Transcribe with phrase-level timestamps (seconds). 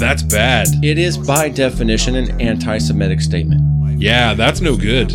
[0.00, 0.66] that's bad.
[0.82, 4.00] It is by definition an anti-Semitic statement.
[4.00, 5.08] Yeah, that's no good.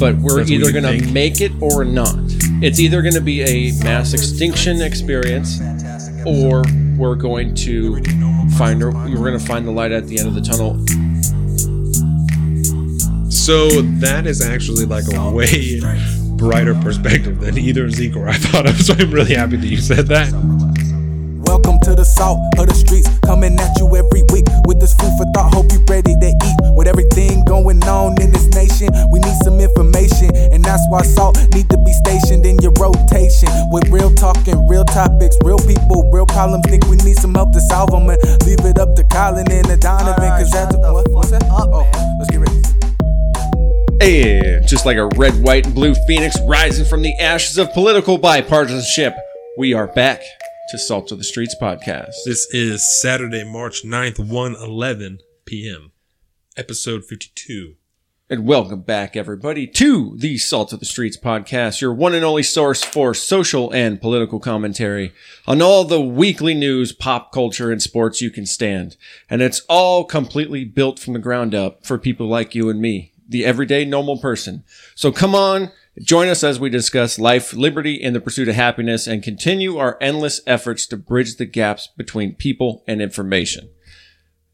[0.00, 2.16] But we're That's either going to make it or not.
[2.62, 5.60] It's either going to be a mass extinction experience,
[6.26, 6.64] or
[6.96, 8.02] we're going to
[8.56, 10.78] find we're going to find the light at the end of the tunnel.
[13.30, 13.68] So
[14.00, 15.80] that is actually like a way
[16.36, 18.80] brighter perspective than either Zeke or I thought of.
[18.80, 20.71] So I'm really happy that you said that.
[21.52, 25.12] Welcome to the salt of the streets, coming at you every week with this food
[25.20, 25.52] for thought.
[25.52, 26.56] Hope you ready to eat.
[26.72, 31.36] With everything going on in this nation, we need some information, and that's why salt
[31.52, 33.52] need to be stationed in your rotation.
[33.68, 36.64] With real talking, real topics, real people, real problems.
[36.72, 38.16] Think we need some help to solve them, and
[38.48, 41.44] leave it up to Colin and the Donovan, cause that's what, what's that?
[41.52, 41.84] Oh,
[42.16, 42.64] let's get ready.
[44.00, 48.16] Hey, just like a red, white, and blue phoenix rising from the ashes of political
[48.16, 49.12] bipartisanship,
[49.58, 50.24] we are back
[50.68, 52.12] to Salt of the Streets podcast.
[52.24, 55.90] This is Saturday, March 9th, 1 11 p.m.
[56.56, 57.74] Episode 52.
[58.30, 62.44] And welcome back, everybody, to the Salt of the Streets podcast, your one and only
[62.44, 65.12] source for social and political commentary
[65.46, 68.96] on all the weekly news, pop culture, and sports you can stand.
[69.28, 73.12] And it's all completely built from the ground up for people like you and me,
[73.28, 74.64] the everyday normal person.
[74.94, 79.06] So come on, join us as we discuss life, liberty, and the pursuit of happiness
[79.06, 83.70] and continue our endless efforts to bridge the gaps between people and information.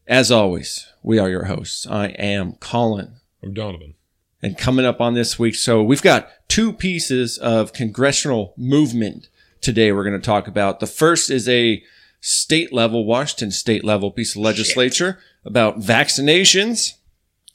[0.07, 1.87] As always, we are your hosts.
[1.87, 3.17] I am Colin.
[3.43, 3.93] I'm Donovan.
[4.41, 9.29] And coming up on this week, so we've got two pieces of congressional movement
[9.61, 10.79] today we're going to talk about.
[10.79, 11.83] The first is a
[12.21, 16.93] state level, Washington state level piece of legislature about vaccinations.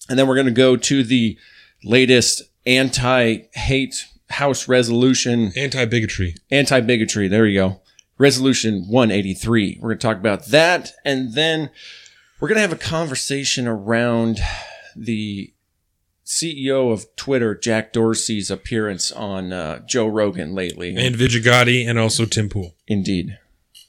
[0.09, 1.39] And then we're going to go to the
[1.83, 6.35] latest anti hate House resolution, Anti bigotry.
[6.51, 7.29] anti bigotry.
[7.29, 7.81] There you go.
[8.19, 9.79] Resolution 183.
[9.81, 10.93] We're going to talk about that.
[11.05, 11.71] And then
[12.41, 14.41] we're going to have a conversation around
[14.97, 15.53] the
[16.25, 20.97] CEO of Twitter, Jack Dorsey's appearance on uh, Joe Rogan lately.
[20.97, 22.75] And Vijaya Gadde and also Tim Pool.
[22.87, 23.39] Indeed.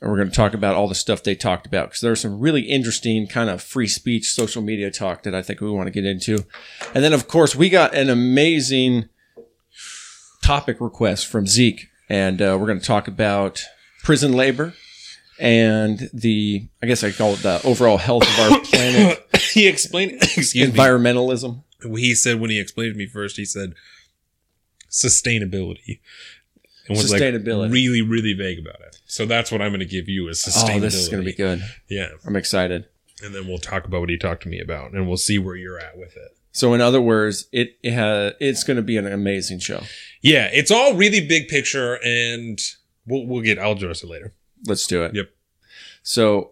[0.02, 2.40] And we're going to talk about all the stuff they talked about because there's some
[2.40, 5.92] really interesting kind of free speech social media talk that I think we want to
[5.92, 6.46] get into.
[6.94, 9.10] And then, of course, we got an amazing
[10.44, 11.88] topic request from Zeke.
[12.10, 13.64] And uh, we're going to talk about
[14.04, 14.74] prison labor
[15.40, 20.12] and the, I guess I call it the overall health of our planet, he explained,
[20.22, 20.66] excuse me.
[20.66, 21.64] environmentalism.
[21.82, 23.74] He said when he explained to me first, he said
[24.90, 26.00] sustainability.
[26.88, 27.72] And was like Sustainability.
[27.72, 29.00] really, really vague about it.
[29.06, 30.76] So that's what I'm going to give you is sustainability.
[30.76, 31.64] Oh, this is going to be good.
[31.90, 32.10] Yeah.
[32.26, 32.86] I'm excited.
[33.24, 35.56] And then we'll talk about what he talked to me about and we'll see where
[35.56, 36.38] you're at with it.
[36.52, 39.82] So, in other words, it, it ha- it's going to be an amazing show.
[40.22, 42.58] Yeah, it's all really big picture, and
[43.06, 43.60] we'll we'll get.
[43.60, 44.34] I'll address it later.
[44.66, 45.14] Let's do it.
[45.14, 45.32] Yep.
[46.02, 46.52] So,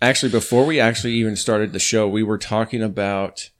[0.00, 3.50] actually, before we actually even started the show, we were talking about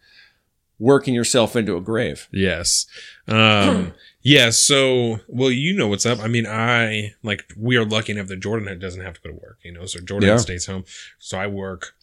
[0.79, 2.29] working yourself into a grave.
[2.33, 2.87] Yes.
[3.27, 3.95] Um.
[4.25, 4.51] Yeah.
[4.51, 6.19] So, well, you know what's up.
[6.19, 9.35] I mean, I like we are lucky enough that Jordan doesn't have to go to
[9.37, 9.59] work.
[9.62, 10.37] You know, so Jordan Yeah.
[10.39, 10.85] stays home.
[11.19, 11.95] So I work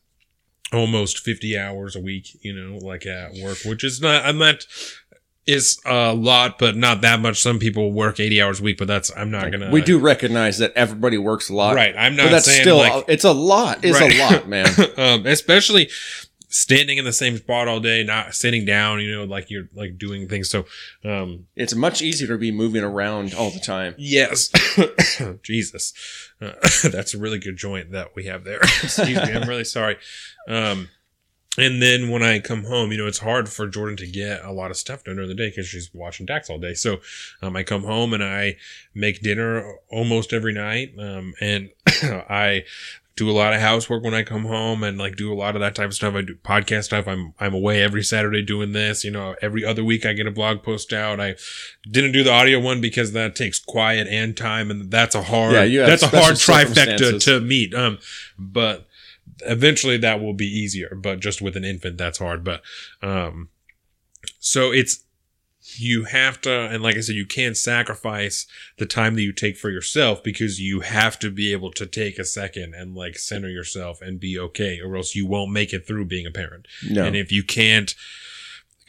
[0.72, 2.38] almost 50 hours a week.
[2.42, 4.24] You know, like at work, which is not.
[4.26, 4.66] I'm not.
[5.48, 7.42] Is a lot, but not that much.
[7.42, 9.72] Some people work 80 hours a week, but that's I'm not gonna.
[9.72, 11.74] we do recognize that everybody works a lot.
[11.76, 11.96] Right.
[11.98, 12.26] I'm not.
[12.26, 13.80] But that's still, like it's a lot.
[13.84, 14.14] It's Right.
[14.16, 14.68] a lot, man.
[14.98, 15.90] um, especially
[16.52, 19.98] standing in the same spot all day, not sitting down, you know, like you're like
[19.98, 20.50] doing things.
[20.50, 20.66] So,
[21.04, 23.96] um, it's much easier to be moving around all the time.
[23.98, 24.52] yes,
[25.44, 25.94] Jesus,
[26.42, 26.54] uh,
[26.90, 28.60] that's a really good joint that we have there.
[28.84, 29.98] Excuse me, I'm really sorry.
[30.48, 30.90] Um,
[31.58, 34.54] and then when I come home, you know, it's hard for Jordan to get a
[34.54, 36.74] lot of stuff done during the day because she's watching Dax all day.
[36.74, 37.02] So,
[37.42, 38.56] um, I come home and I
[38.94, 40.94] make dinner almost every night.
[40.98, 42.64] Um, and I
[43.18, 45.62] do a lot of housework when I come home and like do a lot of
[45.62, 46.16] that type of stuff.
[46.16, 47.08] I do podcast stuff.
[47.08, 50.32] I'm, I'm away every Saturday doing this, you know, every other week I get a
[50.32, 51.20] blog post out.
[51.20, 51.36] I
[51.90, 54.72] didn't do the audio one because that takes quiet and time.
[54.72, 57.74] And that's a hard, Yeah, that's a hard trifecta to meet.
[57.74, 58.00] Um,
[58.40, 58.88] but
[59.42, 62.44] eventually that will be easier, but just with an infant, that's hard.
[62.46, 62.62] But,
[63.02, 63.50] um,
[64.40, 65.04] so it's,
[65.80, 68.48] you have to, and like I said, you can't sacrifice
[68.78, 72.18] the time that you take for yourself because you have to be able to take
[72.18, 75.86] a second and like center yourself and be okay, or else you won't make it
[75.86, 76.68] through being a parent.
[76.90, 77.06] No.
[77.06, 77.94] And if you can't,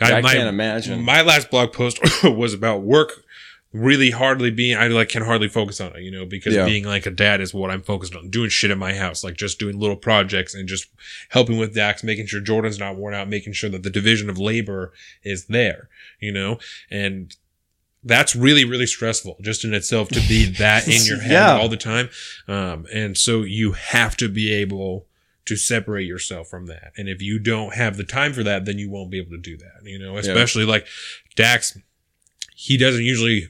[0.01, 1.03] I my- can't imagine.
[1.03, 3.25] My last blog post was about work
[3.73, 6.65] really hardly being I like can hardly focus on it, you know, because Yeah.
[6.67, 8.29] being like a dad is what I'm focused on.
[8.29, 10.89] Doing shit at my house, like just doing little projects and just
[11.31, 14.39] helping with Dax, making sure Jordan's not worn out, making sure that the division of
[14.39, 14.93] labor
[15.23, 15.89] is there,
[16.21, 16.59] you know?
[16.91, 17.35] And
[18.05, 21.57] that's really really stressful just in itself to be that in your head Yeah.
[21.57, 22.11] all the time
[22.49, 25.07] um, and so you have to be able
[25.45, 28.77] to separate yourself from that and if you don't have the time for that then
[28.77, 30.85] you won't be able to do that you know especially like
[31.37, 31.79] dax
[32.67, 33.49] he doesn't usually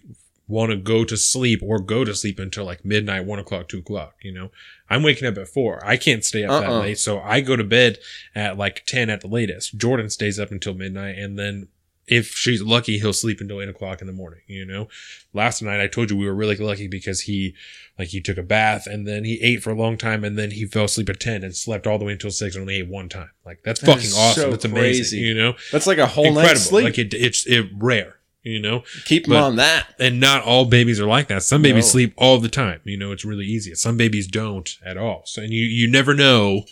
[0.48, 3.78] want to go to sleep or go to sleep until like midnight one o'clock two
[3.78, 4.50] o'clock you know
[4.90, 6.80] i'm waking up at four i can't stay up that Uh-uh.
[6.80, 7.98] late so i go to bed
[8.34, 11.68] at like 10 at the latest jordan stays up until midnight and then
[12.08, 14.40] if she's lucky, he'll sleep until eight o'clock in the morning.
[14.48, 14.88] You know,
[15.32, 17.54] last night I told you we were really lucky because he,
[17.96, 20.50] like, he took a bath and then he ate for a long time and then
[20.50, 22.88] he fell asleep at ten and slept all the way until six and only ate
[22.88, 23.30] one time.
[23.46, 24.42] Like that's That fucking awesome.
[24.42, 25.20] so That's amazing.
[25.20, 26.60] You know, That's like a whole night's incredible.
[26.60, 26.84] sleep.
[26.86, 28.16] Like it, it's it rare.
[28.44, 29.94] You know, Keep them but- on that.
[30.00, 31.42] and not all babies are like that.
[31.44, 31.90] Some babies No.
[31.90, 32.80] sleep all the time.
[32.84, 33.74] You know, it's really easy.
[33.76, 35.22] Some babies don't at all.
[35.26, 36.64] So, and you you never know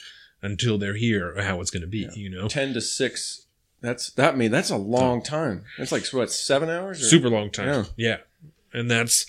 [0.43, 2.09] until they're here how it's going to be.
[2.15, 3.47] You know, Ten to six.
[3.83, 4.35] That's that.
[4.35, 5.65] I mean, that's a long time.
[5.79, 7.01] That's like what seven hours?
[7.03, 7.07] Or?
[7.07, 7.69] super long time.
[7.69, 8.17] yeah, Yeah.
[8.73, 9.27] And that's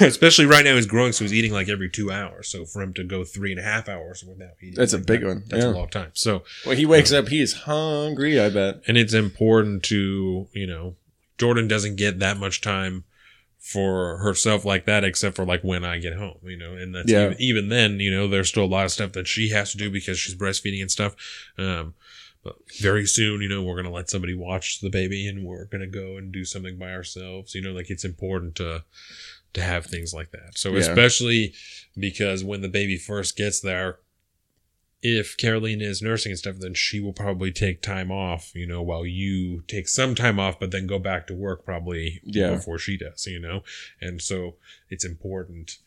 [0.00, 2.48] especially right now he's growing, so he's eating like every two hours.
[2.48, 5.20] So for him to go three and a half hours without eating, That's a big
[5.20, 5.70] that- one, That's yeah.
[5.70, 6.10] a long time.
[6.14, 8.38] So When he wakes up, he is hungry.
[8.40, 8.82] I bet.
[8.86, 10.96] and it's important to you know
[11.38, 13.04] Jordan doesn't get that much time
[13.58, 17.10] for herself like that except for like when I get home, you know, and that's
[17.10, 17.26] Yeah.
[17.30, 19.76] even, even then, you know, there's still a lot of stuff that she has to
[19.78, 21.16] do because she's breastfeeding and stuff.
[21.58, 21.94] Um,
[22.80, 26.16] very soon, you know, we're gonna let somebody watch the baby and we're gonna go
[26.16, 27.54] and do something by ourselves.
[27.54, 28.84] You know, like it's important to
[29.54, 30.56] to have things like that.
[30.58, 30.80] So Yeah.
[30.80, 31.54] especially
[31.98, 33.98] because when the baby first gets there,
[35.02, 38.82] if Carolina is nursing and stuff, then she will probably take time off, you know,
[38.82, 42.50] while you take some time off, but then go back to work probably Yeah.
[42.54, 43.62] before she does, you know?
[44.00, 44.56] And so
[44.90, 45.78] it's important.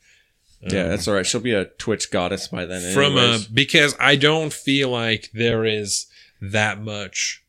[0.61, 1.25] yeah, um, that's all right.
[1.25, 2.93] She'll be a Twitch goddess by then.
[2.93, 3.47] from anyways.
[3.47, 6.07] because I don't feel like there is
[6.41, 7.43] that much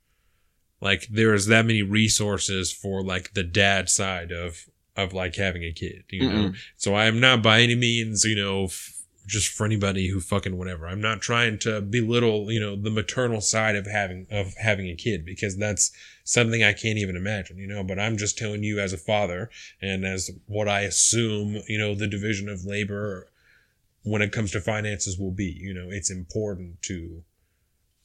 [0.80, 4.66] like there is that many resources for like the dad side of
[4.96, 6.52] of like having a kid, you know.
[6.76, 8.96] So I am not by any means, you know, f-
[9.26, 10.88] just for anybody who fucking whatever.
[10.88, 14.96] I'm not trying to belittle, you know, the maternal side of having of having a
[14.96, 15.92] kid because that's
[16.24, 19.50] something I can't even imagine, you know, but I'm just telling you as a father
[19.80, 23.28] and as what I assume, you know, the division of labor
[24.02, 27.22] when it comes to finances will be, you know, it's important to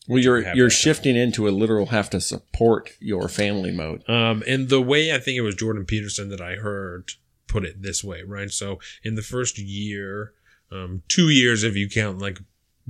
[0.08, 4.08] well, you're you're shifting into a literal have to support your family mode.
[4.10, 7.12] Um, and the way I think it was Jordan Peterson that I heard
[7.48, 8.52] put it this way, right?
[8.52, 10.34] So in the first year,
[10.72, 12.40] um, two years if you count like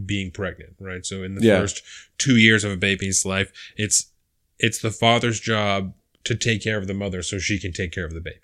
[0.06, 1.06] being pregnant, right?
[1.06, 1.60] So in the Yeah.
[1.62, 1.82] first
[2.18, 4.12] two years of a baby's life, it's
[4.60, 8.06] it's the father's job to take care of the mother so she can take care
[8.06, 8.40] of the baby.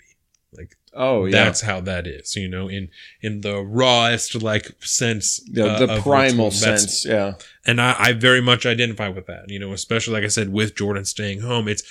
[0.52, 2.88] Like Oh yeah, that's how that is, you know, in
[3.22, 5.40] in the rawest like sense.
[5.50, 7.04] the, uh, the primal sense.
[7.06, 7.34] Yeah,
[7.64, 9.48] and I, I very much identify with that.
[9.48, 11.82] You know, especially like I said, with Jordan staying home, it's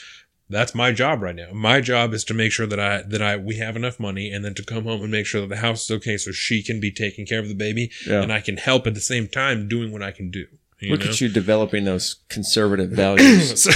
[0.52, 1.52] that's my job right now.
[1.52, 4.46] My job is to make sure that I that I we have enough money, and
[4.46, 6.80] then to come home and make sure that the house is okay, so she can
[6.80, 8.22] be taking care of the baby, yeah.
[8.22, 10.46] and I can help at the same time doing what I can do.
[10.82, 11.12] You Look know?
[11.12, 13.68] at you developing those conservative values.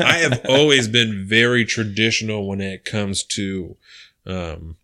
[0.00, 3.76] I have always been very traditional when it comes to
[4.28, 4.76] um,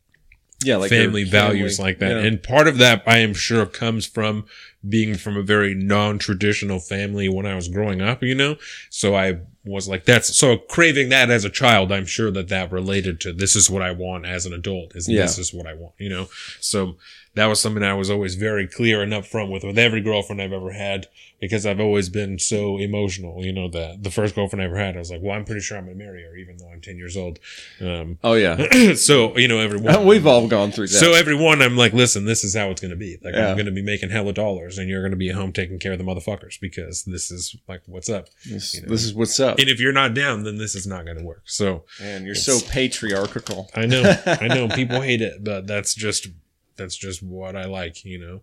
[0.64, 2.12] yeah, like family values like that.
[2.12, 2.22] Yeah.
[2.26, 4.46] And part of that, I am sure, comes from
[4.86, 8.56] being from a very non-traditional family when I was growing up, you know?
[8.90, 11.92] So I was like, that's so craving that as a child.
[11.92, 15.08] I'm sure that that related to this is what I want as an adult is
[15.08, 15.22] Yeah.
[15.22, 16.28] this is what I want, you know?
[16.60, 16.96] So
[17.34, 20.52] that was something I was always very clear and upfront with, with every girlfriend I've
[20.52, 21.08] ever had
[21.40, 24.96] because I've always been so emotional, you know, that the first girlfriend I ever had,
[24.96, 26.80] I was like, well, I'm pretty sure I'm going to marry her, even though I'm
[26.80, 27.38] 10 years old.
[27.80, 30.06] Um, oh yeah, so, you know, everyone.
[30.06, 30.94] we've all gone through that.
[30.94, 33.18] So everyone, I'm like, listen, this is how it's going to be.
[33.22, 33.48] Like, Yeah.
[33.48, 35.78] I'm going to be making hella dollars, and you're going to be at home taking
[35.78, 38.28] care of the motherfuckers because this is like what's up.
[38.46, 38.88] this, you know.
[38.88, 41.24] this is what's up, And if you're not down, then this is not going to
[41.24, 41.42] work.
[41.44, 43.70] So and you're so patriarchal.
[43.74, 46.28] I know, I know, people hate it, but that's just
[46.76, 48.40] that's just what I like, you know.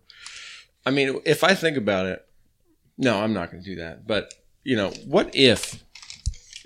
[0.84, 2.26] I mean, if I think about it,
[2.98, 4.06] no, I'm not going to do that.
[4.06, 4.34] But
[4.64, 5.82] you know, what if,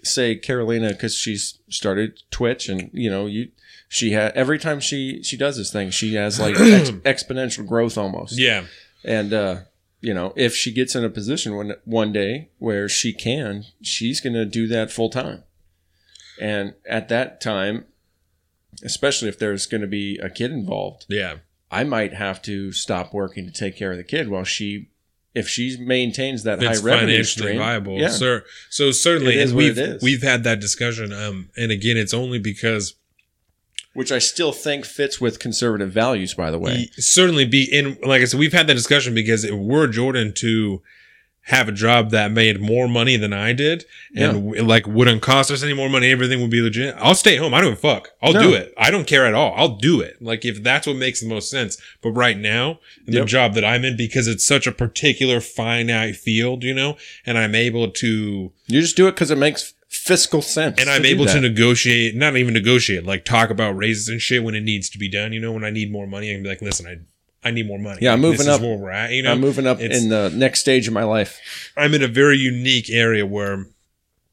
[0.03, 3.49] say, Carolina, because she's started Twitch, and you know, you
[3.89, 7.97] she had every time she she does this thing, she has like ex- exponential growth
[7.97, 8.39] almost.
[8.39, 8.65] Yeah,
[9.05, 9.57] And uh,
[10.01, 14.21] you know, if she gets in a position one one day where she can, she's
[14.21, 15.45] going to do that full time.
[16.41, 17.87] And at that time,
[18.83, 21.37] especially if there's going to be a kid involved, yeah,
[21.77, 24.89] I might have to stop working to take care of the kid while she,
[25.35, 27.99] if she maintains that it's high revenue financially stream, viable.
[27.99, 31.13] Yeah, Sir, so certainly, It is what we've we've had that discussion.
[31.13, 32.95] Um, and again, it's only because
[33.93, 36.33] which I still think fits with conservative values.
[36.33, 39.55] By the way, certainly be in like I said, we've had that discussion because if
[39.55, 40.83] we're Jordan to
[41.49, 43.85] have a job that made more money than I did
[44.17, 46.95] and w- like wouldn't cost us any more money, everything would be legit.
[46.99, 47.55] I'll stay home.
[47.55, 48.11] I don't fuck.
[48.21, 48.43] I'll No.
[48.43, 48.75] do it.
[48.77, 49.55] I don't care at all.
[49.57, 50.21] I'll do it.
[50.21, 51.77] Like if that's what makes the most sense.
[52.03, 56.17] But right now, in the job that I'm in, because it's such a particular finite
[56.17, 60.43] field, you know, and I'm able to You just do it because it makes fiscal
[60.43, 60.81] sense.
[60.81, 64.43] and I'm do able to negotiate, not even negotiate, like talk about raises and shit
[64.43, 65.33] when it needs to be done.
[65.33, 66.97] You know, when I need more money, I can be like, listen, I
[67.47, 67.99] I need more money.
[68.03, 68.61] Yeah, I'm moving up.
[68.61, 69.11] Where we're at.
[69.13, 71.41] You know, I'm moving up in the next stage of my life.
[71.77, 73.67] I'm in a very unique area where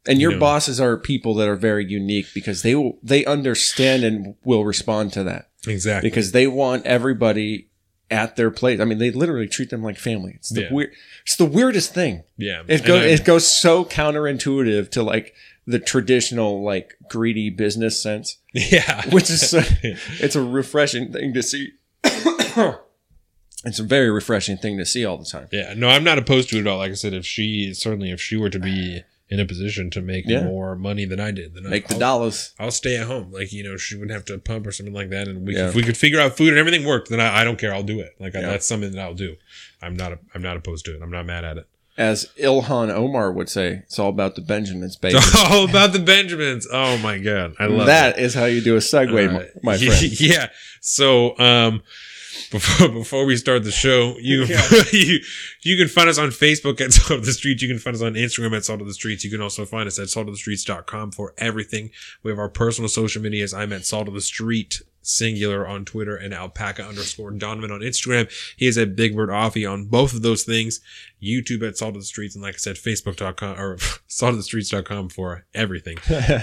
[0.05, 0.39] And your You know.
[0.41, 5.13] bosses are people that are very unique because they will, they understand and will respond
[5.13, 7.69] to that exactly because they want everybody
[8.11, 8.79] at their place.
[8.81, 10.33] I mean, they literally treat them like family.
[10.35, 10.73] It's the Yeah.
[10.73, 10.91] weird.
[11.25, 12.23] It's the weirdest thing.
[12.37, 15.33] yeah, It goes it goes so counterintuitive to like
[15.65, 19.53] the traditional like greedy business sense, yeah, which is
[20.19, 21.71] it's a refreshing thing to see.
[23.63, 25.47] it's a very refreshing thing to see all the time.
[25.51, 25.73] yeah.
[25.75, 26.77] No, I'm not opposed to it at all.
[26.79, 30.01] Like I said, if she certainly if she were to be in a position to
[30.01, 30.43] make Yeah.
[30.43, 32.53] more money than I did, then Make the I'll, dollars.
[32.59, 33.31] I'll stay at home.
[33.31, 35.69] Like you know, she wouldn't have to pump or something like that, and we Yeah.
[35.69, 37.73] if we could figure out food and everything worked, then I, I don't care.
[37.73, 38.13] I'll do it.
[38.19, 39.35] Like I, that's something that I'll do.
[39.81, 41.01] I'm not I'm not opposed to it.
[41.01, 41.67] I'm not mad at it.
[41.95, 45.15] As Ilhan Omar would say, it's all about the Benjamins, baby.
[45.17, 46.67] It's all about the Benjamins.
[46.71, 50.19] Oh my god, I love that is how you do a segue, Uh, my friend.
[50.19, 50.49] Yeah.
[50.81, 51.81] So, um,
[52.51, 54.45] before before we start the show, you
[54.91, 55.19] you
[55.61, 57.61] you can find us on Facebook at Salt of the Streets.
[57.61, 59.23] You can find us on Instagram at Salt of the Streets.
[59.23, 61.91] You can also find us at saltofthestreets.com for everything.
[62.23, 63.53] We have our personal social medias.
[63.53, 68.31] I'm at Salt of the Street singular on Twitter and alpaca underscore Donovan on Instagram.
[68.57, 70.79] He is at Big Bird Offie on both of those things.
[71.21, 73.75] YouTube at Salt of the Streets and like I said, Facebook.com or
[74.09, 75.97] saltofthestreets.com for everything.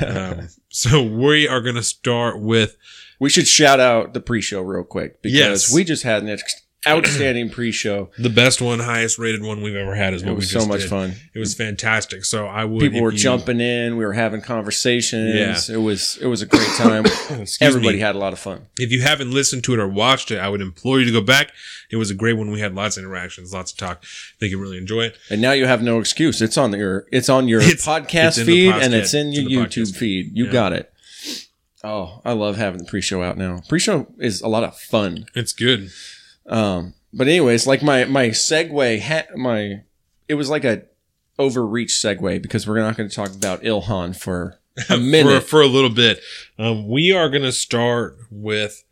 [0.07, 2.77] um, so we are going to start with
[3.21, 5.73] We should shout out the pre-show real quick because Yes.
[5.73, 8.09] we just had an ex- outstanding pre-show.
[8.19, 10.65] the best one, highest rated one we've ever had is It what we was just
[10.65, 10.89] so much did.
[10.89, 11.15] fun.
[11.35, 12.25] It was fantastic.
[12.25, 13.99] So I would People were you- jumping in.
[13.99, 15.35] We were having conversations.
[15.69, 15.75] Yeah.
[15.77, 17.05] It was it was a great time.
[17.61, 18.01] Everybody me.
[18.01, 18.63] had a lot of fun.
[18.79, 21.21] If you haven't listened to it or watched it, I would implore you to go
[21.21, 21.53] back.
[21.91, 22.51] It was a great one.
[22.51, 23.99] We had lots of interactions, lots of talk.
[24.03, 24.07] I
[24.39, 25.19] think you really enjoy it.
[25.29, 26.41] And now you have no excuse.
[26.41, 29.39] It's on your it's on your It's- podcast it's feed podcast- and it's in it's
[29.39, 30.31] your in YouTube podcast feed.
[30.35, 30.53] You Yeah.
[30.53, 30.90] got it.
[31.83, 33.63] Oh, I love having the pre-show out now.
[33.69, 35.27] Pre-show is a lot of fun.
[35.35, 35.91] It's good.
[36.47, 39.83] Um, but anyways, like my my segue ha- my
[40.29, 40.83] it was like a
[41.39, 45.43] overreach segue because we're not going to talk about Ilhan for a for, minute.
[45.45, 46.21] for a little bit.
[46.59, 48.85] Um, we are going to start with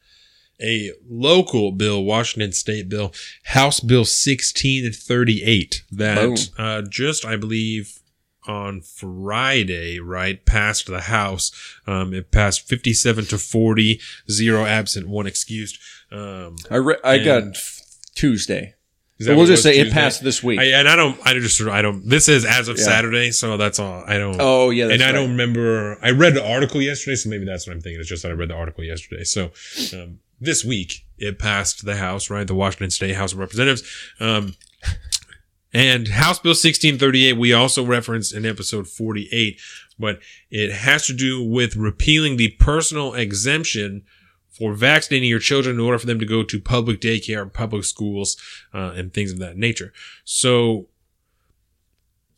[0.61, 3.13] a local bill, Washington State bill,
[3.45, 7.98] House Bill 1638, that uh, just, I believe,
[8.49, 11.53] on Friday, right, passed the House.
[11.87, 14.01] Um, it passed 57 to 40,
[14.31, 15.79] zero absent, one excused.
[16.11, 17.57] Um, I re- I got
[18.15, 18.75] Tuesday.
[19.21, 20.61] So we'll just say it passed this week.
[20.61, 22.85] I, and I don't, I just, I don't, this is as of Yeah.
[22.85, 24.05] Saturday, so that's all.
[24.07, 25.13] I don't, oh yeah, and I right.
[25.13, 25.99] don't remember.
[26.01, 27.99] I read the article yesterday, so maybe that's what I'm thinking.
[27.99, 29.25] It's just that I read the article yesterday.
[29.25, 29.51] So
[29.93, 32.47] um, this week it passed the House, right?
[32.47, 33.83] The Washington State House of Representatives.
[34.21, 34.55] Um,
[35.73, 39.61] and House Bill 1638, we also referenced in episode 48,
[39.99, 40.21] but
[40.51, 44.05] it has to do with repealing the personal exemption
[44.51, 48.37] for vaccinating your children in order for them to go to public daycare, public schools,
[48.75, 49.93] uh, and things of that nature.
[50.25, 50.89] So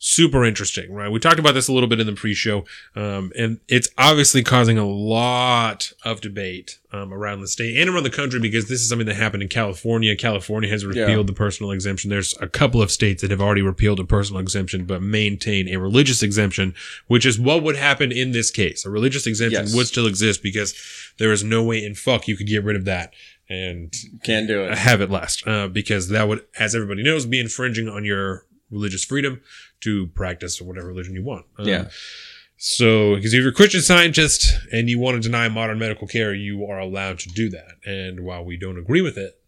[0.03, 1.11] super interesting, right?
[1.11, 2.65] We talked about this a little bit in the pre-show,
[2.95, 8.01] um, and it's obviously causing a lot of debate um, around the state and around
[8.01, 10.15] the country because this is something that happened in California.
[10.15, 11.21] California has repealed Yeah.
[11.23, 12.09] the personal exemption.
[12.09, 15.77] There's a couple of states that have already repealed a personal exemption but maintain a
[15.77, 16.73] religious exemption,
[17.05, 18.83] which is what would happen in this case.
[18.85, 19.75] A religious exemption Yes.
[19.75, 20.73] would still exist because
[21.19, 23.13] there is no way in fuck you could get rid of that.
[23.47, 23.93] And
[24.23, 24.77] Can't do it.
[24.79, 29.03] have it last uh, because that would, as everybody knows, be infringing on your religious
[29.03, 29.41] freedom
[29.81, 31.45] to practice whatever religion you want.
[31.57, 31.89] Um, Yeah.
[32.63, 36.31] So, because if you're a Christian scientist and you want to deny modern medical care,
[36.31, 37.77] you are allowed to do that.
[37.85, 39.39] And while we don't agree with it,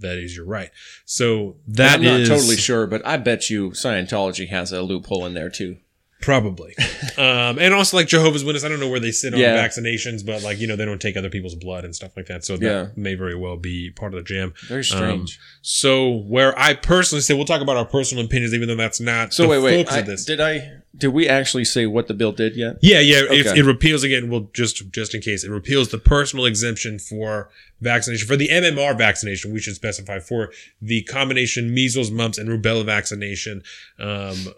[0.00, 0.70] that is your right.
[1.06, 5.24] So that I'm not is- totally sure, but I bet you Scientology has a loophole
[5.24, 5.78] in there too.
[6.22, 6.74] Probably.
[7.18, 9.56] um, and also like Jehovah's Witness, I don't know where they sit on Yeah.
[9.56, 12.44] vaccinations, but like, you know, they don't take other people's blood and stuff like that.
[12.44, 12.86] So that Yeah.
[12.96, 14.54] may very well be part of the jam.
[14.68, 15.38] Very strange.
[15.60, 19.34] So where I personally say, we'll talk about our personal opinions, even though that's not
[19.34, 19.76] so the wait, wait.
[19.84, 20.24] focus I, of this.
[20.24, 20.72] did I?
[20.94, 22.76] Did we actually say what the bill did yet?
[22.82, 23.22] yeah, yeah.
[23.30, 23.60] If Okay.
[23.60, 27.48] it repeals again, well, just just in case, it repeals the personal exemption for
[27.80, 29.52] vaccination for the MMR vaccination.
[29.54, 30.52] We should specify for
[30.82, 33.62] the combination measles, mumps, and rubella vaccination.
[33.98, 34.52] Um,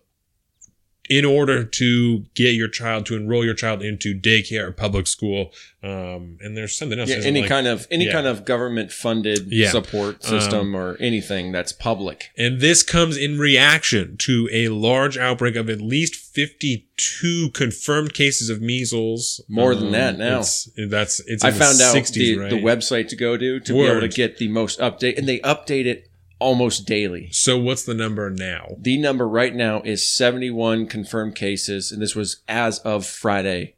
[1.11, 5.53] in order to get your child to enroll your child into daycare or public school.
[5.83, 7.11] Um, and there's something else.
[7.11, 8.13] Yeah, any like- kind of any yeah.
[8.13, 9.69] kind of government funded Yeah.
[9.71, 12.31] support Um, system or anything that's public.
[12.39, 18.49] And this comes in reaction to a large outbreak of at least 52 confirmed cases
[18.49, 19.43] of measles.
[19.47, 20.41] More than that now.
[20.41, 21.45] It's, that's it's.
[21.45, 22.51] I found out 60s, the, right?
[22.51, 25.41] the website to go to to be able to get the most update, and they
[25.41, 27.29] update it almost daily.
[27.33, 28.77] So what's the number now?
[28.79, 33.77] The number right now is 71 confirmed cases, and this was as of Friday.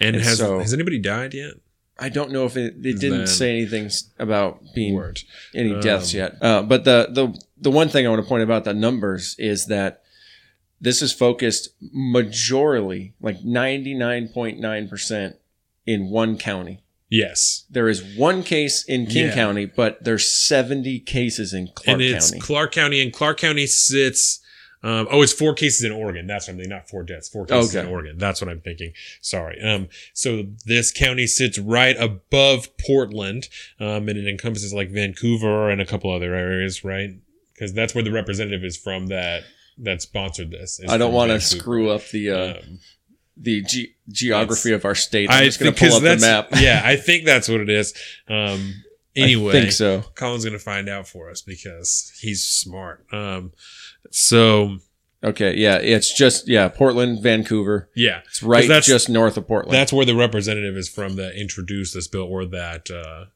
[0.00, 1.54] And, And has so- has anybody died yet?
[1.98, 5.20] I don't know if it, it didn't Then- say anything about being Word.
[5.54, 6.36] any deaths Um, yet.
[6.42, 9.66] Uh, but the, the the one thing I want to point about the numbers is
[9.66, 10.02] that
[10.80, 15.36] this is focused majorly, like ninety nine point nine percent,
[15.86, 16.82] in one county.
[17.10, 17.64] Yes.
[17.70, 19.34] There is one case in King Yeah.
[19.34, 22.40] County, but there's seventy cases in Clark and it's County.
[22.40, 24.40] Clark County, and Clark County sits.
[24.82, 26.26] Um, oh, it's four cases in Oregon.
[26.26, 27.28] That's what I'm thinking, not four deaths.
[27.30, 27.86] Four cases Okay.
[27.86, 28.18] in Oregon.
[28.18, 28.92] That's what I'm thinking.
[29.22, 29.58] Sorry.
[29.62, 33.48] Um, so this county sits right above Portland,
[33.80, 37.10] um, and it encompasses like Vancouver and a couple other areas, right?
[37.54, 39.44] Because that's where the representative is from that
[39.78, 40.78] that sponsored this.
[40.86, 42.78] I don't want to screw up the uh, Um,
[43.36, 45.30] the ge- geography of our state.
[45.30, 46.48] I'm I just going to pull up the map.
[46.56, 47.92] yeah, I think that's what it is.
[48.28, 48.74] Um,
[49.16, 50.02] anyway, I think so.
[50.14, 53.04] Colin's gonna find out for us because he's smart.
[53.12, 53.52] Um,
[54.10, 54.78] so
[55.22, 57.88] Okay, yeah, it's just yeah, Portland, Vancouver.
[57.96, 59.74] yeah, It's right that's- just north of Portland.
[59.74, 63.26] that's where the representative is from that introduced this bill, or that uh,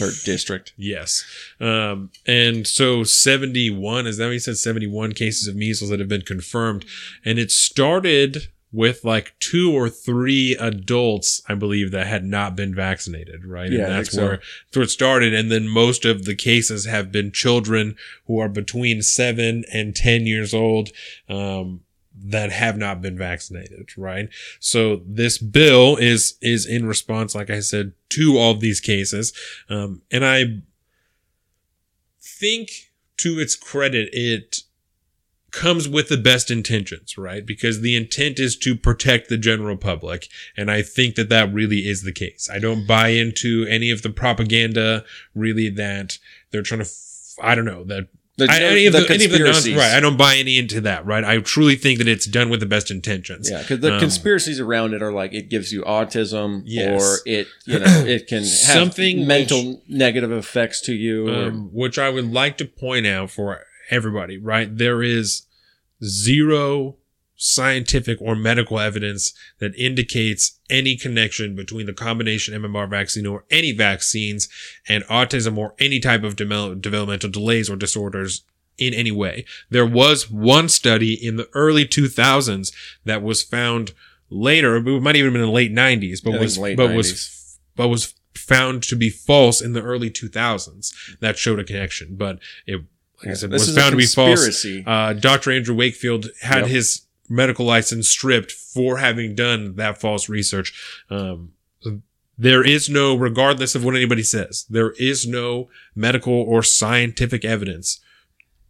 [0.00, 0.72] her district.
[0.76, 1.24] yes.
[1.60, 4.56] Um, and so seventy one is that what he said?
[4.56, 6.84] Seventy one cases of measles that have been confirmed,
[7.24, 12.74] and it started with like two or three adults, I believe, that had not been
[12.74, 13.70] vaccinated, right?
[13.70, 14.26] Yeah, and that's think so.
[14.26, 15.34] where that's where it started.
[15.34, 17.96] And then most of the cases have been children
[18.26, 20.90] who are between seven and ten years old.
[21.28, 21.80] Um,
[22.22, 24.28] that have not been vaccinated, right?
[24.58, 29.32] So this bill is is in response, like I said, to all of these cases,
[29.70, 30.60] um, and I
[32.20, 34.64] think to its credit, it
[35.52, 37.44] comes with the best intentions, right?
[37.44, 40.28] Because the intent is to protect the general public.
[40.56, 42.48] And I think that that really is the case.
[42.52, 45.04] I don't buy into any of the propaganda
[45.34, 46.18] really that
[46.50, 49.32] they're trying to, f- I don't know, that The, I, any of the, any of
[49.32, 49.92] the right.
[49.94, 51.24] I don't buy any into that, right?
[51.24, 53.50] I truly think that it's done with the best intentions.
[53.50, 57.02] Yeah, because the Um, conspiracies around it are like it gives you autism, Yes.
[57.02, 61.28] or it you know it can have Something mental negative effects to you.
[61.28, 64.74] or- um, which I would like to point out for everybody, right?
[64.74, 65.42] There is
[66.04, 66.96] zero
[67.42, 73.72] scientific or medical evidence that indicates any connection between the combination MMR vaccine or any
[73.72, 74.46] vaccines
[74.86, 78.44] and autism or any type of demel- developmental delays or disorders
[78.76, 79.46] in any way.
[79.70, 82.72] There was one study in the early 2000s
[83.06, 83.92] that was found
[84.28, 86.94] later, it might even have been in the late 90s, but Yeah, was, but 90s.
[86.94, 90.92] was, but was found to be false in the early 2000s.
[91.20, 92.82] That showed a connection, but it,
[93.22, 94.64] like I said, This was found to be false.
[94.86, 95.52] Uh, Dr.
[95.52, 96.68] Andrew Wakefield had Yep.
[96.68, 100.72] his medical license stripped for having done that false research.
[101.10, 101.52] Um,
[102.38, 108.00] there is no, regardless of what anybody says, there is no medical or scientific evidence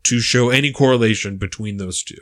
[0.02, 2.20] to show any correlation between those two.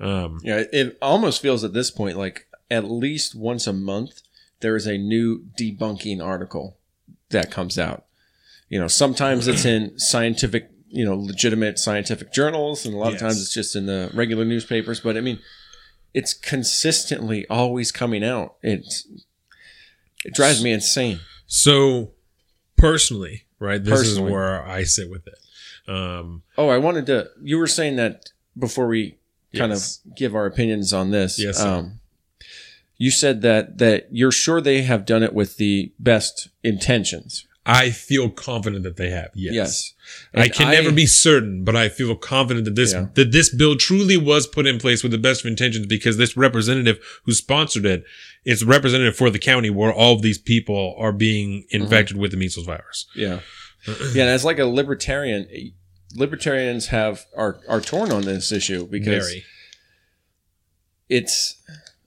[0.00, 4.22] Um, Yeah, it almost feels at this point like at least once a month
[4.60, 6.76] there is a new debunking article
[7.30, 8.04] that comes out.
[8.68, 13.18] You know, sometimes it's in scientific, you know, legitimate scientific journals, and a lot of
[13.18, 15.00] times it's just in the regular newspapers.
[15.00, 15.38] But I mean,
[16.14, 18.56] it's consistently always coming out.
[18.62, 19.06] It's
[20.24, 21.20] it drives me insane.
[21.46, 22.10] so
[22.76, 24.28] personally, right, this Personally.
[24.28, 25.38] is where I sit with it.
[25.90, 27.28] Um, Oh, I wanted to.
[27.42, 29.18] You were saying that before we
[29.54, 30.00] kind Yes.
[30.04, 31.38] of give our opinions on this.
[31.42, 31.60] Yes.
[31.60, 32.00] Um,
[32.96, 37.46] you said that that you're sure they have done it with the best intentions.
[37.66, 39.30] I feel confident that they have.
[39.34, 39.54] Yes.
[39.54, 39.94] Yes.
[40.34, 43.08] I can never be certain, but I feel confident that this Yeah.
[43.14, 46.36] that this bill truly was put in place with the best of intentions because this
[46.36, 48.02] representative who sponsored it
[48.44, 51.82] is representative for the county where all of these people are being Mm-hmm.
[51.82, 53.06] infected with the measles virus.
[53.14, 53.40] Yeah.
[53.86, 54.22] yeah.
[54.22, 55.46] And as like a libertarian,
[56.16, 59.44] libertarians have are are torn on this issue because Very.
[61.08, 61.56] it's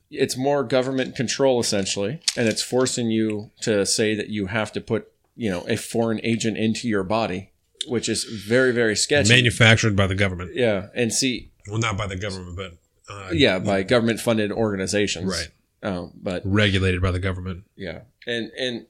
[0.10, 4.82] it's more government control essentially, and it's forcing you to say that you have to
[4.82, 7.52] put you know a foreign agent into your body,
[7.88, 9.30] which is very very sketchy.
[9.30, 10.52] Manufactured by the government.
[10.56, 12.78] yeah, and see, Well, not by the government, but
[13.13, 15.50] uh, yeah, by government funded organizations, Right.
[15.82, 17.65] Um, but regulated by the government.
[17.76, 18.86] yeah, and and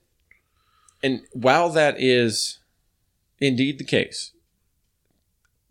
[1.01, 2.60] and while that is
[3.39, 4.32] indeed the case,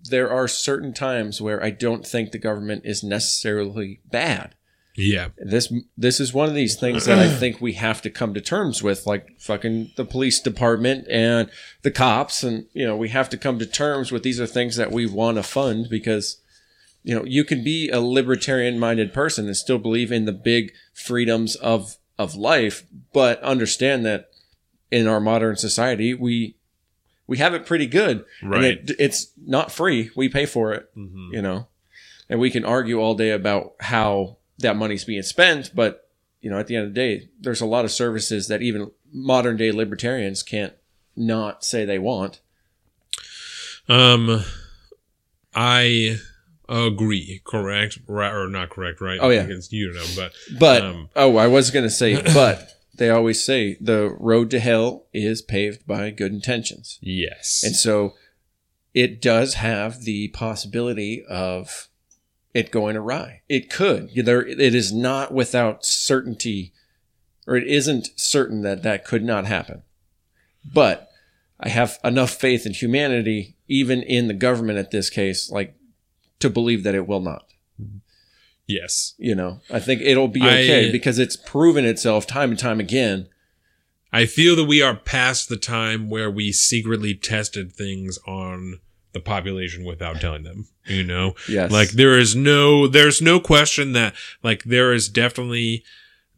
[0.03, 4.57] there are certain times where I don't think the government is necessarily bad.
[4.95, 5.29] Yeah.
[5.39, 8.41] This this is one of these things that I think we have to come to
[8.41, 11.51] terms with, like fucking the police department and
[11.83, 14.77] the cops, and you know we have to come to terms with these are things
[14.77, 16.39] that we want to fund because
[17.03, 20.73] you know you can be a libertarian minded person and still believe in the big
[20.93, 24.29] freedoms of of life, but understand that
[24.91, 26.55] in our modern society we
[27.27, 28.57] we have it pretty good, Right.
[28.79, 31.33] And it, it's not free; we pay for it Mhm.
[31.33, 31.69] you know
[32.29, 36.09] and we can argue all day about how that money's being spent but
[36.41, 38.91] you know at the end of the day there's a lot of services that even
[39.13, 40.75] modern day libertarians can't
[41.15, 42.41] not say they want
[43.89, 44.45] Um,
[45.55, 46.17] I
[46.69, 47.43] agree.
[47.45, 49.01] Correct, right, or not correct?
[49.01, 49.19] Right?
[49.21, 49.43] Oh, yeah.
[49.43, 53.45] Against you know, but but Um, oh i was going to say but they always
[53.45, 58.15] say the road to hell is paved by good intentions yes, and so
[58.95, 61.89] it does have the possibility of
[62.55, 63.43] it going awry.
[63.49, 64.11] It could.
[64.15, 66.73] There, it is not without certainty,
[67.47, 69.83] or it isn't certain that that could not happen.
[70.65, 71.09] But
[71.59, 75.75] I have enough faith in humanity, even in the government at this case, like
[76.41, 77.47] to believe that it will not.
[78.67, 79.15] yes.
[79.19, 82.81] You know, I think it'll be okay I- because it's proven itself time and time
[82.81, 83.29] again.
[84.13, 88.81] I feel that we are past the time where we secretly tested things on
[89.13, 90.67] the population without telling them.
[90.87, 91.71] You know, Yes.
[91.71, 95.85] like there is no, there's no question that like there is definitely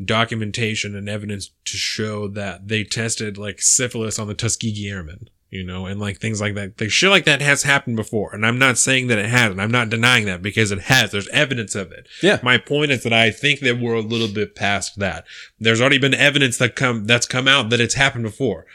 [0.08, 5.28] documentation and evidence to show that they tested like syphilis on the Tuskegee Airmen.
[5.50, 6.80] You know, and like things like that.
[6.80, 8.34] Like shit like that has happened before.
[8.34, 9.60] And I'm not saying that it hasn't.
[9.60, 11.12] I'm not denying that because it has.
[11.12, 12.08] There's evidence of it.
[12.24, 12.40] Yeah.
[12.42, 15.24] My point is that I think that we're a little bit past that.
[15.60, 18.66] There's already been evidence that come that's come out that it's happened before.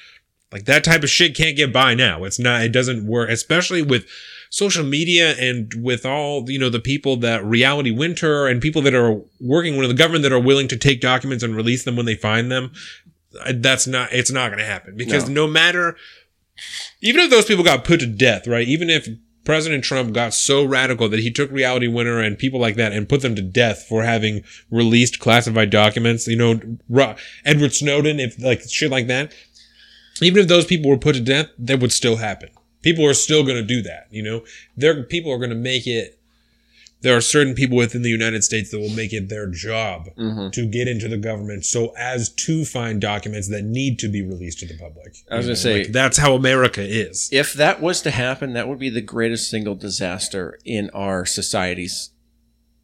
[0.51, 2.23] Like that type of shit can't get by now.
[2.23, 2.63] It's not.
[2.63, 4.07] It doesn't work, especially with
[4.49, 8.95] social media and with all you know the people that Reality Winner and people that
[8.95, 12.07] are working with the government that are willing to take documents and release them when
[12.07, 12.71] they find them.
[13.53, 14.11] That's not.
[14.11, 15.45] It's not going to happen because No.
[15.45, 15.95] no matter,
[17.01, 18.67] even if those people got put to death, right?
[18.67, 19.07] Even if
[19.45, 23.07] President Trump got so radical that he took Reality Winner and people like that and
[23.07, 26.27] put them to death for having released classified documents.
[26.27, 29.33] You know, Edward Snowden, if like shit like that.
[30.21, 32.49] Even if those people were put to death, that would still happen.
[32.81, 34.07] People are still going to do that.
[34.11, 34.43] You know,
[34.77, 36.15] there people are going to make it.
[37.01, 40.51] There are certain people within the United States that will make it their job Mhm.
[40.51, 44.59] to get into the government so as to find documents that need to be released
[44.59, 45.15] to the public.
[45.31, 47.29] I was gonna say- like, that's how America is.
[47.31, 52.09] if that was to happen, that would be the greatest single disaster in our society's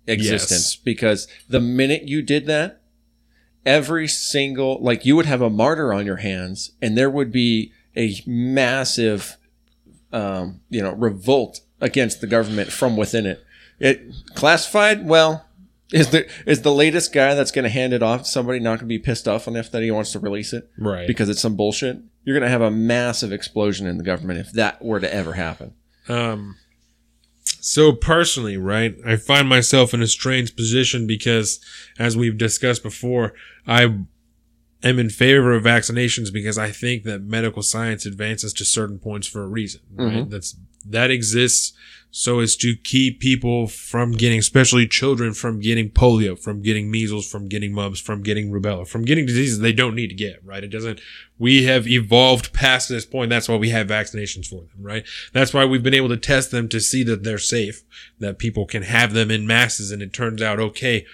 [0.08, 0.76] existence.
[0.76, 0.76] Yes.
[0.78, 2.80] Because the minute you did that,
[3.66, 7.72] every single, like you would have a martyr on your hands and there would be
[7.96, 9.38] a massive,
[10.12, 13.44] um, you know, revolt against the government from within it.
[13.80, 14.02] It
[14.36, 15.46] classified, well,
[15.92, 18.80] is the is the latest guy that's going to hand it off to somebody not
[18.80, 21.08] going to be pissed off enough that he wants to release it Right.
[21.08, 21.98] because it's some bullshit?
[22.24, 25.34] You're going to have a massive explosion in the government if that were to ever
[25.34, 25.74] happen.
[26.10, 26.56] Um,
[27.60, 31.60] so personally, right, I find myself in a strange position because,
[32.00, 33.34] as we've discussed before,
[33.68, 33.84] I
[34.84, 39.28] am in favor of vaccinations because I think that medical science advances to certain points
[39.28, 40.14] for a reason, right?
[40.14, 40.30] Mm-hmm.
[40.30, 40.56] That's
[40.88, 41.74] that exists
[42.18, 47.30] so as to keep people from getting, especially children, from getting polio, from getting measles,
[47.30, 50.64] from getting mumps, from getting rubella, from getting diseases they don't need to get, right?
[50.64, 51.02] It doesn't,
[51.38, 53.32] we have evolved past this point.
[53.32, 55.06] That's why we have vaccinations for them, right?
[55.34, 57.84] That's why we've been able to test them to see that they're safe,
[58.20, 59.92] that people can have them in masses.
[59.92, 61.06] And it turns out, okay,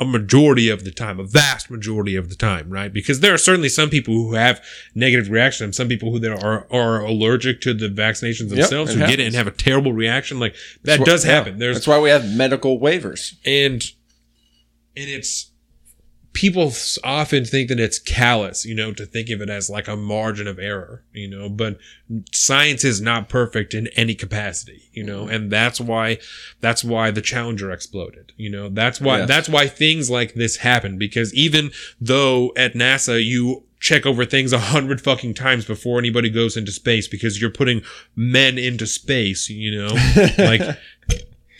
[0.00, 2.92] a majority of the time, a vast majority of the time, right?
[2.92, 6.66] Because there are certainly some people who have negative reactions, some people who there are
[6.70, 10.38] are allergic to the vaccinations themselves it who get it and have a terrible reaction.
[10.38, 11.58] Like that That's does yeah, happen.
[11.58, 13.34] There's that's why we have medical waivers.
[13.44, 13.82] and
[14.96, 15.50] and it's
[16.38, 16.72] people
[17.02, 20.46] often think that it's callous you know to think of it as like a margin
[20.46, 21.76] of error you know but
[22.32, 25.34] science is not perfect in any capacity you know mm-hmm.
[25.34, 26.16] and that's why
[26.60, 29.26] that's why the challenger exploded you know that's why Yes.
[29.26, 34.52] that's why things like this happen because even though at nasa you check over things
[34.52, 37.82] a hundred fucking times before anybody goes into space because you're putting
[38.14, 39.92] men into space you know
[40.38, 40.62] like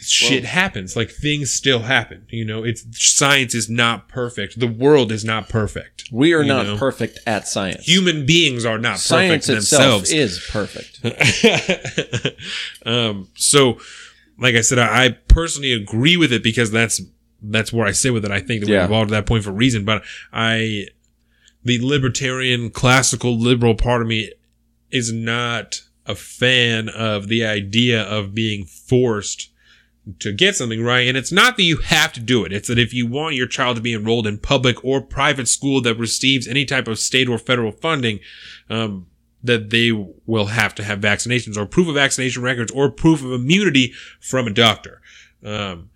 [0.08, 5.12] shit happens like things still happen you know it's science is not perfect the world
[5.12, 6.76] is not perfect We are not know?
[6.78, 7.84] perfect at science.
[7.84, 11.00] human beings are not science perfect itself themselves is perfect.
[12.86, 13.78] um so
[14.38, 17.00] like i said I, I personally agree with it because that's
[17.42, 18.80] that's where i sit with it i think that Yeah.
[18.80, 20.86] we're evolved to that point for a reason but i
[21.64, 24.32] the libertarian classical liberal part of me
[24.90, 29.50] is not a fan of the idea of being forced
[30.20, 31.06] to get something right.
[31.06, 32.52] And it's not that you have to do it.
[32.52, 35.80] It's that if you want your child to be enrolled in public or private school
[35.82, 38.20] that receives any type of state or federal funding,
[38.70, 39.06] um,
[39.42, 39.92] that they
[40.26, 44.46] will have to have vaccinations or proof of vaccination records or proof of immunity from
[44.46, 45.00] a doctor.
[45.44, 45.90] Um,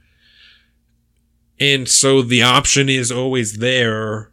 [1.59, 4.32] and so the option is always there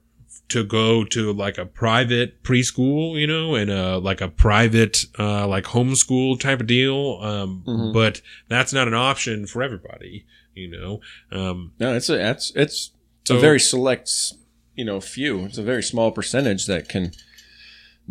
[0.50, 5.48] to go to like a private preschool, you know, and a like a private uh
[5.48, 7.20] like homeschool type of deal.
[7.22, 7.94] Um Mhm.
[7.94, 11.02] but that's not an option for everybody, you know.
[11.32, 12.92] Um No, it's a that's it's
[13.26, 14.10] So- a very select,
[14.76, 15.46] you know, few.
[15.46, 17.12] It's a very small percentage that can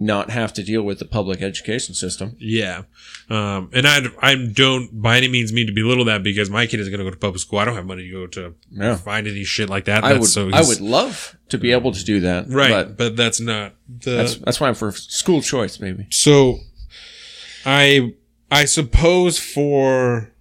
[0.01, 2.37] not have to deal with the public education system.
[2.38, 2.83] yeah.
[3.29, 6.79] Um and I I don't by any means mean to belittle that because my kid
[6.79, 7.59] is going to go to public school.
[7.59, 10.05] I don't have money to go to find any shit like that.
[10.05, 12.48] I That's would so I would love to be able to do that.
[12.48, 16.06] right, But but, that's not the that's that's why I'm for school choice, maybe.
[16.11, 16.58] So
[17.64, 18.14] I
[18.50, 20.32] I suppose for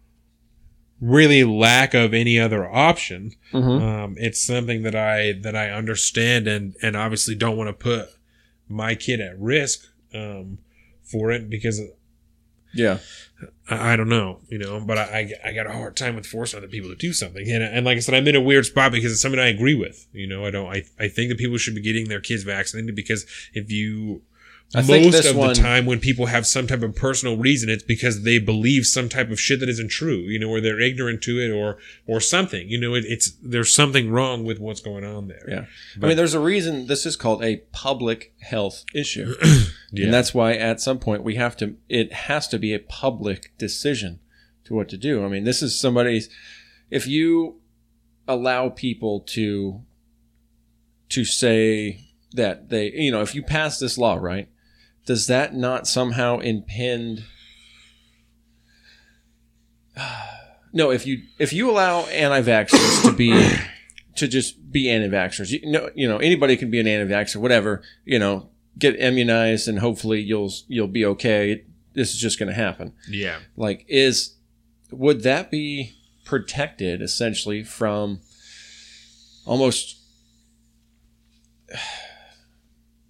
[1.00, 3.82] really lack of any other option, Mhm.
[3.82, 8.10] um, it's something that I that I understand and and obviously don't want to put
[8.68, 10.58] my kid at risk um,
[11.04, 11.82] for it because
[12.74, 13.00] Yeah.
[13.70, 16.26] I, I don't know, you know, but I, I I got a hard time with
[16.26, 18.66] forcing other people to do something, and and like I said, I'm in a weird
[18.66, 20.08] spot because it's something I agree with.
[20.12, 20.68] You know, I don't.
[20.68, 24.22] I I think that people should be getting their kids vaccinated because if you
[24.76, 27.70] I think most of one- the time when people have some type of personal reason,
[27.70, 30.82] it's because they believe some type of shit that isn't true, you know, or they're
[30.82, 32.68] ignorant to it, or or something.
[32.68, 35.46] You know, it, it's there's something wrong with what's going on there.
[35.48, 35.66] Yeah.
[36.04, 39.34] I mean, there's a reason this is called a public health issue.
[39.90, 40.04] Yeah.
[40.06, 43.58] And that's why at some point we have to, it has to be a public
[43.58, 44.20] decision
[44.66, 45.24] to what to do.
[45.24, 46.28] I mean, this is somebody's,
[46.92, 47.62] if you
[48.28, 49.82] allow people to,
[51.08, 52.02] to say
[52.34, 54.50] that they, you know, if you pass this law, right,
[55.08, 57.24] does that not somehow impend?
[60.74, 63.32] No, if you if you allow anti-vaxxers to be
[64.18, 67.82] to just be anti-vaxxers, you know, you know anybody can be an anti-vaxxer, whatever.
[68.04, 71.64] You know, get immunized and hopefully you'll you'll be okay.
[71.94, 72.94] This is just going to happen.
[73.10, 74.36] yeah, Like, is
[74.92, 75.94] would that be
[76.26, 78.20] protected essentially from
[79.46, 79.98] almost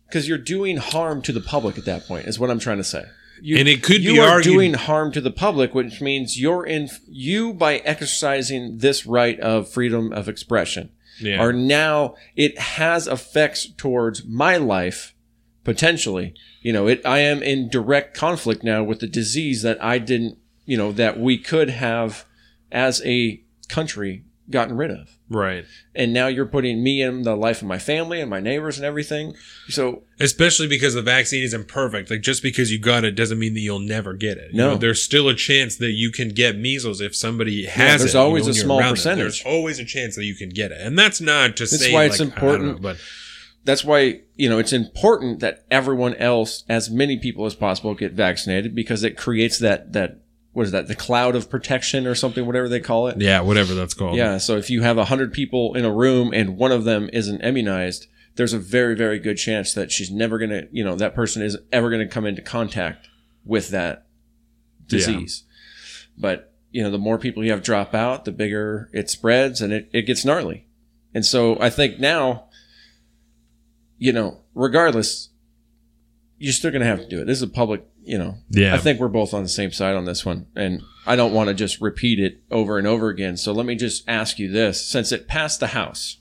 [0.08, 2.28] because you're doing harm to the public at that point?
[2.28, 3.06] Is what I'm trying to say.
[3.40, 6.02] You, And it could be you be are argued- doing harm to the public, which
[6.02, 10.90] means you're in you by exercising this right of freedom of expression
[11.20, 15.14] yeah, are now it has effects towards my life
[15.64, 19.98] potentially you know it i am in direct conflict now with the disease that i
[19.98, 22.26] didn't you know that we could have
[22.72, 25.66] as a country gotten rid of right.
[25.94, 28.86] and now you're putting me in the life of my family and my neighbors and
[28.86, 29.34] everything
[29.68, 32.10] so Especially because the vaccine isn't perfect.
[32.10, 34.52] Like just because you got it doesn't mean that you'll never get it.
[34.52, 34.72] You No.
[34.72, 38.18] know, there's still a chance that you can get measles if somebody has there's it.
[38.18, 38.90] you always know, a small them.
[38.92, 39.44] percentage.
[39.44, 41.94] There's always a chance that you can get it, and that's not to That's say
[41.94, 42.76] why it's like, I don't important.
[42.78, 42.98] know, but
[43.64, 48.14] that's why you know it's important that everyone else as many people as possible get
[48.14, 50.22] vaccinated because it creates that that
[50.58, 53.76] what is that the cloud of protection or something whatever they call it yeah, whatever
[53.76, 54.18] that's called.
[54.18, 57.42] Yeah, so if you have 100 people in a room and one of them isn't
[57.42, 61.14] immunized, there's a very, very good chance that she's never going to, you know, that
[61.14, 63.08] person is ever going to come into contact
[63.46, 64.08] with that
[64.88, 65.44] disease.
[66.18, 69.72] But, you know, the more people you have drop out, the bigger it spreads and
[69.72, 70.66] it, it gets gnarly.
[71.14, 72.50] And so I think now,
[74.00, 75.30] you know, regardless,
[76.40, 77.26] you're still going to have to do it.
[77.26, 78.74] This is a public, you know, Yeah.
[78.74, 80.48] I think we're both on the same side on this one.
[80.56, 83.38] And I don't want to just repeat it over and over again.
[83.38, 86.18] So let me just ask you this since it passed the House,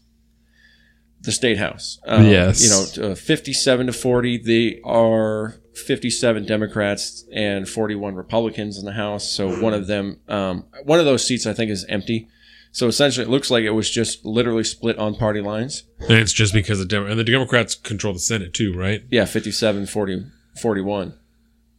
[1.20, 1.99] the state House.
[2.07, 2.62] uh, Yes.
[2.62, 8.92] You know, uh, 57 to 40, they are 57 Democrats and 41 Republicans in the
[8.92, 9.31] House.
[9.31, 12.29] So one of them, um, one of those seats I think is empty.
[12.72, 15.85] So essentially, it looks like it was just literally split on party lines.
[16.01, 19.03] and it's just because the Dem- and the Democrats control the Senate too, right?
[19.11, 20.27] Yeah, 57, 40,
[20.61, 21.14] 41.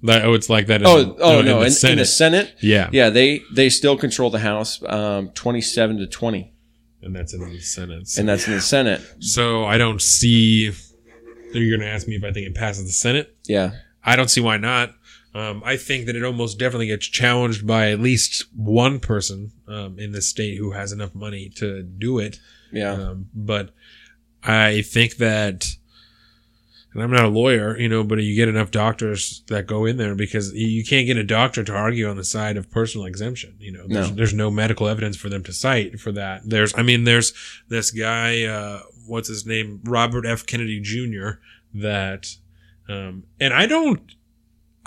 [0.04, 0.82] That, oh, it's like that.
[0.82, 1.56] In, Oh, oh no!
[1.58, 1.92] in the in, Senate.
[1.94, 6.54] in the Senate, yeah, Yeah, they they still control the House, um, twenty-seven to twenty,
[7.02, 8.08] and that's in the Senate.
[8.08, 9.02] So, and that's in the Senate.
[9.20, 10.72] so I don't see.
[11.54, 13.36] You're going to ask me if I think it passes the Senate.
[13.48, 13.72] Yeah,
[14.04, 14.94] I don't see why not.
[15.34, 19.98] Um, I think that it almost definitely gets challenged by at least one person um,
[20.00, 22.40] in the state who has enough money to do it.
[22.72, 23.72] yeah, Um, but
[24.44, 25.68] I think that,
[26.98, 29.98] and I'm not a lawyer, you know, but you get enough doctors that go in
[29.98, 33.54] there because you- can't get a doctor to argue on the side of personal exemption.
[33.60, 34.16] You know, there's No.
[34.16, 36.42] there's no medical evidence for them to cite for that.
[36.50, 37.34] There's, I mean, there's
[37.70, 40.46] this guy, uh, what's his name, Robert F.
[40.46, 41.40] Kennedy Jr.
[41.74, 42.36] That,
[42.90, 44.02] um, and I don't.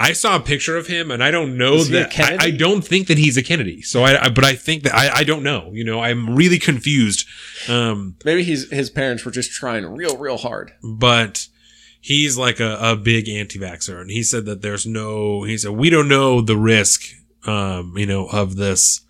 [0.03, 2.19] I saw a picture of him, and I don't know that.
[2.19, 3.83] I, I don't think that he's a Kennedy.
[3.83, 5.71] So I, I but I think that I, I don't know.
[5.75, 7.27] You know, I'm really confused.
[7.69, 10.73] Um, Maybe he's his parents were just trying real, real hard.
[10.83, 11.49] but
[12.01, 15.45] he's like a, a big anti-vaxxer, and he said that there's no.
[15.45, 17.03] He said we don't know the risk,
[17.47, 19.03] um, you know, of this,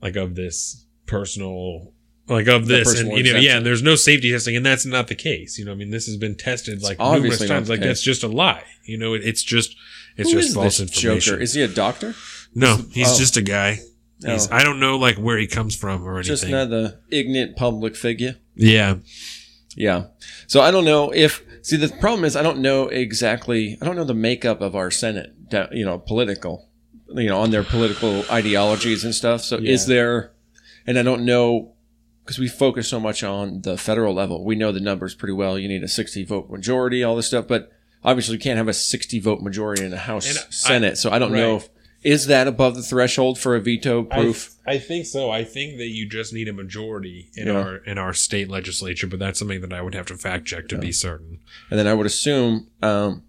[0.00, 1.92] like of this personal.
[2.26, 5.08] Like of this, and you know, yeah, and there's no safety testing, and that's not
[5.08, 5.58] the case.
[5.58, 7.68] You know, I mean, this has been tested like numerous times.
[7.68, 8.64] Like that's just a lie.
[8.84, 9.76] You know, it, it's just
[10.16, 11.20] it's Who just false information.
[11.20, 11.42] Joker?
[11.42, 12.14] Is he a doctor?
[12.54, 13.18] No, he's oh.
[13.18, 13.80] just a guy.
[14.24, 14.54] He's, Oh.
[14.54, 16.32] I don't know like where he comes from or anything.
[16.32, 18.36] Just another ignorant public figure.
[18.54, 18.96] yeah,
[19.76, 20.06] Yeah.
[20.46, 23.96] So I don't know if see the problem is I don't know exactly I don't
[23.96, 25.34] know the makeup of our Senate,
[25.72, 26.68] you know, political,
[27.08, 29.40] you know, on their political ideologies and stuff.
[29.42, 30.32] So is there
[30.86, 31.72] and I don't know
[32.22, 34.44] because we focus so much on the federal level.
[34.44, 35.58] We know the numbers pretty well.
[35.58, 37.70] You need a 60 vote majority, all this stuff, but
[38.02, 40.98] obviously you can't have a 60 vote majority in the House And I- Senate.
[40.98, 41.68] so I don't know if
[42.04, 44.54] is that above the threshold for a veto proof?
[44.66, 45.30] I, I think so.
[45.30, 47.54] I think that you just need a majority in Yeah.
[47.54, 50.68] our in our state legislature, but that's something that I would have to fact check
[50.68, 51.38] to be certain.
[51.70, 53.22] and then I would assume um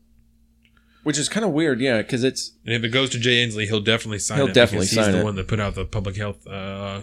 [1.04, 3.68] which is kind of weird, yeah, because it's And if it goes to Jay Inslee,
[3.68, 4.54] he'll definitely sign He'll it.
[4.56, 5.24] definitely because he's the it.
[5.24, 7.02] one that put out the public health uh,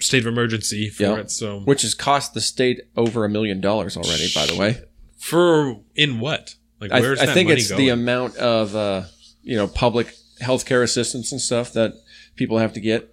[0.00, 1.16] state of emergency for Yeah.
[1.18, 1.30] it.
[1.30, 4.28] So which has cost the state over a million dollars already.
[4.34, 4.80] By the way,
[5.18, 6.54] for in what?
[6.80, 7.78] Like I, where's I that think it's going?
[7.78, 9.02] the amount of uh,
[9.42, 11.94] you know public healthcare assistance and stuff that
[12.36, 13.12] people have to get.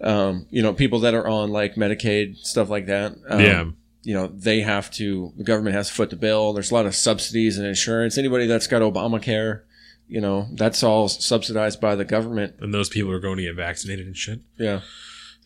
[0.00, 3.16] Um, you know, people that are on like Medicaid stuff like that.
[3.28, 3.64] Um, yeah.
[4.02, 5.32] You know, they have to.
[5.36, 6.52] The government has to foot the bill.
[6.52, 8.16] There's a lot of subsidies and insurance.
[8.16, 9.62] Anybody that's got Obamacare,
[10.08, 12.54] you know, that's all subsidized by the government.
[12.60, 14.40] And those people are going to get vaccinated and shit.
[14.56, 14.80] Yeah.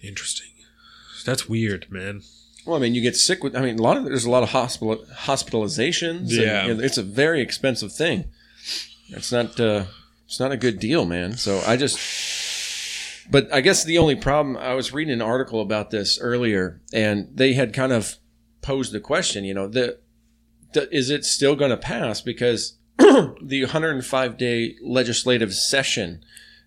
[0.02, 0.48] Interesting.
[1.24, 2.22] That's weird, man.
[2.66, 3.56] Well, I mean, you get sick with.
[3.56, 6.18] I mean, a lot of there's a lot of hospital hospitalizations.
[6.20, 6.66] and, Yeah.
[6.66, 8.26] you know, it's a very expensive thing.
[9.08, 9.58] It's not.
[9.58, 9.84] Uh,
[10.32, 11.36] it's not a good deal, man.
[11.36, 11.98] So I just.
[13.30, 17.28] But I guess the only problem I was reading an article about this earlier, and
[17.34, 18.16] they had kind of
[18.62, 19.44] posed the question.
[19.44, 19.98] You know, the,
[20.72, 26.24] the is it still going to pass because the 105 day legislative session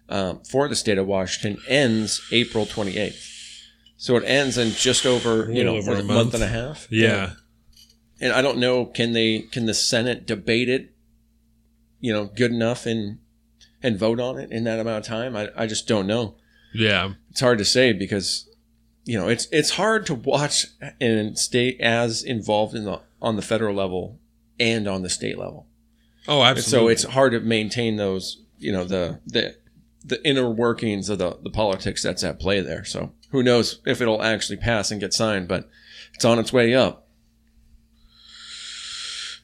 [0.09, 3.63] um, for the state of Washington ends April 28th.
[3.97, 6.07] So it ends in just over, you know, over a month.
[6.07, 6.87] month and a half.
[6.91, 7.31] Yeah.
[8.21, 10.93] And I don't know, can they, can the Senate debate it,
[11.99, 13.17] you know, good enough and,
[13.85, 15.35] and vote on it in that amount of time?
[15.35, 16.35] I, I just don't know.
[16.73, 17.13] Yeah.
[17.31, 18.49] It's hard to say because,
[19.03, 20.65] you know, it's, it's hard to watch
[20.99, 24.19] and stay as involved in the, on the federal level
[24.59, 25.67] and on the state level.
[26.27, 26.87] Oh, And absolutely.
[26.87, 29.55] so it's hard to maintain those, you know, the the
[30.03, 32.83] the inner workings of the the politics that's at play there.
[32.83, 35.69] So who knows if it'll actually pass and get signed, but
[36.13, 37.07] it's on its way up.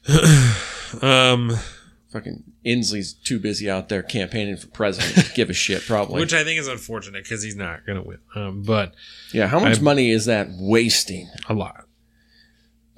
[1.02, 1.56] um,
[2.12, 5.26] Fucking Inslee's too busy out there campaigning for president.
[5.26, 6.20] to give a shit, probably.
[6.20, 8.18] which I think is unfortunate because he's not going to win.
[8.34, 8.94] Um, but
[9.32, 11.28] yeah, how much I- money is that wasting?
[11.48, 11.86] a lot,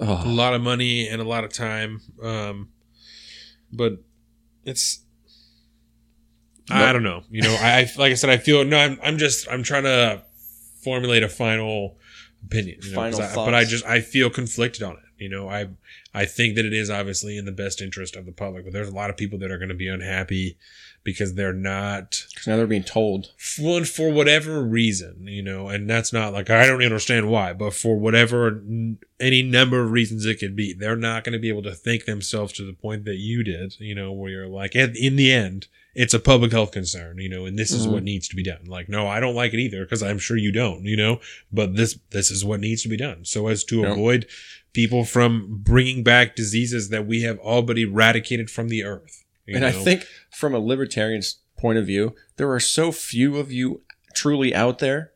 [0.00, 2.00] a Oh, lot of money and a lot of time.
[2.22, 2.70] Um,
[3.72, 4.02] but
[4.64, 5.00] it's.
[6.70, 7.22] I don't know.
[7.30, 8.78] You know, I I- like I said, I feel no.
[8.78, 10.22] I'm I'm just I'm trying to
[10.82, 11.98] formulate a final
[12.44, 12.78] opinion.
[12.82, 14.98] You know, Final I- but I just I feel conflicted on it.
[15.24, 15.68] You know, I
[16.12, 18.90] I think that it is obviously in the best interest of the public, but there's
[18.90, 20.58] a lot of people that are going to be unhappy
[21.02, 23.30] because they're not because now they're being told.
[23.58, 27.72] one for whatever reason, you know, and that's not like I don't understand why, but
[27.72, 28.62] for whatever
[29.18, 32.04] any number of reasons it could be, they're not going to be able to think
[32.04, 35.68] themselves to the point that you did, you know, where you're like, in the end,
[35.94, 37.92] it's a public health concern, you know, and this is Mhm.
[37.92, 38.64] what needs to be done.
[38.66, 41.20] Like, no, I don't like it either because I'm sure you don't, you know,
[41.52, 43.92] but this this is what needs to be done so as to Yeah.
[43.92, 44.26] avoid
[44.74, 49.24] people from bringing back diseases that we have all but eradicated from the earth.
[49.46, 53.82] And I think from a libertarian's point of view, there are so few of you
[54.14, 55.12] truly out there.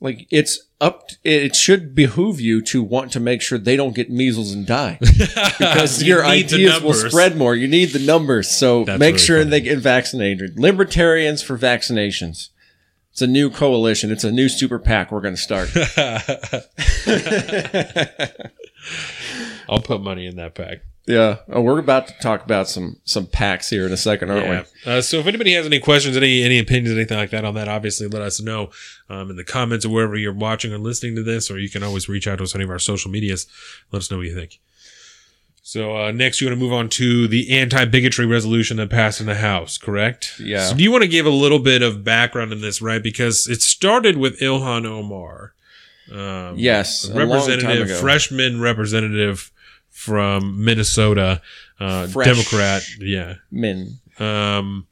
[0.00, 4.10] Like it's up, it should behoove you to want to make sure they don't get
[4.10, 7.56] measles and die because You your ideas will spread more.
[7.56, 9.50] You need the numbers, so That's make really sure funny.
[9.50, 10.58] they get vaccinated.
[10.58, 12.50] Libertarians for vaccinations.
[13.10, 14.12] It's a new coalition.
[14.12, 15.70] It's a new super PAC we're going to start.
[19.68, 20.78] I'll put money in that pack.
[21.06, 24.46] yeah, oh, we're about to talk about some some packs here in a second, aren't
[24.46, 24.64] Yeah.
[24.86, 24.92] we?
[24.92, 27.68] Uh, so if anybody has any questions, any any opinions, anything like that on that,
[27.68, 28.70] obviously let us know
[29.08, 31.82] um, in the comments or wherever you're watching or listening to this, or you can
[31.82, 33.46] always reach out to us on any of our social medias.
[33.92, 34.58] Let us know what you think.
[35.62, 39.26] So uh, next, you want to move on to the anti-bigotry resolution that passed in
[39.26, 40.34] the House, correct?
[40.40, 40.64] Yeah.
[40.66, 43.02] So do you want to give a little bit of background in this, right?
[43.02, 45.52] Because it started with Ilhan Omar.
[46.12, 49.52] Um, Yes, a a long time representative, freshman representative
[49.90, 51.42] from Minnesota,
[51.80, 52.82] uh, Fresh- Democrat.
[53.00, 53.98] Yeah, Men.
[54.18, 54.86] Um,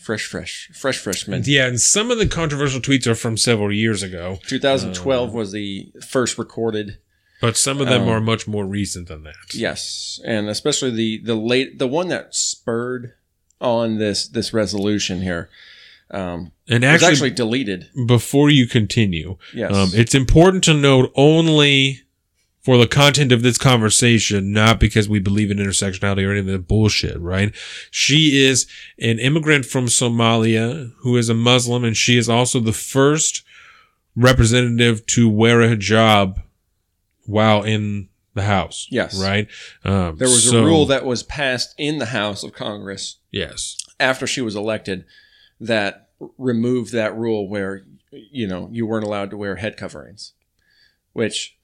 [0.00, 1.42] Fresh, fresh, fresh, freshman.
[1.44, 5.92] yeah, and some of the controversial tweets are from several years ago, 2012 was the
[6.06, 6.96] first recorded.
[7.42, 9.34] but some of them Um, are much more recent than that.
[9.52, 13.12] Yes, and especially the the late the one that spurred
[13.60, 15.50] on this this resolution here
[16.10, 17.88] um, And actually, actually deleted.
[18.06, 22.00] before you continue, Yes, um, it's important to note only
[22.62, 26.46] for the content of this conversation, not because we believe in intersectionality or any of
[26.46, 27.54] the bullshit, right?
[27.90, 28.66] She is
[28.98, 33.42] an immigrant from Somalia who is a Muslim, and she is also the first
[34.16, 36.42] representative to wear a hijab
[37.24, 38.86] while in the house.
[38.90, 39.20] Yes.
[39.20, 39.48] Right?
[39.84, 43.76] Um, there was so- a rule that was passed in the House of Congress Yes.
[43.98, 45.04] after she was elected
[45.60, 50.32] that removed that rule where you know you weren't allowed to wear head coverings,
[51.12, 51.56] which,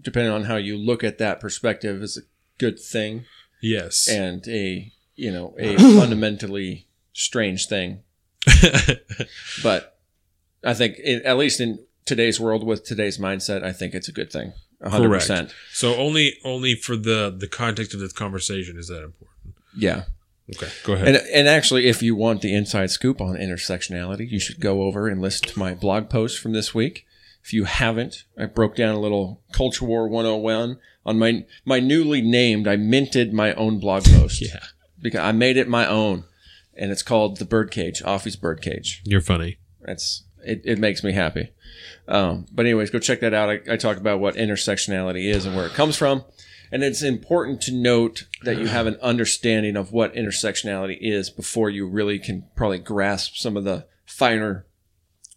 [0.00, 2.22] depending on how you look at that perspective, is a
[2.58, 3.24] good thing
[3.62, 4.06] Yes.
[4.08, 8.02] and a you know a fundamentally strange thing.
[9.62, 9.98] But
[10.62, 14.12] I think, it, at least in today's world with today's mindset, I think it's a
[14.12, 14.52] good thing.
[14.80, 15.22] A hundred Correct.
[15.22, 15.54] percent.
[15.72, 19.54] so only only for the the context of this conversation is that important.
[19.76, 20.04] Yeah.
[20.50, 20.68] Okay.
[20.84, 21.08] Go ahead.
[21.08, 25.08] And, and actually, if you want the inside scoop on intersectionality, you should go over
[25.08, 27.06] and listen to my blog post from this week.
[27.42, 32.22] If you haven't, I broke down a little Culture War 101 on my my newly
[32.22, 32.66] named.
[32.66, 34.40] I minted my own blog post.
[34.42, 34.60] yeah.
[35.00, 36.24] because I made it my own,
[36.74, 39.02] and it's called the Birdcage, Offie's Birdcage.
[39.04, 39.58] You're funny.
[39.82, 40.62] That's it.
[40.64, 41.50] It makes me happy.
[42.08, 43.48] Um, but anyways, go check that out.
[43.48, 46.24] I, I talk about what intersectionality is and where it comes from,
[46.74, 51.70] and it's important to note that you have an understanding of what intersectionality is before
[51.70, 54.66] you really can probably grasp some of the finer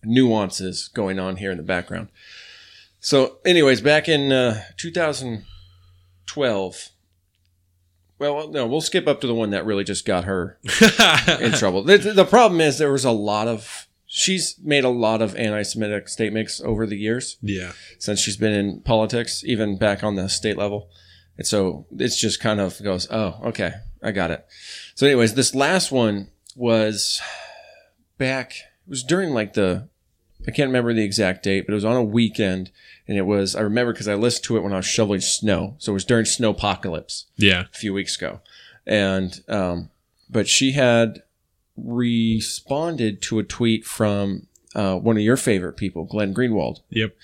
[0.04, 2.08] nuances going on here in the background.
[3.00, 6.90] So, anyways, back in uh, 2012.
[8.18, 10.58] Well, no, we'll skip up to the one that really just got her
[11.40, 11.84] in trouble.
[11.84, 16.10] The, the problem is there was a lot of she's made a lot of anti-Semitic
[16.10, 17.74] statements over the years yeah.
[18.00, 20.90] since she's been in politics, even back on the state level.
[21.38, 24.46] And so it's just kind of goes, oh, okay, I got it.
[24.96, 27.22] So, anyways, this last one was
[28.18, 28.52] back.
[28.52, 29.88] It was during like the
[30.48, 32.72] I can't remember the exact date, but it was on a weekend,
[33.08, 35.76] and it was I remember because I listened to it when I was shoveling snow.
[35.80, 37.66] So it was during snowpocalypse Yeah.
[37.72, 38.40] a few weeks ago,
[38.86, 39.90] and um,
[40.30, 41.22] but she had
[41.76, 44.48] responded to a tweet from
[44.78, 47.16] uh, one of your favorite people, Glenn Greenwald, Yep.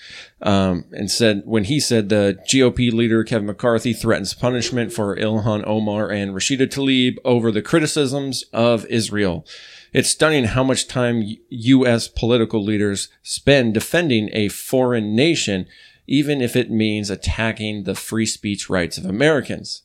[0.42, 5.64] um, and said when he said the GOP leader Kevin McCarthy threatens punishment for Ilhan
[5.66, 9.46] Omar and Rashida Tlaib over the criticisms of Israel.
[9.92, 12.08] It's stunning how much time U.S.
[12.08, 15.66] political leaders spend defending a foreign nation,
[16.08, 19.82] even if it means attacking the free speech rights of Americans.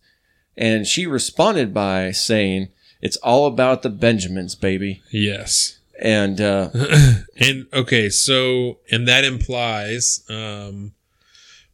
[0.58, 2.70] And she responded by saying,
[3.02, 5.79] "It's all about the Benjamins, baby." Yes.
[6.02, 6.70] And uh,
[7.38, 10.94] and okay, so and that implies um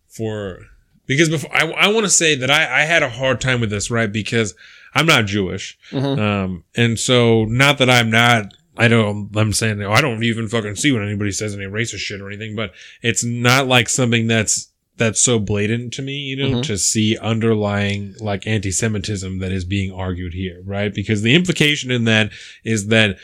[0.08, 0.60] for
[1.06, 3.70] because before I, I want to say that I, I had a hard time with
[3.70, 4.12] this, right?
[4.12, 4.56] Because
[4.94, 5.78] I'm not Jewish.
[5.92, 6.20] Mhm.
[6.20, 10.76] Um and so not that I'm not I don't I'm saying I don't even fucking
[10.76, 12.72] see when anybody says any racist shit or anything, but
[13.02, 16.64] it's not like something that's that's so blatant to me, you know, Mhm.
[16.64, 20.94] to see underlying like anti-Semitism that is being argued here, right?
[20.94, 22.32] Because the implication in that
[22.64, 23.18] is that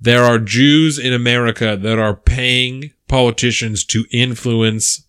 [0.00, 5.06] there are Jews in America that are paying politicians to influence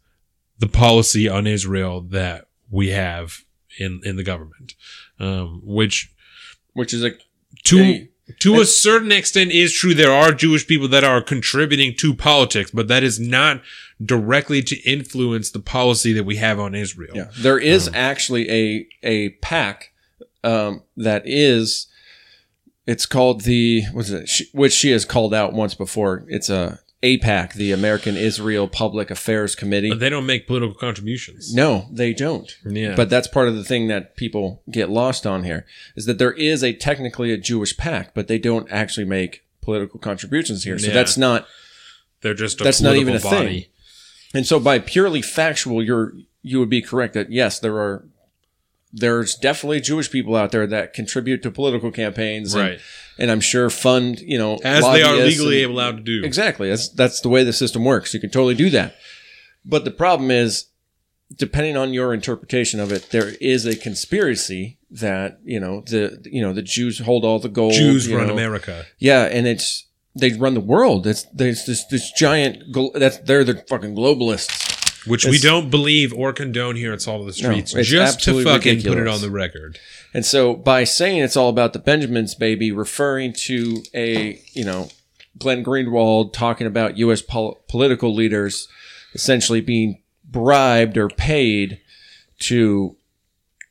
[0.60, 3.40] the policy on Israel that we have
[3.80, 4.74] in, in the government.
[5.20, 6.14] Um, which
[6.74, 7.12] which is a
[7.66, 8.08] to,
[8.40, 9.94] to a certain extent is true.
[9.94, 13.62] There are Jewish people that are contributing to politics, but that is not
[14.04, 17.16] directly to influence the policy that we have on Israel.
[17.16, 19.94] Yeah, there is Um, actually a a pack
[20.44, 21.88] um, that is.
[22.88, 24.30] It's called the what's it?
[24.54, 26.24] Which she has called out once before.
[26.28, 29.90] It's a AIPAC, the American Israel Public Affairs Committee.
[29.90, 31.54] But they don't make political contributions.
[31.54, 32.52] no, they don't.
[32.66, 32.96] Yeah.
[32.96, 35.66] But that's part of the thing that people get lost on here
[35.96, 40.00] is that there is a technically a Jewish pack, but they don't actually make political
[40.00, 40.80] contributions here.
[40.80, 40.94] So Yeah.
[40.94, 41.48] that's not
[42.22, 43.66] they're just a that's not even a political thing.
[44.34, 48.06] And so by purely factual, you're you would be correct that yes, there are
[48.98, 52.80] there's definitely Jewish people out there that contribute to political campaigns and, Right.
[53.20, 56.24] and I'm sure fund, you know, As they are legally and- allowed to do.
[56.26, 56.70] Exactly.
[56.70, 58.14] That's that's the way the system works.
[58.14, 58.96] You can totally do that.
[59.66, 60.68] But the problem is
[61.36, 66.42] depending on your interpretation of it, there is a conspiracy that, you know, the you
[66.42, 67.74] know, the Jews hold all the gold.
[67.74, 68.34] Jews run know.
[68.34, 68.86] America.
[68.98, 69.88] Yeah, and it's
[70.18, 71.06] they run the world.
[71.06, 72.60] It's there's this this giant.
[72.94, 74.74] That's they're the fucking globalists.
[75.08, 78.44] Which we don't believe or condone here at Salt of the Streets, it's just to
[78.44, 79.80] fucking put it on the record.
[80.14, 84.90] And so by saying it's all about the Benjamins, baby, referring to a, you know,
[85.38, 87.22] Glenn Greenwald talking about U.S.
[87.22, 88.68] pol- political leaders
[89.14, 91.82] essentially being bribed or paid
[92.40, 92.96] to,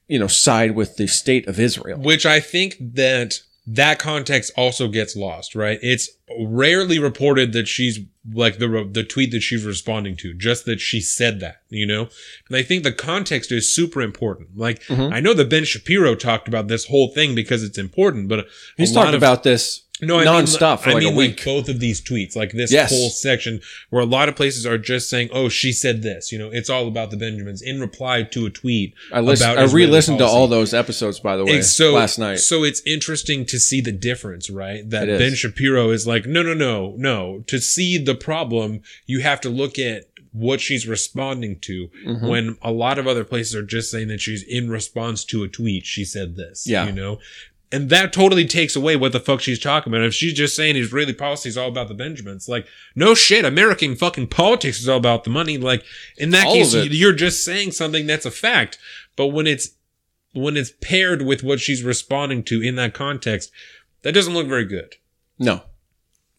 [0.09, 1.99] you know, side with the state of Israel.
[2.01, 5.79] Which I think that that context also gets lost, right?
[5.83, 7.99] It's rarely reported that she's
[8.33, 12.09] like the the tweet that she's responding to, just that she said that, you know.
[12.49, 14.57] And I think the context is super important.
[14.57, 15.13] Like Mhm.
[15.13, 18.47] I know that Ben Shapiro talked about this whole thing because it's important, but
[18.77, 21.37] He's talked of- about this no, I nonstop for mean, like I a mean, week.
[21.39, 22.91] Like both of these tweets, like this Yes.
[22.91, 26.39] whole section, where a lot of places are just saying, "Oh, she said this." You
[26.39, 28.95] know, it's all about the Benjamins in reply to a tweet.
[29.13, 29.53] I listened.
[29.53, 32.41] about I re-listened to all those episodes, by the way, so last night.
[32.41, 34.89] So it's interesting to see the difference, right?
[34.91, 35.07] That.
[35.07, 37.45] Ben Shapiro is like, no, no, no, no.
[37.47, 41.89] To see the problem, you have to look at what she's responding to.
[42.05, 42.29] Mhm.
[42.29, 45.49] When a lot of other places are just saying that she's in response to a
[45.49, 46.67] tweet, she said this.
[46.67, 46.87] Yeah.
[46.87, 47.21] you know.
[47.75, 50.05] And that totally takes away what the fuck she's talking about.
[50.07, 53.97] If she's just saying Israeli policy is all about the Benjamins, like, no shit, American
[53.97, 55.59] fucking politics is all about the money.
[55.59, 55.83] Like,
[56.17, 58.79] in that All case, you're just saying something that's a fact.
[59.17, 59.71] But when it's
[60.33, 63.51] when it's paired with what she's responding to in that context,
[64.03, 64.95] that doesn't look very good.
[65.39, 65.63] no,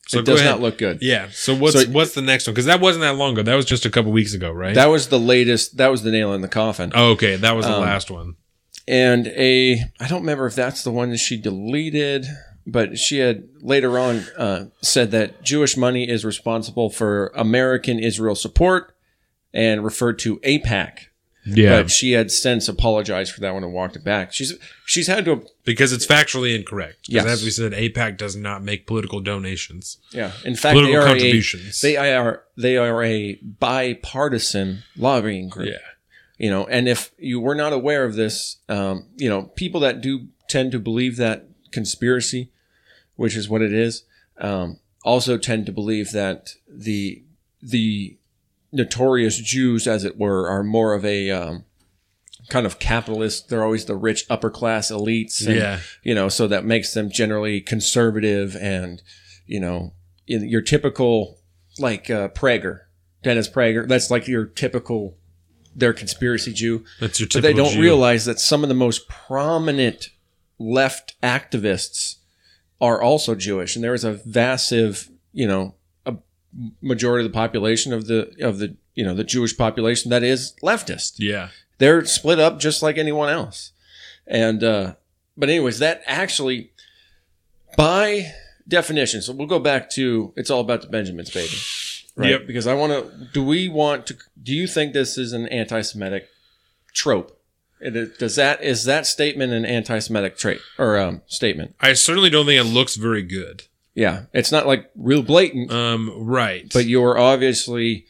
[0.08, 0.52] So it does ahead.
[0.52, 1.00] not look good.
[1.02, 1.28] Yeah.
[1.32, 2.54] So what's So- what's the next one?
[2.54, 3.44] Because that wasn't that long ago.
[3.44, 4.76] That was just a couple weeks ago, right?
[4.76, 5.78] That was the latest.
[5.78, 6.92] That was the nail in the coffin.
[6.94, 8.36] oh, okay, that was the Um, last one.
[8.88, 12.26] And a I don't remember if that's the one that she deleted,
[12.68, 18.36] but she had later on uh, said that Jewish money is responsible for American Israel
[18.36, 18.96] support
[19.54, 21.08] and referred to AIPAC.
[21.48, 24.34] Yeah, But she had since apologized for that one and walked it back.
[24.34, 27.06] She's she's had to because it's factually incorrect.
[27.08, 27.34] Because Yes.
[27.34, 30.32] as we said, AIPAC does not make political donations, yeah.
[30.44, 31.82] In fact, they political are a, contributions.
[31.82, 35.68] they are they are a bipartisan lobbying group.
[35.70, 35.78] yeah,
[36.38, 40.02] you know and if you were not aware of this um, you know people that
[40.02, 42.52] do tend to believe that conspiracy
[43.16, 44.04] which is what it is
[44.40, 47.24] um, also tend to believe that the
[47.62, 48.18] the
[48.72, 51.64] notorious jews as it were are more of a um,
[52.50, 53.50] kind of capitalist.
[53.50, 57.10] They're always the rich upper class elites and, yeah, you know so that makes them
[57.10, 59.02] generally conservative and
[59.46, 59.94] you know
[60.28, 61.40] in your typical
[61.78, 62.82] like uh, prager
[63.22, 65.18] dennis prager that's like your typical
[65.76, 67.28] their conspiracy jew that's your.
[67.34, 67.82] but they don't Jew.
[67.82, 70.10] realize that some of the most prominent
[70.58, 72.16] left activists
[72.80, 76.16] are also jewish and there is a massive you know a
[76.82, 80.56] majority of the population of the of the you know the jewish population that is
[80.64, 83.74] leftist Yeah, they're split up just like anyone else.
[84.26, 84.96] And uh
[85.38, 86.72] but anyways, that actually
[87.76, 88.32] by
[88.68, 91.54] definition, so we'll go back to it's all about the Benjamins, baby.
[92.16, 92.30] Right?
[92.32, 92.48] Yep.
[92.48, 96.28] Because I want to do we want to do you think this is an anti-Semitic
[96.94, 97.38] trope?
[97.82, 101.76] It- Does that is that statement an anti-Semitic trait or um, statement?
[101.82, 103.64] I certainly don't think it looks very good.
[103.94, 108.06] Yeah, it's not like real blatant, Um, right, but you're obviously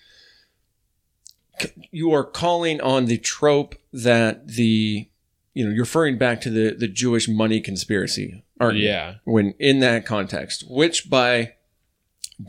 [1.91, 5.07] you are calling on the trope that the
[5.53, 8.87] you know you're referring back to the the Jewish money conspiracy, aren't you?
[8.87, 11.53] yeah, When in that context, which by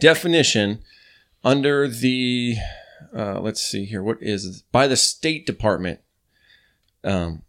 [0.00, 0.82] definition,
[1.46, 2.56] under the
[3.16, 6.00] uh, let's see here, what is by the State Department,
[7.04, 7.42] um,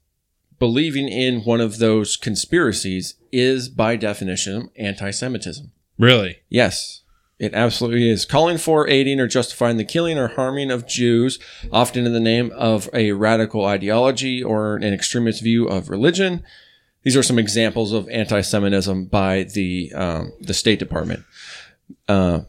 [0.60, 5.72] believing in one of those conspiracies is by definition anti-Semitism.
[5.98, 7.02] really, Yes,
[7.40, 8.26] it absolutely is.
[8.26, 11.40] Calling for, aiding, or justifying the killing or harming of Jews,
[11.72, 16.44] often in the name of a radical ideology or an extremist view of religion.
[17.04, 21.24] These are some examples of anti-Semitism by the um, the State Department.
[22.08, 22.42] Uh,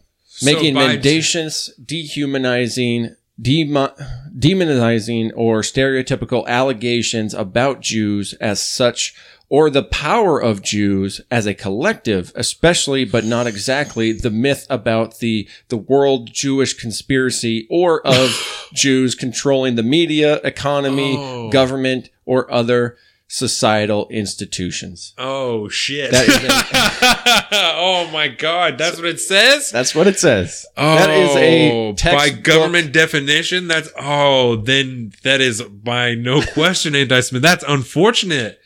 [0.43, 3.95] making by- mendacious, dehumanizing, demo-
[4.37, 9.15] demonizing, or stereotypical allegations about Jews as such,
[9.51, 15.19] or the power of Jews as a collective, especially but not exactly the myth about
[15.21, 21.51] the the world Jewish conspiracy or of Jews controlling the media, economy, Oh.
[21.51, 22.97] government, or other
[23.29, 25.15] societal institutions.
[25.17, 26.13] Oh shit!
[27.81, 29.71] Oh my god, that's what it says.
[29.71, 30.67] That's what it says.
[30.77, 33.69] Oh, that is a oh, by textbook- government definition.
[33.69, 37.43] That's oh, then that is by no question anti-Semitic.
[37.43, 38.61] That's unfortunate.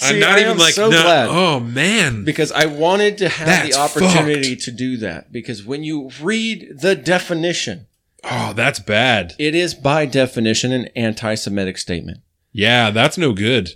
[0.00, 1.28] I'm not I even like so no- glad.
[1.28, 5.32] Oh man, because I wanted to have That's the opportunity to do that.
[5.32, 7.86] Because when you read the definition,
[8.24, 9.34] oh that's bad.
[9.38, 12.20] it is by definition an anti-Semitic statement.
[12.52, 13.72] Yeah, that's no good.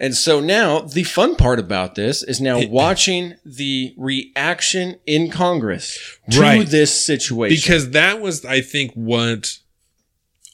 [0.00, 5.98] And so now the fun part about this is now watching the reaction in Congress
[6.30, 6.66] to Right.
[6.66, 7.54] this situation.
[7.54, 9.58] because that was i think what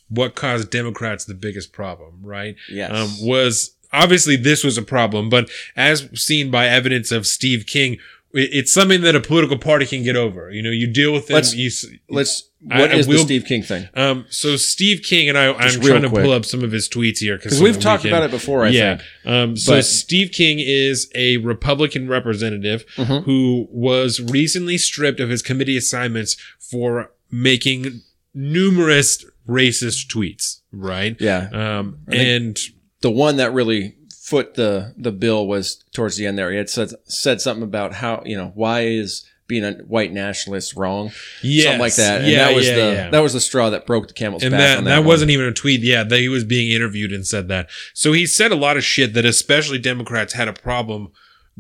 [0.09, 2.55] what caused Democrats the biggest problem, right?
[2.71, 2.93] Yes.
[2.93, 7.99] Um, was obviously this was a problem, but as seen by evidence of Steve King,
[8.39, 10.51] it's something that a political party can get over.
[10.53, 11.35] You know, you deal with them.
[11.37, 11.71] Let's- you,
[12.11, 12.43] Let's.
[12.61, 13.89] What I is will- the Steve King thing?
[13.95, 16.25] um, so Steve King and I, Just I'm trying to quick.
[16.25, 18.65] pull up some of his tweets here Because we've talked about it before.
[18.65, 18.97] I yeah.
[18.97, 19.09] think.
[19.27, 23.25] Um, so But- Steve King is a Republican representative Mhm.
[23.25, 28.01] who was recently stripped of his committee assignments for making
[28.35, 30.61] numerous racist tweets.
[30.73, 31.17] Right.
[31.21, 31.49] Yeah.
[31.53, 32.59] Um, and
[33.01, 33.95] the one that really
[34.27, 36.51] foot the the bill was towards the end there.
[36.51, 40.75] He had said said something about how you know why is being a white nationalist
[40.75, 42.23] wrong, yes, something like that.
[42.23, 43.11] And yeah, that was yeah, the yeah.
[43.11, 44.59] that was the straw that broke the camel's and back.
[44.59, 45.81] that on that, wasn't even a tweet.
[45.83, 47.71] Yeah, that he was being interviewed and said that.
[47.95, 51.13] So he said a lot of shit that especially Democrats had a problem.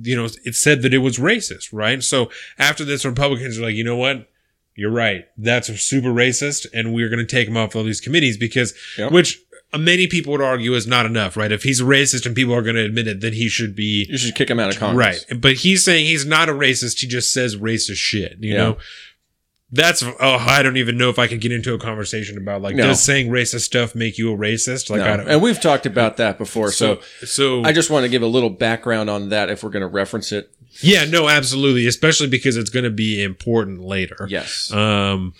[0.02, 2.02] You know, it said that it was racist, right?
[2.02, 4.28] So after this, Republicans are like, you know what?
[4.74, 5.24] You're right.
[5.38, 9.10] That's super racist, and we're going to take him off all these committees because, Yep.
[9.10, 9.40] which
[9.78, 11.52] many people would argue is not enough, right?
[11.52, 14.18] If he's racist and people are going to admit it, then he should be You
[14.18, 15.24] should kick him out of Congress.
[15.30, 15.40] Right.
[15.40, 17.00] But he's saying he's not a racist.
[17.00, 18.36] He just says racist shit.
[18.40, 18.56] You Yeah.
[18.58, 18.78] know?
[19.72, 22.76] That's, oh, I don't even know if I can get into a conversation about like,
[22.76, 22.84] No.
[22.86, 24.90] does saying racist stuff make you a racist?
[24.90, 25.12] Like, No.
[25.12, 26.70] I don't And we've talked about that before.
[26.70, 29.70] So, so, so, I just want to give a little background on that if we're
[29.70, 30.50] going to reference it.
[30.82, 31.86] yeah, no, absolutely.
[31.88, 34.26] Especially because it's going to be important later.
[34.30, 34.70] Yes.
[34.72, 35.34] Um,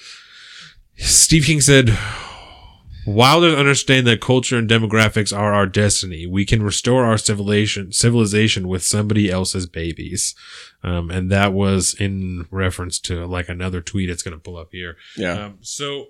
[0.96, 1.96] Steve King said,
[3.06, 6.26] Wilders understand that culture and demographics are our destiny.
[6.26, 10.34] We can restore our civilization civilization with somebody else's babies.
[10.82, 14.68] Um, and that was in reference to like another tweet it's going to pull up
[14.72, 14.96] here.
[15.16, 15.46] yeah.
[15.46, 16.06] Um, so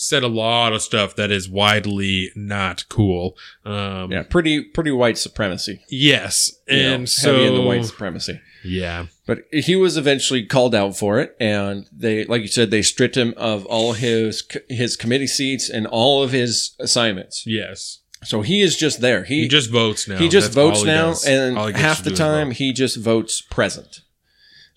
[0.00, 3.36] said a lot of stuff that is widely not cool.
[3.64, 4.22] Um, yeah.
[4.22, 5.80] Pretty pretty white supremacy.
[5.90, 6.52] yes.
[6.68, 8.40] you know, And so, heavy in the white supremacy.
[8.64, 9.06] yeah.
[9.26, 13.16] But he was eventually called out for it, and they, like you said, they stripped
[13.16, 17.44] him of all his his committee seats and all of his assignments.
[17.46, 17.98] Yes.
[18.24, 19.24] So he is just there.
[19.24, 20.16] He He just votes now.
[20.18, 22.96] he just That's votes he now, and All he gets half the time he just
[22.96, 24.00] votes present,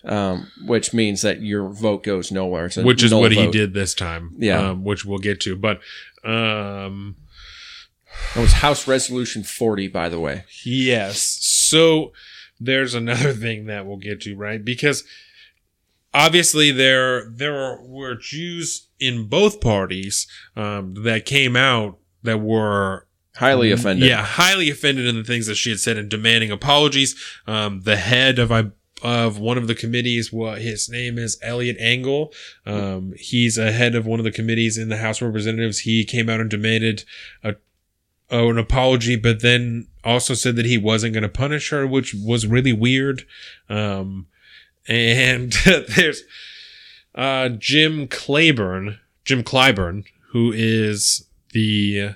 [0.04, 2.70] um, which means that your vote goes nowhere.
[2.76, 4.34] Which is what he did this time.
[4.38, 4.70] Yeah.
[4.70, 5.56] um, which we'll get to.
[5.56, 5.80] But
[6.24, 7.16] um,
[8.36, 10.44] It was House Resolution 40, by the way.
[10.64, 12.12] yes, so
[12.60, 14.64] there's another thing that we'll get to, right?
[14.64, 15.04] Because
[16.14, 20.26] obviously there there were Jews in both parties
[20.56, 24.06] um, that came out that were Highly offended.
[24.06, 27.16] Yeah, highly offended in the things that she had said and demanding apologies.
[27.46, 28.64] Um, the head of I
[29.02, 32.32] of one of the committees, what his name is Elliot Engel.
[32.64, 35.80] Um, he's a head of one of the committees in the House of Representatives.
[35.80, 37.04] He came out and demanded
[37.42, 37.56] a
[38.30, 42.14] oh, an apology, but then also said that he wasn't going to punish her, which
[42.14, 43.26] was really weird.
[43.68, 44.26] Um,
[44.88, 46.22] and there's
[47.14, 52.14] uh, Jim Claiborne, Jim Clyburn, who is the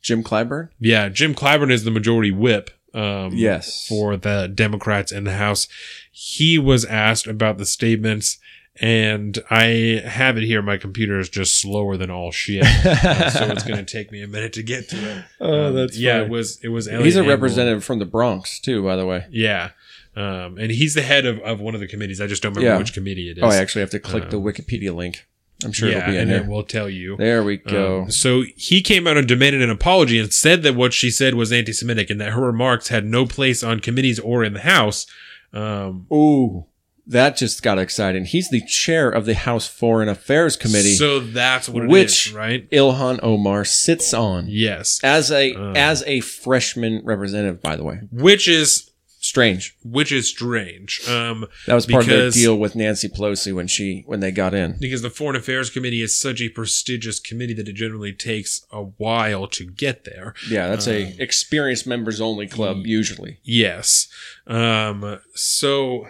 [0.00, 0.70] Jim Clyburn?
[0.78, 2.70] yeah, Jim Clyburn is the majority whip.
[2.94, 3.86] Um, Yes.
[3.88, 5.68] For the Democrats in the House.
[6.10, 8.38] He was asked about the statements,
[8.80, 10.60] and I have it here.
[10.62, 12.64] My computer is just slower than all shit.
[12.84, 15.24] Uh, so it's going to take me a minute to get to it.
[15.40, 16.14] Oh, Um, that's yeah.
[16.18, 16.24] funny.
[16.26, 16.58] It was.
[16.62, 16.88] It was.
[16.88, 17.34] Elliot He's a Engel.
[17.34, 19.26] representative from the Bronx, too, by the way.
[19.30, 19.70] Yeah,
[20.16, 22.20] um, and he's the head of, of one of the committees.
[22.20, 22.78] I just don't remember Yeah.
[22.78, 23.44] which committee it is.
[23.44, 25.24] Oh, I actually have to click the Um, Wikipedia link.
[25.64, 26.40] I'm sure yeah, it'll be in and there.
[26.42, 27.16] it will tell you.
[27.16, 28.02] There we go.
[28.02, 31.34] Um, so he came out and demanded an apology and said that what she said
[31.34, 35.06] was anti-Semitic and that her remarks had no place on committees or in the House.
[35.52, 36.66] Um, Ooh,
[37.06, 38.24] that just got exciting.
[38.24, 42.32] He's the chair of the House Foreign Affairs Committee, so that's what it is, Which-
[42.34, 42.70] right?
[42.70, 45.72] Ilhan Omar sits on Yes, as a Uh.
[45.74, 47.60] as a freshman representative.
[47.60, 48.89] By the way, which is
[49.30, 49.74] strange.
[49.84, 51.00] which is strange.
[51.08, 54.30] Um, That was part of Because- their deal with Nancy Pelosi when she when they
[54.32, 54.76] got in.
[54.80, 58.82] because the Foreign Affairs Committee is such a prestigious committee that it generally takes a
[58.82, 60.34] while to get there.
[60.50, 64.08] Yeah, that's Um, a experienced members only club usually, Yes.
[64.46, 66.06] Um, so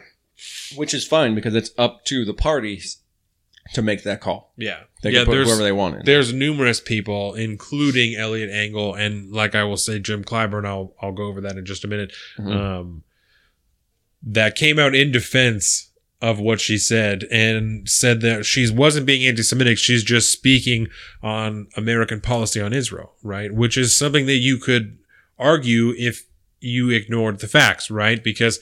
[0.74, 2.98] which is fine because it's up to the parties
[3.74, 4.52] to make that call.
[4.56, 5.18] yeah, They yeah.
[5.20, 6.02] can put whoever they want in.
[6.04, 10.64] there's numerous people, including Elliot Engel and like I will say Jim Clyburn.
[10.66, 12.12] I'll I'll go over that in just a minute.
[12.38, 12.52] Mhm.
[12.56, 13.02] Um,
[14.22, 15.90] that came out in defense
[16.22, 19.78] of what she said and said that she wasn't being anti-Semitic.
[19.78, 20.88] She's just speaking
[21.22, 23.52] on American policy on Israel, right?
[23.52, 24.98] Which is something that you could
[25.38, 26.26] argue if
[26.60, 28.22] you ignored the facts, right?
[28.22, 28.60] Because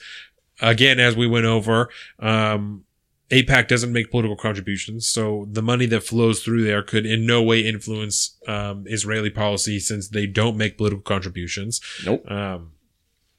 [0.61, 1.89] again, as we went over,
[2.19, 2.85] um,
[3.29, 7.43] AIPAC doesn't make political contributions, so the money that flows through there could in no
[7.43, 11.79] way influence um, Israeli policy since they don't make political contributions.
[12.03, 12.29] Nope.
[12.29, 12.71] Um,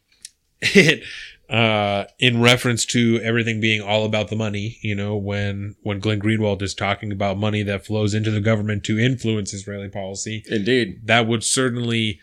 [0.63, 1.03] it,
[1.51, 6.21] uh, in reference to everything being all about the money, you know, when, when Glenn
[6.21, 11.01] Greenwald is talking about money that flows into the government to influence Israeli policy, Indeed.
[11.05, 12.21] that would certainly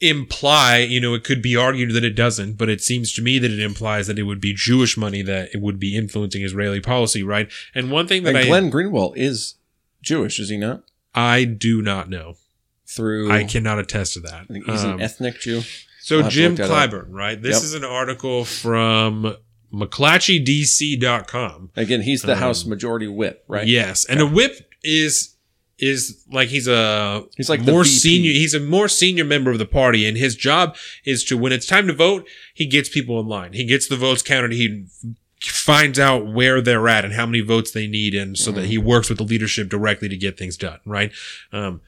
[0.00, 3.38] imply, you know, it could be argued that it doesn't, but it seems to me
[3.38, 6.80] that it implies that it would be Jewish money that it would be influencing Israeli
[6.80, 7.50] policy, right?
[7.74, 9.54] And one thing that And I, Glenn Greenwald is
[10.02, 10.82] Jewish, is he not?
[11.14, 12.34] I do not know.
[12.86, 14.42] Through I cannot attest to that.
[14.42, 15.62] I think he's Um, an ethnic Jew.
[16.04, 16.54] So I'll Jim.
[16.54, 17.40] Clyburn, right?
[17.40, 17.62] This Yep.
[17.64, 19.36] is an article from
[19.72, 21.70] McClatchydc.com.
[21.76, 23.66] Again, he's the um, House Majority Whip, right?
[23.66, 24.04] Yes.
[24.04, 25.30] And a whip is
[25.78, 29.64] is like he's a He's like more senior he's a more senior member of the
[29.64, 30.76] party and his job
[31.06, 33.54] is to when it's time to vote, he gets people in line.
[33.54, 34.52] He gets the votes counted.
[34.52, 34.84] He
[35.40, 38.76] finds out where they're at and how many votes they need and so that he
[38.76, 41.10] works with the leadership directly to get things done, right?
[41.50, 41.80] Um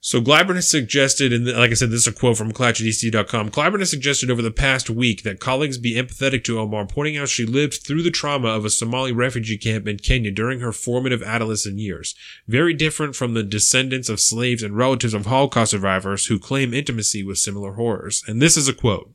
[0.00, 3.50] so Clyburn has suggested, and like I said, this is a quote from ClatchDC.com.
[3.50, 7.28] Clyburn has suggested over the past week that colleagues be empathetic to Omar, pointing out
[7.28, 11.22] she lived through the trauma of a Somali refugee camp in Kenya during her formative
[11.22, 12.14] adolescent years.
[12.46, 17.24] Very different from the descendants of slaves and relatives of Holocaust survivors who claim intimacy
[17.24, 18.22] with similar horrors.
[18.28, 19.12] And this is a quote.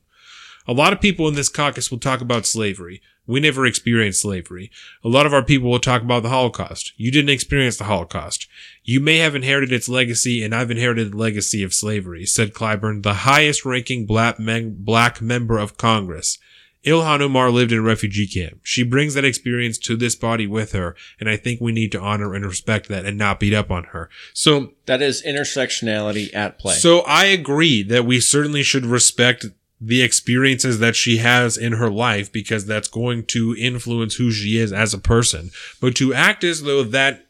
[0.66, 3.00] A lot of people in this caucus will talk about slavery.
[3.26, 4.70] We never experienced slavery.
[5.02, 6.92] A lot of our people will talk about the Holocaust.
[6.96, 8.46] You didn't experience the Holocaust.
[8.82, 13.02] You may have inherited its legacy, and I've inherited the legacy of slavery, said Clyburn,
[13.02, 16.38] the highest ranking black, men- black member of Congress.
[16.84, 18.60] Ilhan Omar lived in a refugee camp.
[18.62, 22.00] She brings that experience to this body with her, and I think we need to
[22.00, 24.10] honor and respect that and not beat up on her.
[24.34, 26.74] So That is intersectionality at play.
[26.74, 29.46] so I agree that we certainly should respect
[29.86, 34.56] the experiences that she has in her life because that's going to influence who she
[34.56, 35.50] is as a person.
[35.80, 37.26] But to act as though that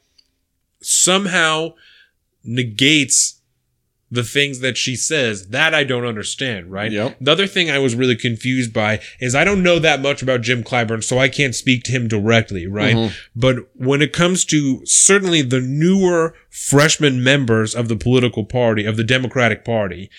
[0.80, 1.74] somehow
[2.44, 3.40] negates
[4.10, 6.92] the things that she says, that I don't understand, right?
[6.92, 7.16] Yep.
[7.20, 10.42] The other thing I was really confused by is I don't know that much about
[10.42, 12.94] Jim Clyburn, so I can't speak to him directly, right?
[12.94, 13.12] Mhm.
[13.34, 18.96] But when it comes to certainly the newer freshman members of the political party, of
[18.96, 20.10] the Democratic Party,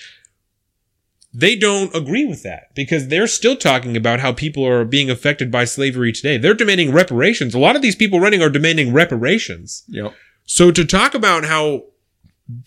[1.38, 5.52] they don't agree with that because they're still talking about how people are being affected
[5.52, 6.38] by slavery today.
[6.38, 7.54] They're demanding reparations.
[7.54, 9.84] A lot of these people running are demanding reparations.
[9.88, 10.14] yep.
[10.46, 11.86] So to talk about how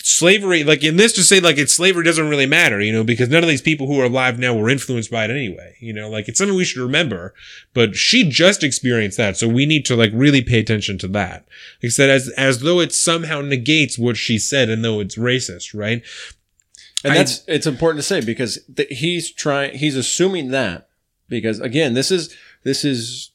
[0.03, 3.29] slavery, like in this, to say like it's slavery doesn't really matter, you know, because
[3.29, 6.11] none of these people who are alive now were influenced by it anyway, you know,
[6.11, 7.33] like it's something we should remember.
[7.73, 11.47] But she just experienced that, so we need to like really pay attention to that.
[11.83, 15.16] Like I said, as as though it somehow negates what she said, and though it's
[15.16, 16.03] racist, right?
[17.05, 20.89] And I- that's it's important to say because th- he's trying he's assuming that
[21.29, 22.35] because again this is
[22.65, 23.31] this is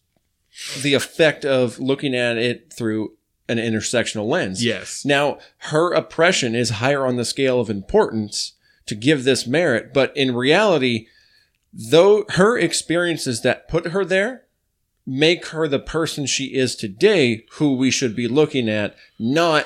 [0.81, 3.13] the effect of looking at it through
[3.49, 4.63] an intersectional lens.
[4.63, 5.03] Yes.
[5.05, 8.53] Now her oppression is higher on the scale of importance
[8.85, 11.07] to give this merit, but in reality,
[11.71, 14.43] though her experiences that put her there
[15.05, 19.65] make her the person she is today, who we should be looking at, not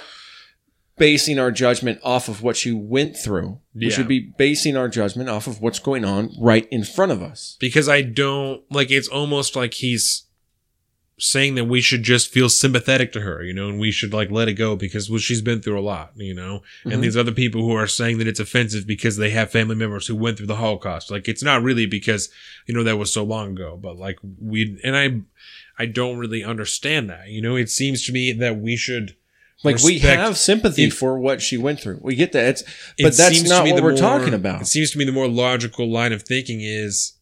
[0.98, 3.60] basing our judgment off of what she went through.
[3.86, 7.22] We should be basing our judgment off of what's going on right in front of
[7.22, 7.58] us.
[7.60, 10.24] because I don't like it's almost like he's
[11.20, 14.30] saying that we should just feel sympathetic to her, you know, and we should like
[14.30, 16.62] let it go because well, she's been through a lot, you know.
[16.84, 17.02] And mm-hmm.
[17.02, 20.16] these other people who are saying that it's offensive because they have family members who
[20.16, 22.30] went through the Holocaust, like it's not really because
[22.68, 25.22] you know that was so long ago, but like we and I,
[25.82, 27.56] I don't really understand that, you know.
[27.56, 29.16] It seems to me that we should.
[29.64, 32.00] Like we have sympathy it- for what she went through.
[32.02, 32.46] We get that.
[32.50, 34.62] It's, it but that's seems to not what the we're more- talking about.
[34.62, 37.14] It seems to me the more logical line of thinking is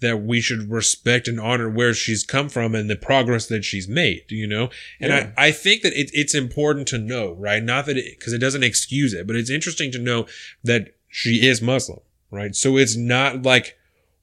[0.00, 3.88] that we should respect and honor where she's come from and the progress that she's
[3.88, 4.70] made, you know?
[5.00, 5.32] And Yeah.
[5.36, 7.60] I, I think that it, it's important to know, right?
[7.62, 10.26] Not that it, cause it doesn't excuse it, but it's interesting to know
[10.62, 11.98] that she is Muslim,
[12.30, 12.54] right?
[12.54, 13.76] So it's not like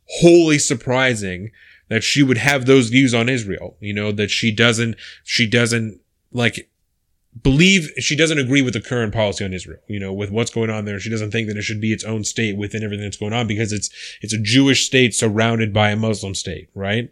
[0.08, 1.52] wholly surprising
[1.89, 6.00] that she would have those views on Israel, you know, that she doesn't, she doesn't
[6.32, 6.70] like
[7.42, 10.70] believe she doesn't agree with the current policy on Israel, you know, with what's going
[10.70, 11.00] on there.
[11.00, 13.48] She doesn't think that it should be its own state within everything that's going on
[13.48, 13.90] because it's
[14.22, 17.12] it's a Jewish state surrounded by a Muslim state, right?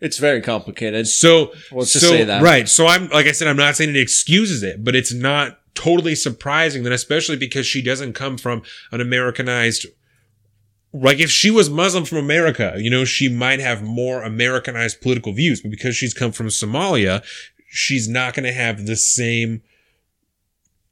[0.00, 1.08] it's very complicated.
[1.08, 2.42] So Let's just say that.
[2.42, 2.68] Right.
[2.68, 6.14] So I'm like I said, I'm not saying it excuses it, but it's not totally
[6.14, 9.86] surprising that especially because she doesn't come from an Americanized
[10.92, 15.32] like if she was Muslim from America, you know, she might have more Americanized political
[15.32, 17.24] views, but because she's come from Somalia,
[17.74, 19.62] she's not going to have the same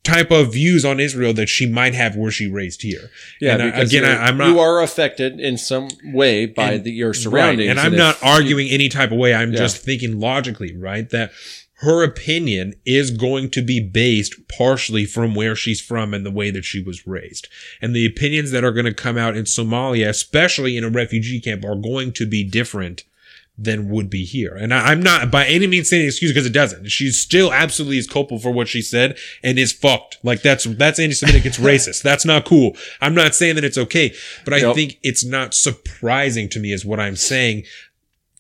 [0.05, 3.09] type of views on Israel that she might have were she raised here.
[3.41, 6.85] Yeah, and I- again, I, I'm not you are affected in some way by And-
[6.85, 7.71] the, your surroundings, Right.
[7.71, 9.33] And I'm if not you- arguing any type of way.
[9.33, 9.59] I'm Yeah.
[9.59, 11.09] just thinking logically, right?
[11.11, 11.31] That
[11.77, 16.51] her opinion is going to be based partially from where she's from and the way
[16.51, 17.49] that she was raised.
[17.81, 21.41] And the opinions that are going to come out in Somalia, especially in a refugee
[21.41, 23.05] camp, are going to be different
[23.59, 24.55] than would be here.
[24.55, 26.87] And I, I'm not by any means saying excuse because it doesn't.
[26.91, 30.19] She's still absolutely is culpable for what she said and is fucked.
[30.23, 31.45] Like that's that's anti-Semitic.
[31.45, 32.03] It's racist.
[32.03, 32.73] That's not cool.
[33.01, 34.75] I'm not saying that it's okay, but I Yep.
[34.75, 37.65] think it's not surprising to me is what I'm saying.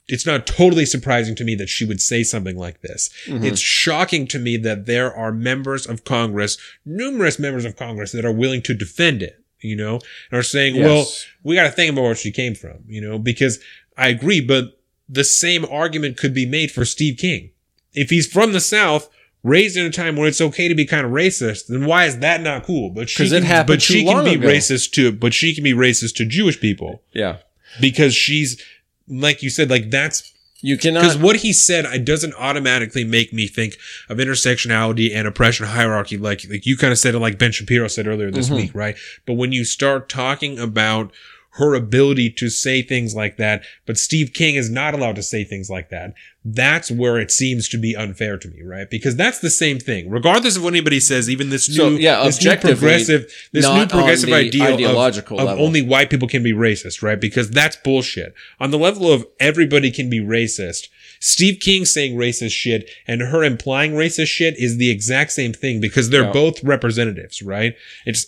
[0.09, 3.09] It's not totally surprising to me that she would say something like this.
[3.27, 3.45] Mm-hmm.
[3.45, 8.25] It's shocking to me that there are members of Congress, numerous members of Congress that
[8.25, 10.01] are willing to defend it, you know,
[10.31, 10.85] and are saying, Yes.
[10.87, 11.07] well,
[11.45, 13.59] we got to think about where she came from, you know, because
[13.97, 14.79] I agree, but
[15.13, 17.51] the same argument could be made for Steve King.
[17.95, 19.09] If he's from the South,
[19.43, 22.19] raised in a time where it's okay to be kind of racist, then why is
[22.21, 22.91] that not cool?
[22.91, 24.47] But she it can, happened but too she can be ago.
[24.49, 27.39] racist to, but she can be racist to Jewish people yeah,
[27.81, 28.63] because she's,
[29.09, 30.33] like you said, like that's
[30.65, 33.75] you cannot because what he said it doesn't automatically make me think
[34.09, 37.89] of intersectionality and oppression hierarchy like like you kind of said it like ben shapiro
[37.89, 38.57] said earlier this Mhm.
[38.57, 38.95] week right
[39.27, 41.11] but when you start talking about
[41.57, 45.45] her ability to say things like that but steve king is not allowed to say
[45.45, 49.39] things like that that's where it seems to be unfair to me right because that's
[49.39, 52.57] the same thing regardless of what anybody says even this new So, yeah, this new
[52.57, 55.65] progressive this new progressive idea of- ideological of, level.
[55.65, 57.21] only white people can be racist, right?
[57.21, 58.35] Because that's bullshit.
[58.59, 60.89] On the level of everybody can be racist,
[61.21, 65.81] Steve King saying racist shit and her implying racist shit is the exact same thing
[65.81, 66.33] because they're Yeah.
[66.33, 67.75] both representatives, right?
[68.05, 68.27] It's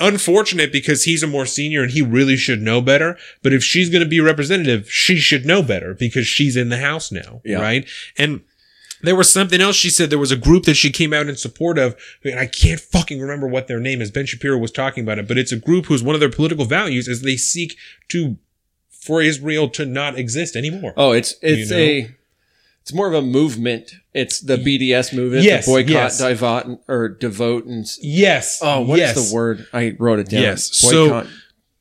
[0.00, 3.16] unfortunate because he's a more senior and he really should know better.
[3.42, 6.68] But if she's going to be a representative, she should know better because she's in
[6.70, 7.60] the house now, Yeah.
[7.60, 7.88] right?
[8.18, 8.40] And
[9.02, 10.10] there was something else she said.
[10.10, 13.20] There was a group that she came out in support of, and I can't fucking
[13.20, 14.10] remember what their name is.
[14.10, 16.64] Ben Shapiro was talking about it, but it's a group whose one of their political
[16.66, 17.76] values is they seek
[18.08, 18.36] to
[18.90, 20.92] for Israel to not exist anymore.
[20.98, 21.76] oh, it's it's know?
[21.78, 22.14] a.
[22.90, 23.92] It's more of a movement.
[24.12, 26.18] It's the BDS movement, Yes, the boycott, yes.
[26.18, 28.58] devote, or devote, and Yes.
[28.60, 29.28] oh, what's yes.
[29.30, 29.64] the word?
[29.72, 30.42] I wrote it down.
[30.42, 30.76] Yes.
[30.76, 31.24] So-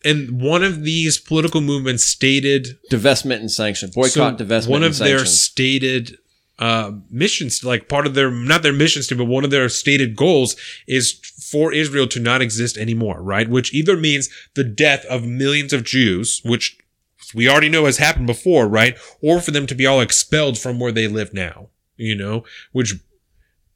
[0.06, 5.00] And one of these political movements stated divestment and sanction, boycott, So divestment, One of
[5.00, 6.18] their stated
[6.60, 10.16] uh, missions, like part of their not their mission statement, but one of their stated
[10.16, 10.56] goals
[10.88, 11.14] is
[11.52, 13.50] for Israel to not exist anymore, right?
[13.50, 16.78] Which either means the death of millions of Jews, which
[17.34, 18.98] we already know has happened before, right?
[19.22, 22.94] Or for them to be all expelled from where they live now, you know, which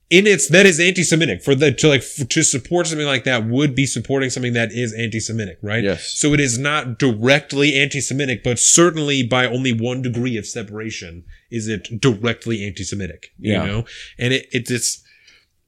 [0.09, 3.47] in its that is anti-Semitic for the to like f- to support something like that
[3.47, 5.83] would be supporting something that is anti-Semitic, right?
[5.83, 6.11] Yes.
[6.17, 11.67] So it is not directly anti-Semitic, but certainly by only one degree of separation is
[11.67, 13.31] it directly anti-Semitic.
[13.39, 13.65] You Yeah.
[13.65, 13.85] know,
[14.19, 15.02] and it, it's it's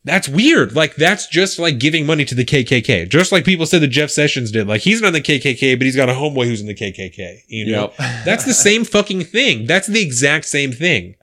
[0.06, 0.76] that's weird.
[0.76, 3.10] Like that's just like giving money to the KKK.
[3.10, 4.68] Just like people said that Jeff Sessions did.
[4.68, 7.42] Like he's not in the KKK, but he's got a homeboy who's in the KKK.
[7.48, 8.24] You know, Yep.
[8.26, 9.66] that's the same fucking thing.
[9.66, 11.16] That's the exact same thing.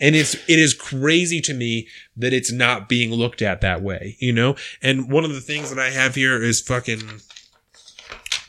[0.00, 4.16] And it's it is crazy to me that it's not being looked at that way,
[4.18, 4.56] you know?
[4.82, 7.20] And one of the things that I have here is fucking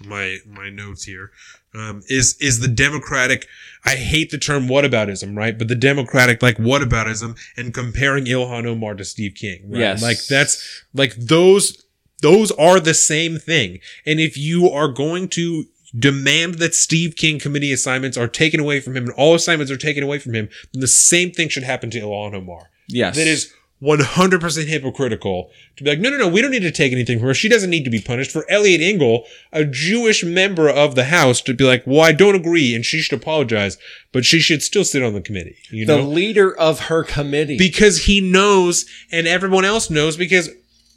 [0.04, 1.32] my my notes here.
[1.80, 3.48] Um, is is the democratic
[3.86, 5.58] I hate the term whataboutism, right?
[5.58, 9.80] But the democratic like whataboutism and comparing Ilhan Omar to Steve King, right?
[9.80, 10.02] Yes.
[10.02, 11.84] Like that's like those
[12.22, 13.80] those are the same thing.
[14.06, 15.66] And if you are going to
[15.98, 19.78] demand that Steve King committee assignments are taken away from him and all assignments are
[19.78, 22.70] taken away from him, then the same thing should happen to Ilhan Omar.
[22.88, 26.72] yes, That is 100% hypocritical to be like, no, no, no, we don't need to
[26.72, 27.34] take anything from her.
[27.34, 28.32] She doesn't need to be punished.
[28.32, 32.36] For Elliot Engel, a Jewish member of the House, to be like, well, I don't
[32.36, 33.78] agree and she should apologize,
[34.12, 36.04] but she should still sit on the committee, you the know?
[36.04, 37.58] leader of her committee.
[37.58, 40.50] because he knows and everyone else knows because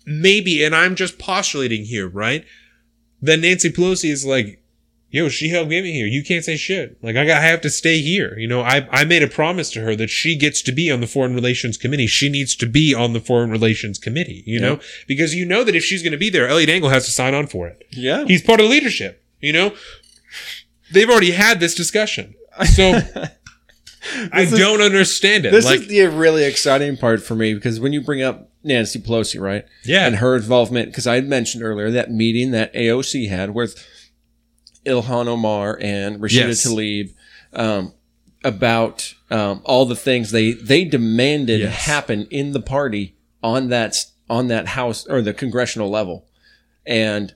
[0.07, 2.47] maybe, and I'm just postulating here, right?
[3.20, 4.59] That Nancy Pelosi is like,
[5.11, 6.06] yo, she helped get me here.
[6.06, 6.96] You can't say shit.
[7.02, 8.38] Like I got, I have to stay here.
[8.38, 11.00] You know, I, I made a promise to her that she gets to be on
[11.00, 12.06] the foreign relations committee.
[12.06, 15.74] She needs to be on the foreign relations committee, you know, because you know that
[15.74, 17.86] if she's going to be there, Elliot Engel has to sign on for it.
[17.90, 19.74] yeah, He's part of the leadership, you know?
[20.92, 22.34] They've already had this discussion.
[22.74, 23.00] So
[24.32, 25.52] I is- don't understand it.
[25.52, 28.98] This like, is the really exciting part for me because when you bring up Nancy
[28.98, 29.64] Pelosi, right?
[29.84, 30.06] yeah.
[30.06, 33.76] And her involvement, because I had mentioned earlier that meeting that AOC had with
[34.87, 36.66] Ilhan Omar and Rashida Yes.
[36.66, 37.14] Tlaib
[37.53, 37.93] um,
[38.45, 41.87] about um, all the things they they demanded Yes.
[41.87, 46.26] happen in the party on that on that house or the congressional level,
[46.87, 47.35] and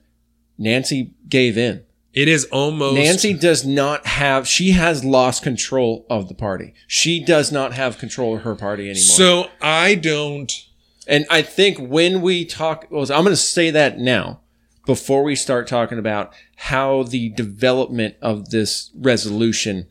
[0.59, 1.83] Nancy gave in.
[2.13, 4.47] It is almost Nancy does not have.
[4.47, 6.73] She has lost control of the party.
[6.87, 9.03] She does not have control of her party anymore.
[9.03, 10.53] So I don't
[11.09, 14.41] And I think when we talk, well, I'm going to say that now
[14.87, 19.87] before we start talking about how the development of this resolution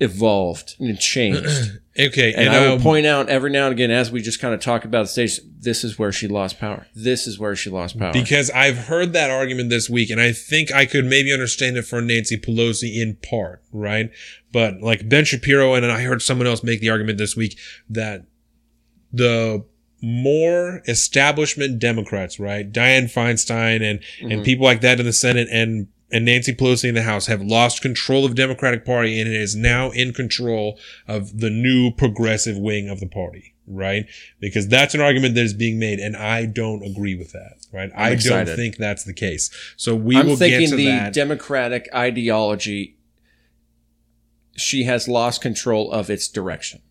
[0.00, 1.78] evolved and changed.
[1.98, 4.54] Okay, And, I will um, point out every now and again as we just kind
[4.54, 6.86] of talk about the stage, this is where she lost power.
[6.94, 8.12] This is where she lost power.
[8.12, 11.82] because I've heard that argument this week, and I think I could maybe understand it
[11.82, 14.10] for Nancy Pelosi in part, right?
[14.50, 17.58] But like Ben Shapiro and I heard someone else make the argument this week
[17.90, 18.24] that
[19.12, 19.66] the
[20.02, 24.42] more establishment Democrats, right, Dianne Feinstein and and mm-hmm.
[24.42, 27.82] people like that in the Senate and and Nancy Pelosi in the House have lost
[27.82, 32.58] control of the Democratic Party and it is now in control of the new progressive
[32.58, 34.06] wing of the party, right?
[34.40, 37.90] Because that's an argument that is being made, and I don't agree with that, right?
[37.94, 38.56] I don't excited.
[38.56, 39.50] think that's the case.
[39.76, 41.12] So we I'm will get thinking to the that.
[41.12, 42.96] Democratic ideology,
[44.56, 46.82] she has lost control of its direction.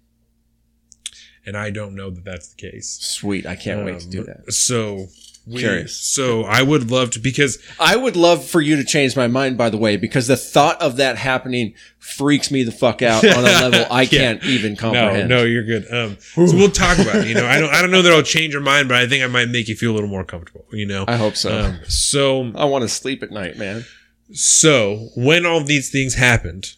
[1.49, 2.97] And I don't know that that's the case.
[3.01, 3.45] Sweet.
[3.45, 4.53] I can't wait to do Um, that.
[4.53, 5.07] So
[5.47, 5.97] we, Curious.
[5.99, 9.57] So I would love to because I would love for you to change my mind,
[9.57, 13.39] by the way, because the thought of that happening freaks me the fuck out on
[13.39, 14.07] a level I Yeah.
[14.19, 15.27] can't even no, comprehend.
[15.29, 15.91] no, you're good.
[15.91, 17.27] Um, so we'll talk about it.
[17.27, 19.23] You know, I don't, I don't know that I'll change your mind, but I think
[19.23, 20.65] I might make you feel a little more comfortable.
[20.71, 21.57] You know, I hope so.
[21.65, 23.85] Um, so I want to sleep at night, man.
[24.33, 26.75] So when all these things happened,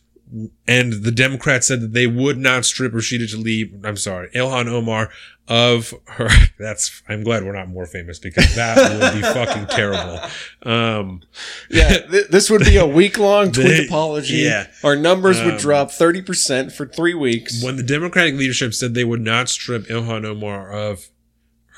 [0.68, 5.10] and the Democrats said that they would not strip Rashida Tlaib, I'm sorry, Ilhan Omar
[5.48, 6.30] of her.
[6.60, 7.02] That's.
[7.10, 10.20] I'm glad we're not more famous because that would be fucking terrible.
[10.64, 11.22] Um,
[11.70, 14.36] Yeah, th- this would be a week long They- tweet apology.
[14.38, 14.68] yeah.
[14.84, 17.62] Our numbers would Um, drop 30% for three weeks.
[17.64, 21.10] when the Democratic leadership said they would not strip Ilhan Omar of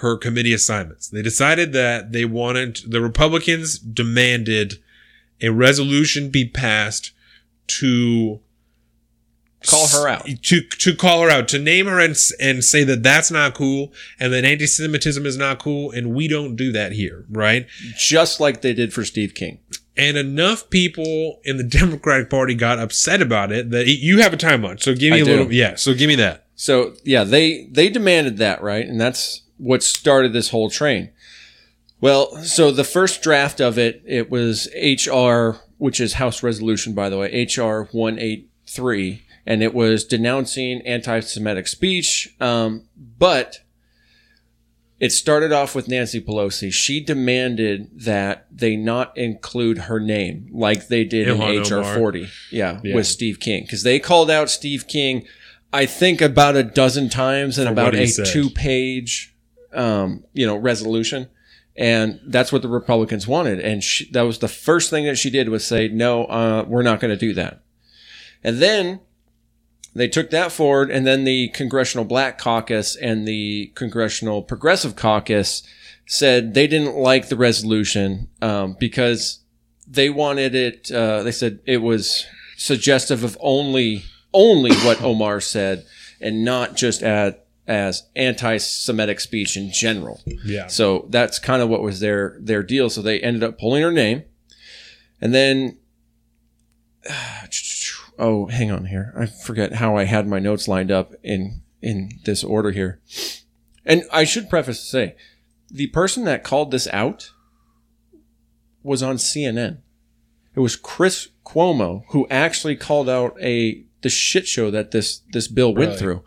[0.02, 4.80] her committee assignments, they decided that they wanted the Republicans demanded
[5.42, 7.12] a resolution be passed
[7.66, 8.40] to
[9.70, 10.26] Call her out.
[10.28, 13.92] to to call her out to name her and and say that that's not cool
[14.20, 17.68] and that anti-Semitism is not cool and we don't do that here, right?
[17.98, 19.60] Just like they did for Steve King.
[19.96, 24.38] And enough people in the Democratic Party got upset about it that you have a
[24.38, 24.82] timeline.
[24.82, 25.32] So give me I a do.
[25.32, 25.76] little, yeah.
[25.76, 26.48] So give me that.
[26.56, 28.86] So yeah, they they demanded that, right?
[28.86, 31.10] And that's what started this whole train.
[32.02, 37.08] Well, so the first draft of it, it was HR, which is House Resolution, by
[37.08, 42.36] the way, HR one eight three, and it was denouncing anti-Semitic speech.
[42.40, 43.60] Um, but
[45.00, 46.72] it started off with Nancy Pelosi.
[46.72, 51.96] She demanded that they not include her name like they did Ilhan in HR Omar.
[51.98, 52.28] 40.
[52.52, 52.96] Yeah, Yeah.
[52.96, 53.64] with Steve King.
[53.64, 55.26] Because they called out Steve King,
[55.74, 58.28] I think, about a dozen times in about a said.
[58.28, 59.36] two page,
[59.74, 61.28] um, you know, resolution.
[61.76, 63.60] And that's what the Republicans wanted.
[63.60, 66.84] And she, that was the first thing that she did was say, no, uh, we're
[66.84, 67.64] not going to do that.
[68.44, 69.00] And then
[69.96, 75.64] they took that forward, and then the Congressional Black Caucus and the Congressional Progressive Caucus
[76.06, 79.40] said they didn't like the resolution um, because
[79.88, 80.92] they wanted it.
[80.92, 82.26] Uh, they said it was
[82.58, 85.86] suggestive of only only what Omar said,
[86.20, 90.20] and not just at as anti-Semitic speech in general.
[90.44, 90.68] Yeah.
[90.68, 92.90] So that's kind of what was their their deal.
[92.90, 94.24] So they ended up pulling her name,
[95.22, 95.78] and then
[98.20, 99.14] oh, hang on here.
[99.18, 103.00] I forget how I had my notes lined up in in this order here.
[103.86, 105.16] And I should preface to say,
[105.70, 107.32] the person that called this out
[108.84, 109.80] was on CNN.
[110.56, 115.48] It was Chris Cuomo who actually called out a the shit show that this this
[115.48, 116.00] bill went Really?
[116.00, 116.24] through.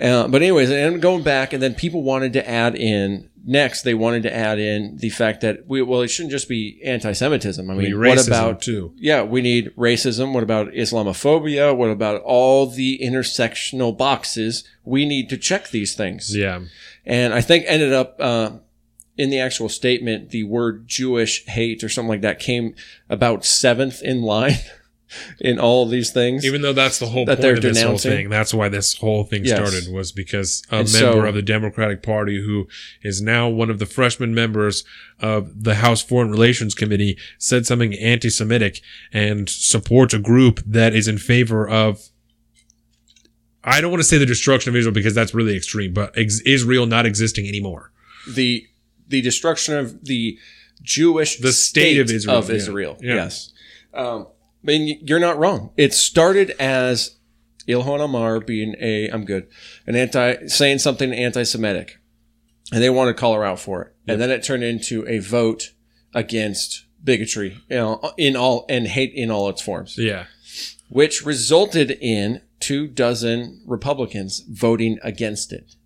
[0.00, 3.82] Uh, but anyways, and I'm going back, and then people wanted to add in next.
[3.82, 7.68] They wanted to add in the fact that we well, it shouldn't just be anti-Semitism.
[7.68, 8.92] I mean, what about too?
[8.96, 10.32] yeah, we need racism.
[10.32, 11.76] What about Islamophobia?
[11.76, 14.64] What about all the intersectional boxes?
[14.84, 16.36] We need to check these things.
[16.36, 16.60] Yeah.
[17.04, 18.50] And I think ended up uh,
[19.16, 22.74] in the actual statement, the word Jewish hate or something like that came
[23.08, 24.58] about seventh in line
[25.40, 26.44] in all of these things.
[26.44, 28.28] Even though that's the whole That point they're of this whole thing.
[28.28, 29.56] That's why this whole thing Yes.
[29.56, 32.68] started was because a And member so- of the Democratic Party who
[33.02, 34.84] is now one of the freshman members
[35.20, 38.80] of the House Foreign Relations Committee said something anti-Semitic
[39.12, 42.08] and supports a group that is in favor of
[43.64, 46.40] I don't want to say the destruction of Israel because that's really extreme, but ex-
[46.42, 47.92] Israel not existing anymore.
[48.28, 48.66] the
[49.08, 50.38] the destruction of the
[50.82, 52.50] Jewish The state of Israel, Of.
[52.50, 52.98] Israel.
[53.00, 53.14] Yeah.
[53.14, 53.52] Yes.
[53.94, 54.26] Um,
[54.62, 55.70] I mean, you're not wrong.
[55.76, 57.16] It started as
[57.66, 59.46] Ilhan Omar being a I'm good,
[59.86, 61.98] an anti saying something anti-Semitic,
[62.72, 65.18] and they wanted to call her out for it, and then it turned into a
[65.18, 65.72] vote
[66.14, 70.24] against bigotry, you know, in all and hate in all its forms, Yeah.
[70.88, 75.76] which resulted in two dozen Republicans voting against it.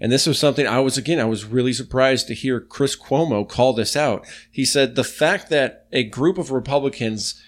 [0.00, 3.48] And this was something I was, again, I was really surprised to hear Chris Cuomo
[3.48, 4.26] call this out.
[4.50, 7.40] He said the fact that a group of Republicans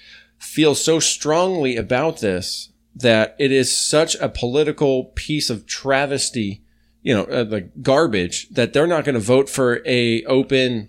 [0.44, 6.62] feel so strongly about this that it is such a political piece of travesty,
[7.02, 10.88] you know, uh, the garbage that they're not going to vote for a open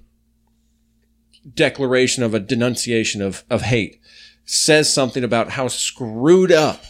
[1.53, 3.99] declaration of a denunciation of, of hate
[4.45, 6.83] says something about how screwed up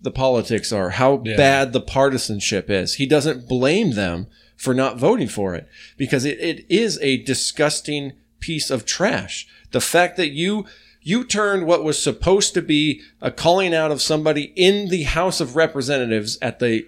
[0.00, 1.36] the politics are, how Yeah.
[1.36, 2.94] bad the partisanship is.
[2.94, 8.12] He doesn't blame them for not voting for it because it, it is a disgusting
[8.40, 9.46] piece of trash.
[9.72, 10.66] The fact that you
[11.04, 15.40] you turned what was supposed to be a calling out of somebody in the House
[15.40, 16.86] of Representatives at the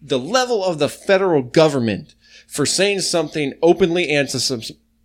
[0.00, 2.14] the level of the federal government
[2.46, 4.38] for saying something openly anti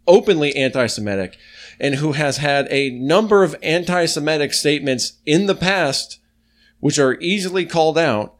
[0.08, 1.36] openly anti-Semitic
[1.80, 6.20] and who has had a number of anti-Semitic statements in the past
[6.80, 8.36] which are easily called out.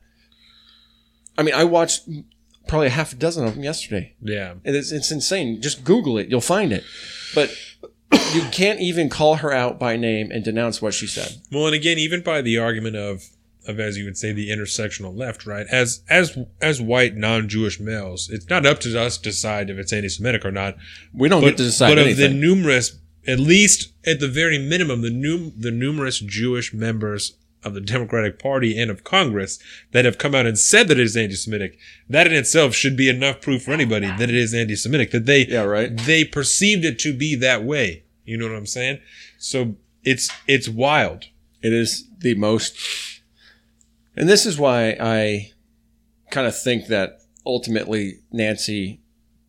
[1.38, 2.08] I mean, I watched
[2.68, 4.14] probably a half a dozen of them yesterday.
[4.22, 4.56] Yeah.
[4.64, 5.62] And it's, it's insane.
[5.62, 6.28] Just Google it.
[6.28, 6.84] You'll find it.
[7.34, 7.56] But
[8.34, 11.36] you can't even call her out by name and denounce what she said.
[11.52, 13.24] Well, and again, even by the argument of
[13.66, 15.66] of as you would say the intersectional left, right?
[15.72, 19.94] As as as white non-Jewish males, it's not up to us to decide if it's
[19.94, 20.76] anti-Semitic or not.
[21.14, 22.32] We don't But, get to decide but of anything.
[22.34, 27.74] the numerous, at least at the very minimum, the num- the numerous Jewish members of
[27.74, 29.58] the Democratic Party and of Congress
[29.94, 31.78] that have come out and said that it is anti-Semitic,
[32.10, 35.12] that in itself should be enough proof for anybody that it is anti-Semitic.
[35.12, 35.96] That they Yeah, right.
[35.96, 38.03] they perceived it to be that way.
[38.26, 39.00] You know what I'm saying?
[39.38, 41.26] So it's it's wild.
[41.62, 42.78] It is the most,
[44.16, 45.52] and this is why I
[46.30, 49.00] kind of think that ultimately Nancy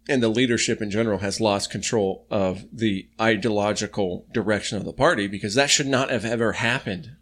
[0.09, 5.27] and the leadership in general has lost control of the ideological direction of the party
[5.27, 7.13] because that should not have ever happened.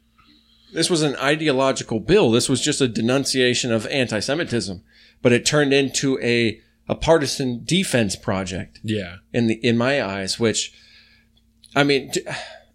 [0.75, 2.31] This was an ideological bill.
[2.31, 4.83] This was just a denunciation of anti-Semitism,
[5.21, 9.17] but it turned into a a partisan defense project Yeah.
[9.33, 10.73] in the in my eyes which
[11.75, 12.11] i mean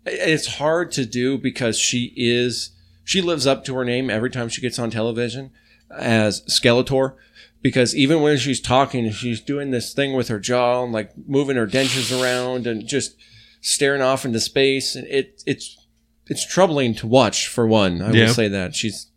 [0.06, 2.72] it's hard to do because she is
[3.04, 5.52] she lives up to her name every time she gets on television
[5.92, 7.16] as skeletor
[7.62, 11.56] because even when she's talking she's doing this thing with her jaw and like moving
[11.58, 13.16] her dentures around and just
[13.62, 15.78] staring off into space and it it's
[16.30, 18.02] it's troubling to watch for one.
[18.02, 18.26] I Yeah.
[18.28, 18.76] will say that.
[18.76, 19.08] She's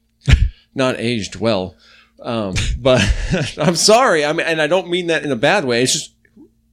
[0.76, 1.74] not aged well.
[2.22, 3.00] Um, but
[3.58, 4.24] i'm sorry.
[4.24, 5.82] I mean and i don't mean that in a bad way.
[5.82, 6.14] It's just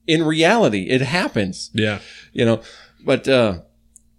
[0.06, 1.70] in reality it happens.
[1.74, 1.98] Yeah.
[2.32, 2.62] you know
[3.08, 3.60] but uh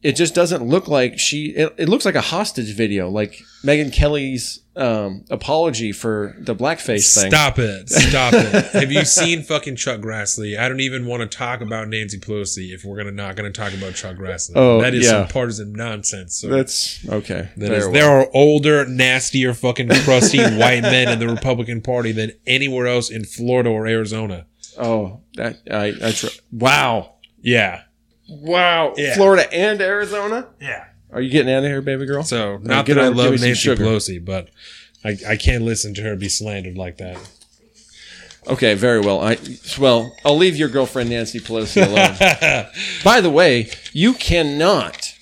[0.02, 3.94] it just doesn't look like she it, it looks like a hostage video like Megyn
[3.94, 7.90] Kelly's um apology for the blackface thing Stop it.
[7.90, 8.66] Stop it.
[8.72, 10.58] Have you seen fucking Chuck Grassley?
[10.58, 13.74] I don't even want to talk about Nancy Pelosi if we're gonna not gonna talk
[13.74, 14.54] about Chuck Grassley.
[14.56, 15.12] Oh, that is yeah.
[15.12, 16.36] some partisan nonsense.
[16.40, 21.28] So that's okay that is, there are older, nastier, fucking crusty white men in the
[21.28, 24.46] Republican Party than anywhere else in Florida or Arizona.
[24.78, 27.84] oh that i i tr- wow Yeah.
[28.30, 29.16] Wow Yeah.
[29.16, 30.86] florida and arizona Yeah.
[31.12, 33.70] are you getting out of here baby girl So not that I over- love Nancy.
[33.76, 34.50] Pelosi, but
[35.04, 37.18] I, I can't listen to her be slandered like that.
[38.48, 39.38] okay very well i
[39.80, 42.66] well i'll leave your girlfriend nancy pelosi alone
[43.04, 45.14] By the way, you cannot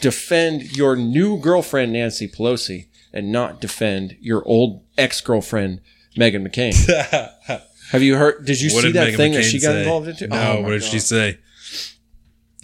[0.00, 5.80] defend your new girlfriend Nancy Pelosi and not defend your old ex-girlfriend
[6.16, 6.74] Meghan McCain.
[7.90, 8.44] Have you heard?
[8.44, 9.78] Did you What see did that Meghan thing that she got say?
[9.80, 10.28] involved into?
[10.28, 11.38] No, Oh what did she say?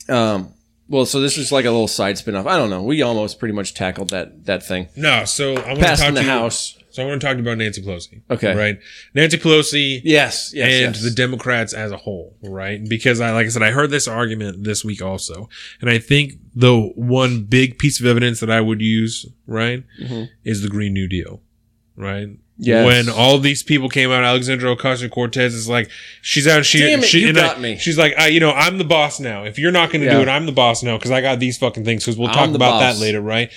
[0.09, 0.53] Um,
[0.89, 2.47] well, so this is like a little side spin-off.
[2.47, 2.83] I don't know.
[2.83, 4.89] We almost pretty much tackled that that thing.
[4.97, 6.79] No, so I want to talk in the to you- House.
[6.91, 8.23] So I want to talk about Nancy Pelosi.
[8.31, 8.55] Okay.
[8.55, 8.79] Right.
[9.15, 11.03] Nancy Pelosi Yes, yes, and yes.
[11.03, 12.81] the Democrats as a whole, right?
[12.89, 15.49] Because I, like I said, I heard this argument this week also.
[15.81, 20.25] And I think the one big piece of evidence that I would use, right, Mm-hmm.
[20.45, 21.43] is the Green New Deal,
[21.97, 22.29] right?
[22.57, 22.87] Yes.
[22.87, 25.91] When all these people came out, Alexandria Ocasio Cortez is like,
[26.23, 27.77] she's out, she, Damn it, she you and I- me.
[27.79, 29.43] She's like, I, you know, I'm the boss now.
[29.45, 30.15] If you're not going to Yeah.
[30.19, 32.05] do it, I'm the boss now because I got these fucking things.
[32.05, 32.95] Because we'll I'm talk about boss.
[32.95, 33.51] that later, right?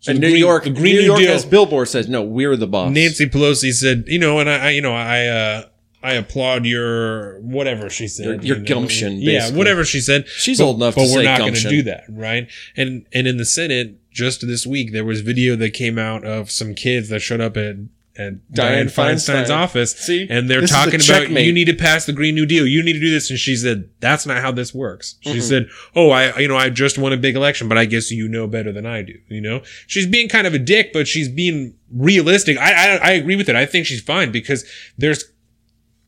[0.00, 2.22] So and New Green- York, the Green New New York, Deal, as Billboard says, no,
[2.22, 2.90] we're the boss.
[2.92, 5.64] Nancy Pelosi said, you know, and I, I you know, I, uh,
[6.02, 8.68] I applaud your whatever she said, Your- your you know.
[8.68, 10.26] gumption, yeah, whatever she said.
[10.26, 12.48] She's But- old enough but to we're not going to do that, right?
[12.76, 16.50] And and in the Senate, just this week, there was video that came out of
[16.50, 17.76] some kids that showed up at.
[18.18, 19.56] At Dianne Feinstein's Feinstein.
[19.56, 20.26] office, See?
[20.28, 21.46] and they're This talking about checkmate.
[21.46, 22.66] you need to pass the Green New Deal.
[22.66, 25.14] You need to do this, and she said that's not how this works.
[25.20, 25.40] She Mm-hmm.
[25.40, 28.28] said, "Oh, I, you know, I just won a big election, but I guess you
[28.28, 31.28] know better than I do." You know, she's being kind of a dick, but she's
[31.28, 32.58] being realistic.
[32.58, 33.54] I, I, I agree with it.
[33.56, 34.64] I think she's fine because
[34.98, 35.24] there's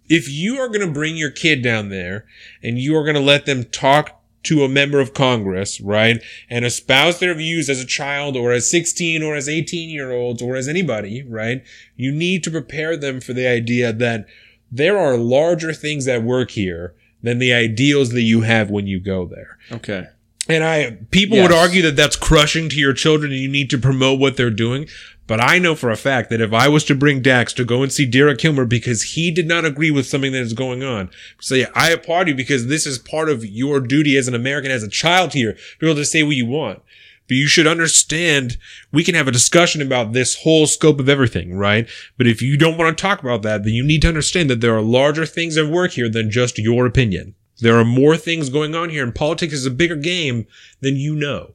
[0.08, 2.26] if you are going to bring your kid down there
[2.62, 6.20] and you are going to let them talk to a member of Congress, right,
[6.50, 10.42] and espouse their views as a child or as 16 or as 18 year olds
[10.42, 11.62] or as anybody, right,
[11.96, 14.26] you need to prepare them for the idea that
[14.70, 18.98] there are larger things at work here than the ideals that you have when you
[18.98, 19.58] go there.
[19.70, 20.06] Okay.
[20.48, 21.48] And I, people Yes.
[21.48, 24.50] would argue that that's crushing to your children and you need to promote what they're
[24.50, 24.88] doing.
[25.32, 27.82] But I know for a fact that if I was to bring Dax to go
[27.82, 31.08] and see Derek Kilmer because he did not agree with something that is going on,
[31.40, 34.70] say, yeah, I applaud you because this is part of your duty as an American,
[34.70, 36.82] as a child here, to be able to say what you want.
[37.28, 38.58] But you should understand
[38.92, 41.88] we can have a discussion about this whole scope of everything, right?
[42.18, 44.60] But if you don't want to talk about that, then you need to understand that
[44.60, 47.34] there are larger things at work here than just your opinion.
[47.58, 50.46] There are more things going on here, and politics is a bigger game
[50.82, 51.54] than you know,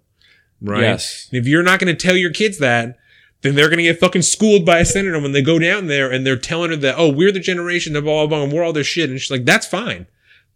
[0.64, 0.82] right?
[0.82, 1.30] Yes.
[1.32, 2.98] If you're not going to tell your kids that,
[3.42, 6.12] then they're going to get fucking schooled by a senator when they go down there
[6.12, 8.64] and they're telling her that, oh, we're the generation of blah, blah, blah, and we're
[8.64, 9.10] all this shit.
[9.10, 10.08] And she's like, that's fine.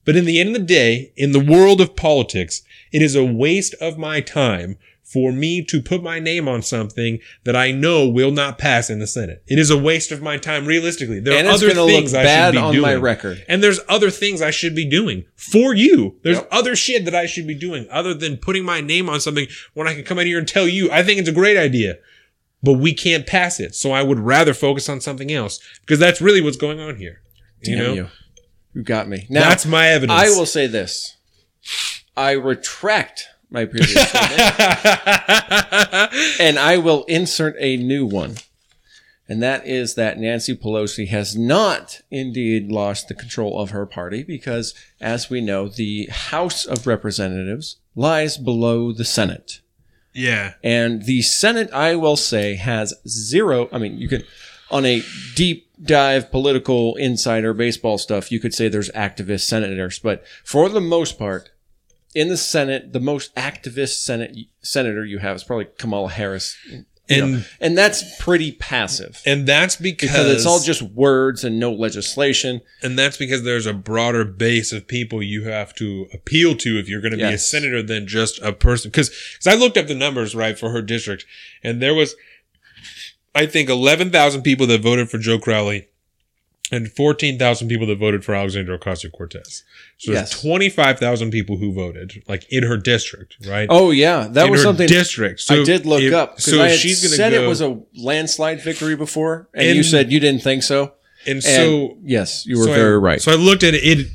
[0.04, 3.24] But in the end of the day, in the world of politics, it is a
[3.24, 8.08] waste of my time for me to put my name on something that I know
[8.08, 9.44] will not pass in the Senate.
[9.46, 11.20] It is a waste of my time realistically.
[11.20, 12.82] There And are other things look I bad should be on doing.
[12.82, 13.44] my record.
[13.50, 16.16] And there's other things I should be doing for you.
[16.24, 16.48] There's Yep.
[16.52, 19.86] other shit that I should be doing other than putting my name on something when
[19.88, 21.98] I can come in here and tell you, I think it's a great idea,
[22.64, 23.76] but we can't pass it.
[23.76, 27.22] So I would rather focus on something else because that's really what's going on here.
[27.62, 28.08] You Damn know, you.
[28.74, 29.26] You got me.
[29.30, 30.20] Now, that's my evidence.
[30.20, 31.18] I will say this.
[32.16, 34.40] I retract my previous statement
[36.40, 38.36] and I will insert a new one.
[39.28, 44.24] And that is that Nancy Pelosi has not indeed lost the control of her party
[44.24, 49.61] because, as we know, the House of Representatives lies below the Senate.
[50.14, 50.54] Yeah.
[50.64, 53.70] And the Senate, I will say, has zero.
[53.72, 54.26] I mean, you could,
[54.70, 55.04] on a
[55.36, 60.82] deep dive political insider baseball stuff, you could say there's activist senators, but for the
[60.82, 61.50] most part,
[62.14, 66.58] in the Senate, the most activist Senate senator you have is probably Kamala Harris.
[67.12, 67.44] And know.
[67.60, 72.62] and that's pretty passive and that's because, because it's all just words and no legislation.
[72.82, 76.88] and that's because there's a broader base of people you have to appeal to if
[76.90, 78.90] you're going to be a senator than just a person.
[78.90, 81.26] Because Because I looked up the numbers right for her district,
[81.64, 82.16] and there was,
[83.36, 85.88] I think, eleven thousand people that voted for Joe Crowley,
[86.72, 89.64] and fourteen thousand people that voted for Alexandria Ocasio Cortez.
[89.98, 90.42] So there's Yes.
[90.42, 93.68] twenty five thousand people who voted, like in her district, right?
[93.70, 95.42] Oh yeah, that in was her something district.
[95.42, 96.40] So I did look if- up.
[96.42, 99.84] So I had she's to said go, it was a landslide victory before, and, you
[99.84, 100.94] said you didn't think so.
[101.28, 103.22] and And so yes, you were So I- very right.
[103.22, 104.08] So I looked at it,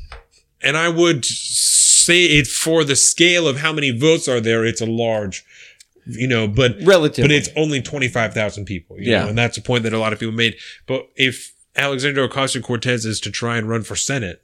[0.62, 4.80] and I would say it for the scale of how many votes are there, it's
[4.80, 5.44] a large,
[6.06, 9.22] you know, but Relatively, but it's only twenty five thousand people, you Yeah.
[9.24, 10.54] know, and that's a point that a lot of people made.
[10.86, 14.42] But if Alexandria Ocasio Cortez is to try and run for Senate,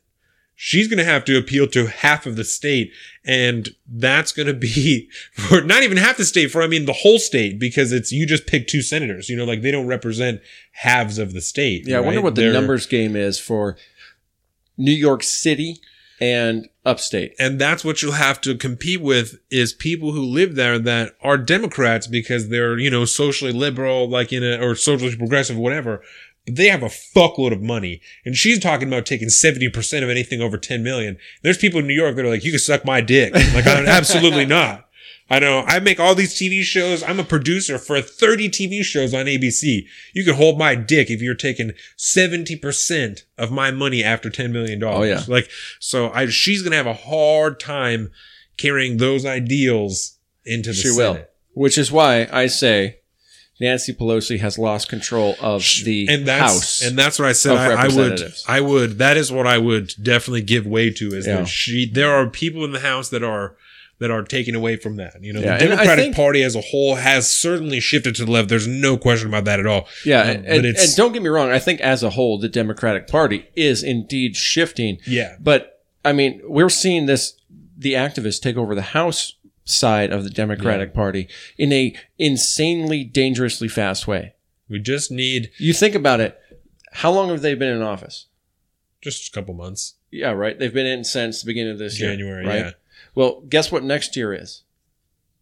[0.54, 2.92] she's going to have to appeal to half of the state,
[3.24, 6.92] and that's going to be for not even half the state, for I mean the
[6.92, 10.40] whole state, because it's you just pick two senators, you know, like they don't represent
[10.72, 11.86] halves of the state.
[11.86, 13.76] Yeah, I wonder what the They're- numbers game is for
[14.76, 15.80] New York City
[16.20, 17.34] and upstate.
[17.38, 21.36] and that's what you'll have to compete with is people who live there that are
[21.38, 26.00] Democrats because they're you know socially liberal, like in a or socially progressive, whatever.
[26.46, 30.10] But they have a fuckload of money, and she's talking about taking seventy percent of
[30.10, 31.16] anything over ten million.
[31.42, 33.86] There's people in New York that are like, "You can suck my dick." Like, I'm
[33.86, 34.88] absolutely not.
[35.30, 37.02] I know I make all these TV shows.
[37.02, 39.86] I'm a producer for 30 TV shows on ABC.
[40.12, 44.82] You can hold my dick if you're taking 70% of my money after $10 million.
[44.84, 45.22] Oh, yeah.
[45.26, 45.48] Like,
[45.80, 48.10] so I, she's going to have a hard time
[48.58, 50.96] carrying those ideals into the She Senate.
[51.54, 52.98] will, which is why I say
[53.62, 56.82] Nancy Pelosi has lost control of the and House.
[56.82, 57.56] and that's what I said.
[57.56, 58.98] I, I would, I would.
[58.98, 61.08] That is what I would definitely give way to.
[61.14, 61.36] Is Yeah.
[61.38, 61.86] that she?
[61.90, 63.56] There are people in the House that are
[64.00, 65.14] that are taken away from that.
[65.22, 68.32] You know, Yeah, the Democratic think- Party as a whole has certainly shifted to the
[68.32, 68.48] left.
[68.48, 69.86] There's no question about that at all.
[70.04, 71.50] yeah, Um, and, but and, it's and don't get me wrong.
[71.52, 74.98] I think as a whole, the Democratic Party is indeed shifting.
[75.06, 77.34] yeah, But I mean, we're seeing this
[77.78, 83.68] the activists take over the House side of the Democratic Party in a insanely dangerously
[83.68, 84.34] fast way.
[84.68, 86.38] we just need You think about it.
[86.94, 88.26] How long have they been in office?
[89.02, 89.94] just a couple months.
[90.10, 90.58] Yeah, right.
[90.58, 92.58] They've been in since the beginning of this year, January, right?
[92.66, 92.70] yeah.
[93.14, 94.62] Well, guess what next year is?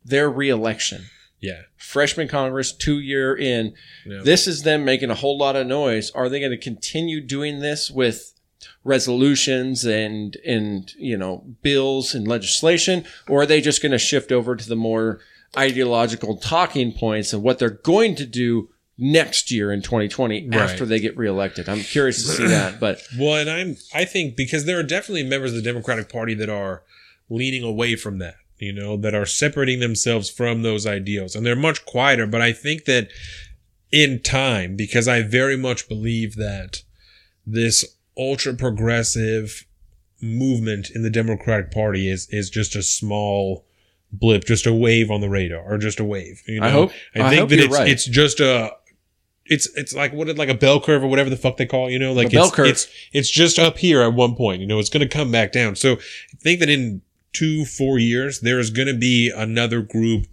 [0.04, 1.04] Their reelection.
[1.40, 3.74] Yeah, Freshman Congress, two year in.
[4.06, 4.20] Yeah.
[4.22, 6.10] This is them making a whole lot of noise.
[6.10, 8.29] Are they going to continue doing this with
[8.84, 14.32] resolutions and and you know bills and legislation, or are they just going to shift
[14.32, 15.20] over to the more
[15.56, 20.60] ideological talking points of what they're going to do next year in 2020 Right.
[20.60, 21.68] after they get reelected?
[21.68, 25.24] I'm curious to see that, but Well, and I'm I think because there are definitely
[25.24, 26.82] members of the Democratic Party that are
[27.28, 31.34] leaning away from that, you know, that are separating themselves from those ideals.
[31.36, 33.08] And they're much quieter, but I think that
[33.92, 36.82] in time, because I very much believe that
[37.46, 37.84] this
[38.16, 39.66] ultra progressive
[40.22, 43.64] movement in the Democratic Party is is just a small
[44.12, 46.42] blip, just a wave on the radar, or just a wave.
[46.46, 46.66] You know?
[46.66, 47.88] I hope- I I think hope that it's right.
[47.88, 48.72] it's just a.
[49.46, 51.92] It's it's like what like a bell curve or whatever the fuck they call it,
[51.92, 52.66] you know like A bell it's, curve.
[52.66, 55.50] it's it's just up here at one point you know it's going to come back
[55.50, 59.82] down so I think that in two four years there is going to be another
[59.82, 60.26] group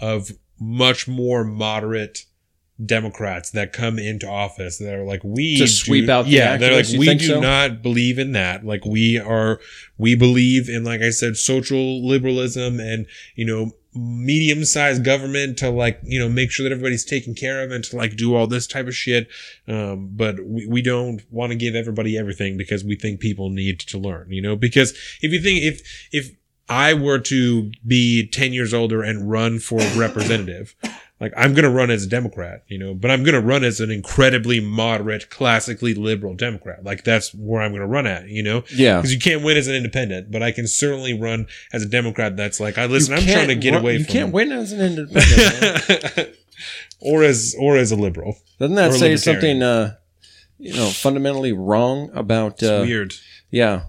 [0.00, 2.24] of much more moderate
[2.84, 6.56] Democrats that come into office that are like we To sweep do- out the yeah
[6.56, 7.40] they're like we do so?
[7.40, 8.64] not believe in that.
[8.64, 9.60] Like we are
[9.98, 15.68] we believe in like I said social liberalism and you know medium sized government to
[15.68, 18.46] like you know make sure that everybody's taken care of and to like do all
[18.46, 19.28] this type of shit.
[19.68, 23.80] Um, but we, we don't want to give everybody everything because we think people need
[23.80, 24.56] to learn you know?
[24.56, 26.30] Because if you think if if
[26.68, 30.74] I were to be 10 years older and run for representative,
[31.22, 33.62] like I'm going to run as a Democrat, you know, but I'm going to run
[33.62, 36.82] as an incredibly moderate, classically liberal Democrat.
[36.82, 38.96] Like that's where I'm going to run at, you know, Yeah.
[38.96, 42.36] because you can't win as an independent, but I can certainly run as a Democrat.
[42.36, 44.72] That's like, I listen, I'm trying to get run- away You from can't win as
[44.72, 46.36] an independent.
[47.00, 48.36] or as, or as a liberal.
[48.58, 49.94] Doesn't that say something, uh,
[50.58, 52.54] you know, fundamentally wrong about?
[52.54, 53.14] It's Uh, weird.
[53.50, 53.82] yeah,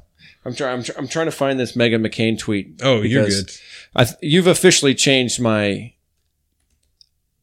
[0.45, 0.80] I'm trying.
[0.80, 2.80] I'm, I'm trying to find this Meghan McCain tweet.
[2.84, 3.51] Oh, you're good.
[3.95, 5.93] I th- you've officially changed my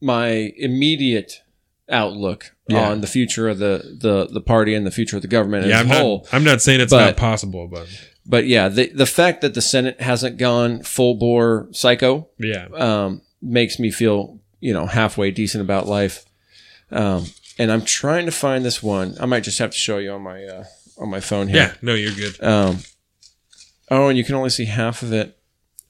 [0.01, 1.41] my immediate
[1.89, 2.89] outlook Yeah.
[2.89, 5.79] on the future of the, the the party and the future of the government Yeah,
[5.81, 6.17] as I'm a whole.
[6.23, 7.87] not, I'm not saying it's but- not possible, but
[8.25, 12.67] But yeah, the the fact that the Senate hasn't gone full bore psycho yeah.
[12.73, 16.23] um, makes me feel you know halfway decent about life.
[16.91, 17.25] Um,
[17.57, 19.15] and I'm trying to find this one.
[19.19, 20.63] I might just have to show you on my uh,
[20.97, 21.57] on my phone here.
[21.57, 21.73] Yeah.
[21.81, 22.41] No, you're good.
[22.43, 22.79] Um,
[23.89, 25.37] oh, and you can only see half of it.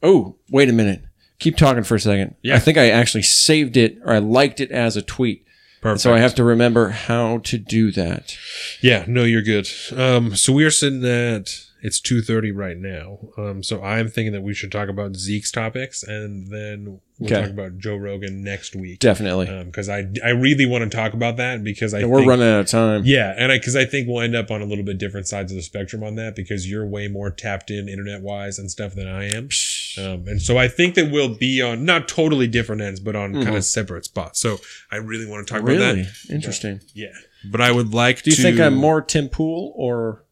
[0.02, 1.04] Oh, wait a minute.
[1.42, 2.36] Keep talking for a second.
[2.42, 2.56] Yeah.
[2.56, 5.46] I think I actually saved it or I liked it as a tweet.
[5.82, 6.02] Perfect.
[6.02, 8.38] So I have to remember how to do that.
[8.82, 9.68] Yeah, no, you're good.
[9.96, 11.50] Um, so we are sitting at
[11.84, 13.18] it's two thirty right now.
[13.40, 17.42] Um, so I'm thinking that we should talk about Zeke's topics, and then we'll Okay.
[17.42, 19.00] talk about Joe Rogan next week.
[19.00, 19.48] Definitely.
[19.66, 22.48] Because I I really want to talk about that because I and we're think, running
[22.48, 23.02] out of time.
[23.04, 25.52] Yeah, and I because I think we'll end up on a little bit different sides
[25.52, 28.94] of the spectrum on that because you're way more tapped in internet wise and stuff
[28.94, 29.50] than I am.
[29.98, 33.34] Um, and so I think that we'll be on not totally different ends, but on
[33.44, 34.40] kind of separate spots.
[34.40, 34.58] So
[34.92, 36.02] I really want to talk about Mm-hmm.
[36.30, 36.34] That.
[36.36, 36.80] interesting.
[36.94, 37.14] Yeah,
[37.50, 38.24] but I would like.
[38.24, 40.24] Do you to, think I'm more Tim Pool or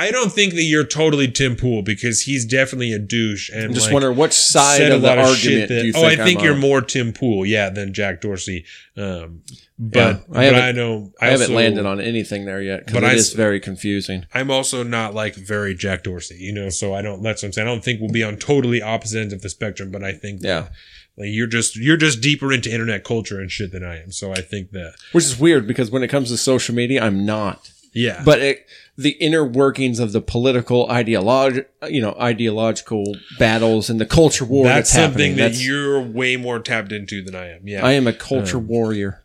[0.00, 3.50] I don't think that you're totally Tim Pool because he's definitely a douche.
[3.50, 6.04] And I'm just like, wondering what side of the of argument that- do you oh,
[6.04, 6.60] I think I'm you're on?
[6.60, 8.64] more Tim Pool, yeah, than Jack Dorsey.
[8.96, 9.42] Um,
[9.78, 9.98] but
[10.32, 13.04] Yeah, I but I know I, haven't also- landed on anything there yet because But
[13.04, 14.24] it I is very confusing.
[14.34, 16.68] I'm also not like very Jack Dorsey, you know.
[16.70, 17.22] So I don't.
[17.22, 17.68] That's what I'm saying.
[17.68, 19.90] I don't think we'll be on totally opposite ends of the spectrum.
[19.90, 20.68] But I think Yeah.
[21.16, 24.12] like you're just you're just deeper into internet culture and shit than I am.
[24.12, 27.24] So I think that Which is weird because when it comes to social media, I'm
[27.26, 27.70] not.
[27.94, 28.22] yeah.
[28.24, 28.66] But it,
[29.00, 34.64] the inner workings of the political ideology, you know, ideological battles and the culture war
[34.64, 37.66] that's that's, something that That's, you're way more tapped into than I am.
[37.66, 37.84] Yeah.
[37.86, 39.24] I am a culture warrior.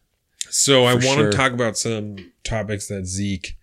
[0.49, 1.31] So I want sure.
[1.31, 3.57] to talk about some topics that Zeke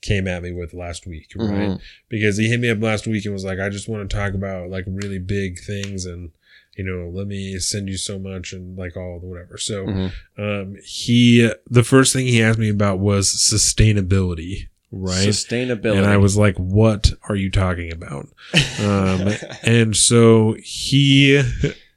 [0.00, 1.70] came at me with last week, right?
[1.70, 1.80] Mhm.
[2.08, 4.34] Because he hit me up last week and was like, "I just want to talk
[4.34, 6.30] about like really big things and."
[6.76, 9.58] You know, let me send you so much and like all the whatever.
[9.58, 10.12] So, Mhm.
[10.38, 15.28] um, he, the first thing he asked me about was sustainability, right?
[15.28, 15.96] Sustainability.
[15.96, 18.28] And I was like, what are you talking about?
[18.80, 19.32] Um,
[19.64, 21.36] and so he,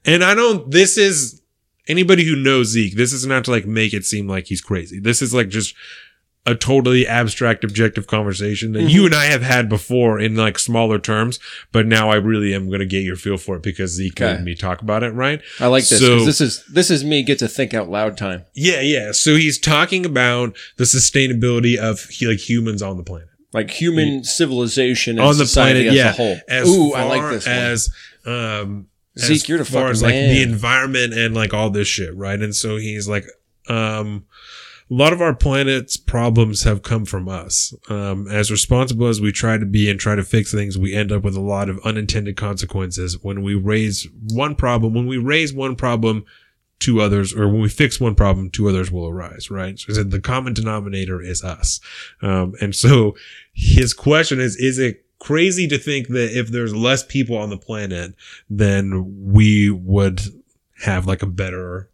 [0.03, 1.41] and I don't, this is
[1.87, 4.99] anybody who knows Zeke, this is not to like make it seem like he's crazy.
[4.99, 5.75] This is like just
[6.45, 10.97] a totally abstract, objective conversation that you and I have had before in like smaller
[10.97, 11.39] terms,
[11.71, 14.33] but now I really am going to get your feel for it because Zeke Okay.
[14.37, 15.39] made me talk about it, right?
[15.59, 18.17] I like this So- because this is this is me get to think out loud
[18.17, 18.45] time.
[18.55, 19.11] Yeah, yeah.
[19.11, 23.27] So he's talking about the sustainability of like humans on the planet.
[23.53, 26.09] Like human civilization on the planet, as yeah.
[26.09, 26.37] a whole.
[26.47, 27.55] As Ooh, far I like this one.
[27.55, 27.89] as
[28.25, 28.87] um,
[29.19, 30.33] Zeke, as you're the far fucking as like man.
[30.35, 32.39] the environment and like all this shit, right?
[32.41, 33.25] And so he's like,
[33.67, 34.25] um,
[34.91, 37.73] a lot of our planet's problems have come from us.
[37.89, 41.13] Um, as responsible as we try to be and try to fix things, we end
[41.13, 44.93] up with a lot of unintended consequences when we raise one problem.
[44.93, 46.25] When we raise one problem,
[46.79, 49.79] two others, or when we fix one problem, two others will arise, right?
[49.79, 51.79] So the common denominator is us.
[52.21, 53.15] Um, and so
[53.53, 57.57] his question is, is it crazy to think that if there's less people on the
[57.57, 58.13] planet,
[58.49, 60.19] then we would
[60.83, 61.89] have like a better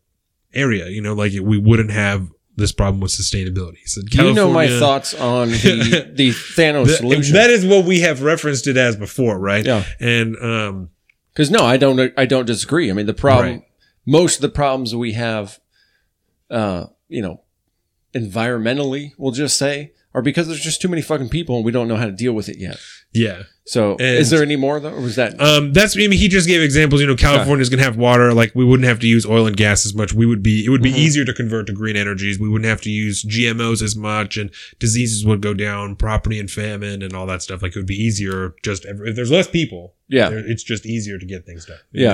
[0.53, 3.86] area, you know, like we wouldn't have this problem with sustainability.
[3.86, 7.34] So you know my thoughts on the the Thanos Th- solution?
[7.36, 9.66] that is what we have referenced it as before, right?
[9.66, 9.84] Yeah.
[10.00, 10.90] And, um,
[11.34, 12.12] Because no, I don't.
[12.18, 12.90] I don't disagree.
[12.90, 13.64] I mean, the problem, Right.
[14.06, 15.60] most of the problems we have,
[16.50, 17.42] uh, you know,
[18.16, 21.88] environmentally, we'll just say, or because there's just too many fucking people and we don't
[21.88, 22.77] know how to deal with it yet.
[23.14, 23.44] Yeah.
[23.65, 25.39] So, And- is there any more though, or was that?
[25.39, 27.02] Um, that's I mean he just gave examples.
[27.02, 28.34] You know, California's gonna have water.
[28.34, 30.14] Like we wouldn't have to use oil and gas as much.
[30.14, 30.98] We would be it would be Mhm.
[30.98, 32.39] easier to convert to green energies.
[32.39, 34.49] We wouldn't have to use GMOs as much, and
[34.80, 35.95] diseases would go down.
[35.98, 37.61] Property and famine and all that stuff.
[37.61, 38.53] Like it would be easier.
[38.64, 41.77] Just if there's less people, yeah, there- it's just easier to get things done.
[41.91, 42.14] You Yeah.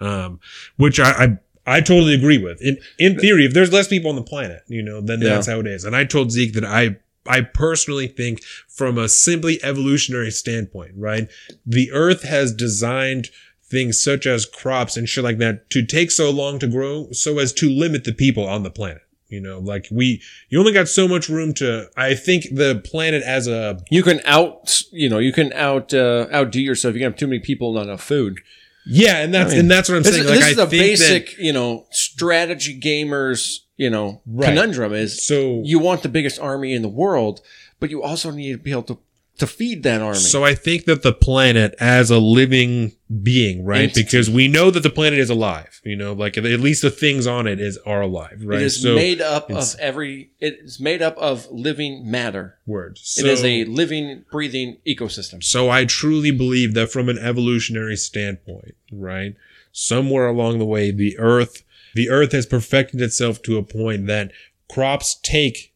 [0.00, 0.06] know?
[0.06, 0.40] Um,
[0.76, 2.60] which I, I I totally agree with.
[2.62, 5.30] In in theory, if there's less people on the planet, you know, then Yeah.
[5.30, 5.84] that's how it is.
[5.84, 11.28] And I told Zeke that I I personally think from a simply evolutionary standpoint, right?
[11.66, 13.30] The earth has designed
[13.64, 17.38] things such as crops and shit like that to take so long to grow so
[17.38, 19.00] as to limit the people on the planet.
[19.28, 23.22] You know, like we, you only got so much room to, I think the planet
[23.24, 26.94] as a, you can out, you know, you can out uh, outdo yourself.
[26.94, 28.38] You can have too many people, and not enough food.
[28.86, 30.24] yeah, and that's, I mean, and that's what I'm This, saying.
[30.24, 34.48] is- Like, this I is a basic, you know, strategy gamers, you know, Right.
[34.48, 37.40] conundrum is so, you want the biggest army in the world,
[37.80, 38.98] but you also need to be able to
[39.38, 40.18] to feed that army.
[40.18, 42.92] So I think that the planet as a living
[43.22, 43.82] being, right?
[43.82, 44.04] Entity.
[44.04, 47.26] Because we know that the planet is alive, you know, like at least the things
[47.26, 48.60] on it is are alive, right?
[48.60, 50.30] it is so made up of every.
[50.38, 52.58] It is made up of living matter.
[52.64, 52.98] word.
[52.98, 55.42] So, it is a living, breathing ecosystem.
[55.42, 59.34] so I truly believe that from an evolutionary standpoint, right?
[59.72, 61.64] Somewhere along the way, the earth,
[61.94, 64.32] the earth has perfected itself to a point that
[64.70, 65.72] crops take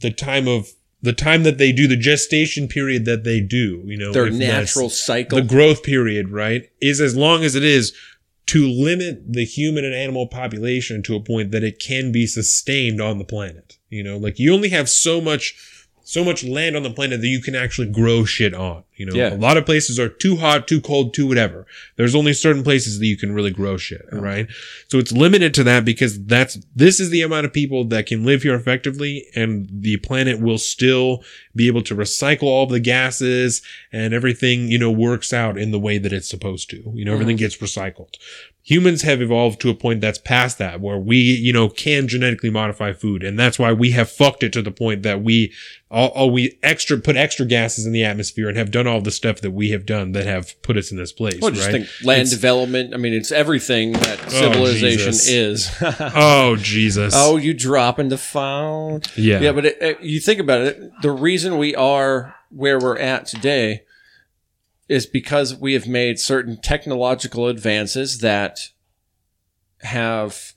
[0.00, 0.68] the time of
[1.00, 4.88] the time that they do, the gestation period that they do, you know, Their natural
[4.88, 5.40] cycle.
[5.40, 7.92] the growth period, right, is as long as it is
[8.46, 13.00] to limit the human and animal population to a point that it can be sustained
[13.00, 13.78] on the planet.
[13.88, 15.54] You know, like you only have so much,
[16.04, 18.84] so much land on the planet that you can actually grow shit on.
[18.96, 19.34] You know, Yeah.
[19.34, 21.66] a lot of places are too hot, too cold, too whatever.
[21.96, 24.18] There's only certain places that you can really grow shit, Oh.
[24.18, 24.46] right?
[24.88, 28.24] So it's limited to that because that's, this is the amount of people that can
[28.24, 31.24] live here effectively and the planet will still
[31.54, 33.62] be able to recycle all the gases
[33.92, 36.92] and everything, you know, works out in the way that it's supposed to.
[36.94, 37.40] You know, everything mm.
[37.40, 38.16] gets recycled.
[38.64, 42.50] Humans have evolved to a point that's past that where we, you know, can genetically
[42.50, 43.24] modify food.
[43.24, 45.52] And that's why we have fucked it to the point that we,
[45.92, 49.10] all, all we extra, put extra gases in the atmosphere and have done all the
[49.10, 51.38] stuff that we have done that have put us in this place.
[51.42, 51.82] well, just right?
[51.82, 52.94] think land It's- development.
[52.94, 55.28] I mean, it's everything that oh, civilization Jesus.
[55.28, 55.70] is.
[56.14, 57.12] Oh, Jesus.
[57.14, 59.02] oh, you dropping the phone?
[59.16, 59.38] yeah.
[59.40, 60.80] Yeah, but it, it- you think about it.
[61.02, 63.82] The reason we are where we're at today
[64.88, 68.70] is because we have made certain technological advances that
[69.82, 70.51] have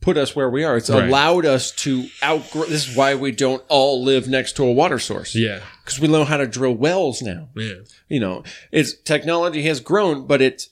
[0.00, 0.76] put us where we are.
[0.76, 1.08] It's Right.
[1.08, 2.64] allowed us to outgrow.
[2.66, 5.60] This is why we don't all live next to a water source yeah.
[5.84, 7.48] because we know how to drill wells now.
[7.56, 7.74] Yeah.
[8.08, 10.70] You know, it's technology has grown, but it's.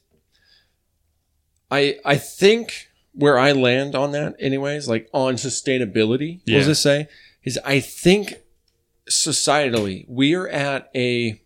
[1.70, 6.56] I I think where I land on that, anyways, like on sustainability, Yeah.
[6.56, 7.08] what does it say?
[7.42, 8.34] Is I think
[9.10, 11.40] societally we are at a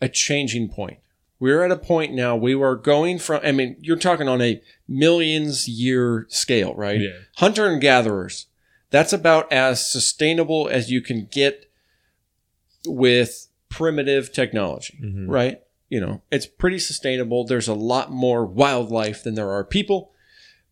[0.00, 0.98] a changing point.
[1.38, 4.60] We're at a point now we are going from I mean, you're talking on a
[4.88, 7.00] millions year scale, right?
[7.00, 7.10] Yeah.
[7.36, 8.46] Hunter and gatherers.
[8.90, 11.70] That's about as sustainable as you can get
[12.86, 15.26] with primitive technology, Mhm.
[15.28, 15.60] right?
[15.88, 17.44] You know, it's pretty sustainable.
[17.44, 20.12] There's a lot more wildlife than there are people.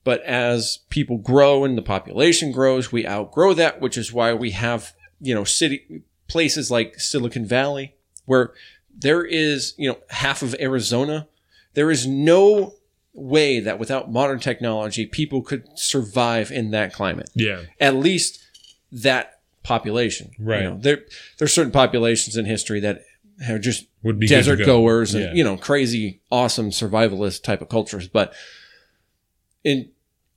[0.05, 4.51] But as people grow and the population grows, we outgrow that, which is why we
[4.51, 7.95] have, you know, city places like Silicon Valley
[8.27, 8.53] where
[8.97, 11.27] there is, you know, half of Arizona.
[11.75, 12.75] There is no
[13.13, 17.31] way that without modern technology, people could survive in that climate.
[17.35, 17.63] Yeah.
[17.81, 18.43] At least
[18.93, 20.33] that population.
[20.39, 20.63] Right.
[20.63, 20.99] You know, there,
[21.39, 23.03] there's certain populations in history that
[23.45, 24.65] have just Would be desert go.
[24.67, 25.33] goers and Yeah.
[25.35, 28.33] you know crazy awesome survivalist type of cultures but
[29.65, 29.91] in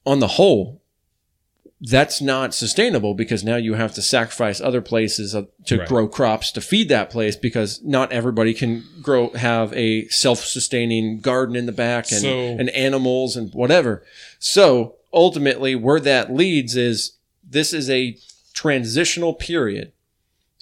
[0.04, 0.82] on the whole
[1.80, 5.88] that's not sustainable because now you have to sacrifice other places uh, to Right.
[5.88, 11.56] grow crops to feed that place because not everybody can grow have a self-sustaining garden
[11.56, 12.30] in the back and, So-
[12.60, 14.04] and animals and whatever
[14.40, 17.14] so ultimately where that leads is
[17.48, 18.18] this is a
[18.54, 19.92] transitional period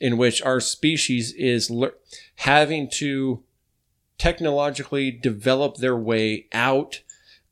[0.01, 1.93] in which our species is lear
[2.39, 3.41] having to
[4.17, 7.01] technologically develop their way out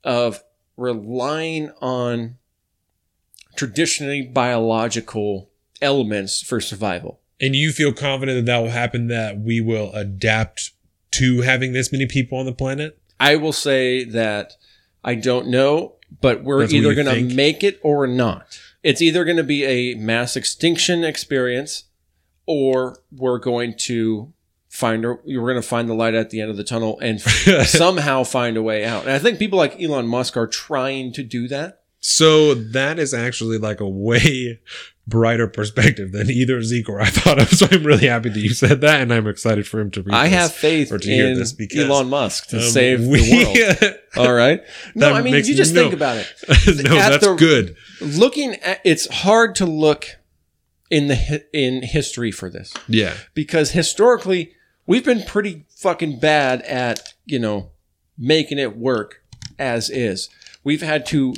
[0.04, 0.44] of
[0.76, 2.36] relying on
[3.56, 5.50] traditionally biological
[5.82, 7.20] elements for survival.
[7.40, 10.72] And you feel confident that that will happen, that we will adapt
[11.12, 13.00] to having this many people on the planet?
[13.20, 14.54] I will say that
[15.04, 18.60] I don't know, but we're That's either going to make it or not.
[18.82, 21.86] It's either going to be a mass extinction experience
[22.46, 24.34] or we're going to
[24.70, 27.22] find we're going to find the light at the end of the tunnel and
[27.66, 29.04] somehow find a way out.
[29.04, 31.83] And I think people like Elon Musk are trying to do that.
[32.06, 34.60] So that is actually like a way
[35.08, 37.50] brighter perspective than either Zeke or I thought of.
[37.54, 40.14] So I'm really happy that you said that, and I'm excited for him to read.
[40.14, 43.20] I have faith or to hear in this because, Elon Musk to Um, save we-
[43.20, 43.96] the world.
[44.28, 44.62] All right.
[44.96, 45.82] No, I mean, makes- you just no.
[45.84, 46.28] think about it.
[46.84, 47.76] no, At that's the- good.
[48.02, 50.08] Looking at it's hard to look
[50.90, 54.54] in the in history for this Yeah, because historically
[54.86, 57.72] we've been pretty fucking bad at you know
[58.18, 59.24] making it work
[59.58, 60.30] as is.
[60.66, 61.34] We've had to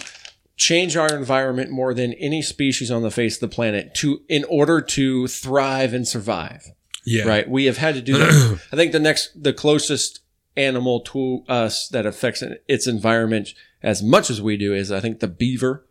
[0.58, 4.44] change our environment more than any species on the face of the planet to in
[4.46, 6.68] order to thrive and survive.
[7.06, 7.50] yeah, Right?
[7.50, 8.60] We have had to do that.
[8.72, 10.22] I think the next the closest
[10.58, 13.50] animal to us that affects its environment
[13.84, 15.86] as much as we do is I think the beaver.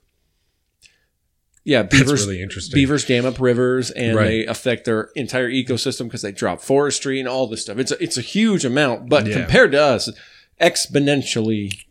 [1.66, 2.74] Yeah, That's beavers really interesting.
[2.74, 4.26] beavers dam up rivers and Right.
[4.26, 7.78] they affect their entire ecosystem because they drop forestry and all this stuff.
[7.78, 9.34] It's a, it's a huge amount, but Yeah.
[9.36, 10.10] compared to us,
[10.60, 11.83] exponentially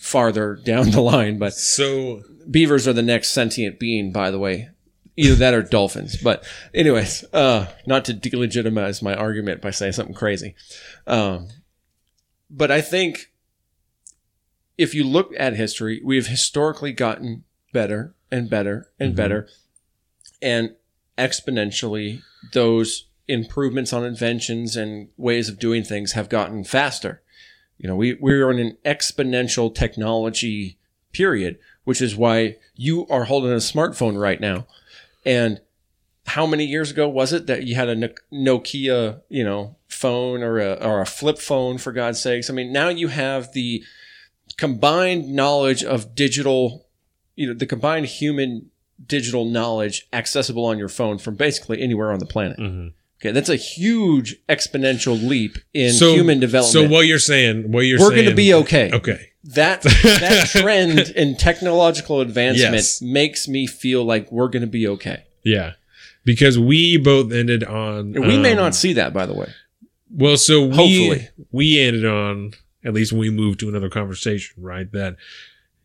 [0.00, 1.38] farther down the line.
[1.38, 4.70] But So beavers are the next sentient being, by the way.
[5.16, 6.16] Either that or dolphins.
[6.16, 10.54] But anyways, uh, not to delegitimize my argument by saying something crazy.
[11.06, 11.48] Um,
[12.48, 13.30] but I think
[14.78, 19.16] if you look at history, we have historically gotten better and better and Mhm.
[19.16, 19.48] better.
[20.40, 20.74] And
[21.18, 22.22] exponentially,
[22.52, 27.22] those improvements on inventions and ways of doing things have gotten faster.
[27.80, 30.76] You know, we, we're in an exponential technology
[31.12, 34.66] period, which is why you are holding a smartphone right now.
[35.24, 35.62] And
[36.26, 37.96] how many years ago was it that you had a
[38.30, 42.50] Nokia, you know, phone or a, or a flip phone for God's sakes?
[42.50, 43.82] I mean, now you have the
[44.58, 46.86] combined knowledge of digital,
[47.34, 48.70] you know, the combined human
[49.06, 52.58] digital knowledge accessible on your phone from basically anywhere on the planet.
[52.58, 52.92] mhm.
[53.20, 56.72] Okay, that's a huge exponential leap in so human development.
[56.72, 57.70] So what you're saying?
[57.70, 58.16] What you're We're saying?
[58.24, 58.90] going to be okay.
[58.92, 59.26] okay.
[59.44, 63.02] That that trend in technological advancement Yes.
[63.02, 65.24] makes me feel like we're going to be okay.
[65.42, 65.72] Yeah,
[66.24, 68.12] because we both ended on.
[68.12, 69.48] We may um, not see that, by the way.
[70.12, 70.74] Well, so we
[71.08, 71.28] Hopefully.
[71.52, 72.52] we ended on
[72.84, 74.90] at least when we moved to another conversation, right?
[74.92, 75.16] That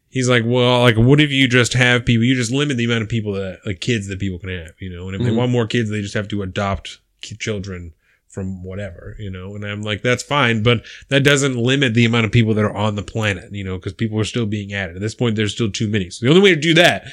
[0.09, 2.23] he's like, well, like, what if you just have people?
[2.23, 4.89] You just limit the amount of people that like kids that people can have, you
[4.89, 5.07] know.
[5.07, 5.35] And if they Mhm.
[5.37, 6.99] want more kids, they just have to adopt
[7.33, 7.93] children
[8.27, 9.55] from whatever, you know.
[9.55, 12.75] And I'm like, that's fine, but that doesn't limit the amount of people that are
[12.75, 14.97] on the planet, you know, because people are still being added.
[14.97, 16.09] At this point, there's still too many.
[16.09, 17.05] So the only way to do that,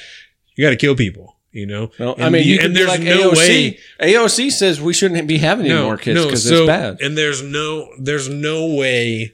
[0.55, 1.91] you got to kill people, you know.
[1.97, 3.37] Well, I mean, you and there's like no AOC.
[3.37, 7.01] way- AOC says we shouldn't be having any more kids because so- it's bad.
[7.01, 9.33] And there's no there's no way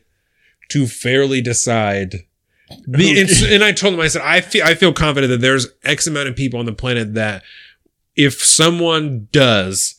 [0.69, 2.25] to fairly decide.
[2.85, 5.67] The, and, and I told him, I said, I feel I feel confident that there's
[5.83, 7.41] X amount of people on the planet that
[8.15, 9.95] if someone does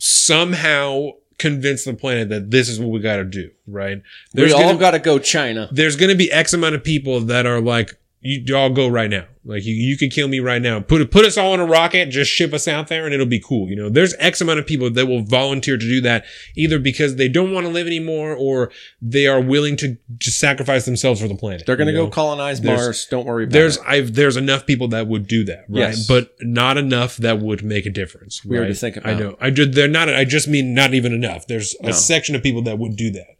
[0.00, 4.02] somehow convince the planet that this is what we got to do, right?
[4.34, 5.68] we all got to go China.
[5.72, 9.08] there's going to be X amount of people that are like, you all go right
[9.10, 9.24] now.
[9.42, 10.80] Like you, you could kill me right now.
[10.80, 13.40] Put put us all in a rocket, just ship us out there, and it'll be
[13.40, 13.68] cool.
[13.68, 17.16] You know, there's X amount of people that will volunteer to do that, either because
[17.16, 18.70] they don't want to live anymore, or
[19.00, 21.64] they are willing to just sacrifice themselves for the planet.
[21.64, 23.06] They're going to you go colonize There's- Mars.
[23.06, 23.82] Don't worry about There's it.
[23.86, 25.78] I've there's enough people that would do that, right?
[25.88, 26.06] Yes.
[26.06, 28.44] But not enough that would make a difference.
[28.44, 28.68] Weird right?
[28.68, 29.18] to think I about.
[29.18, 29.36] know.
[29.40, 29.72] I did.
[29.72, 30.10] They're not.
[30.14, 31.46] I just mean not even enough.
[31.46, 33.36] There's a section of people that would do that.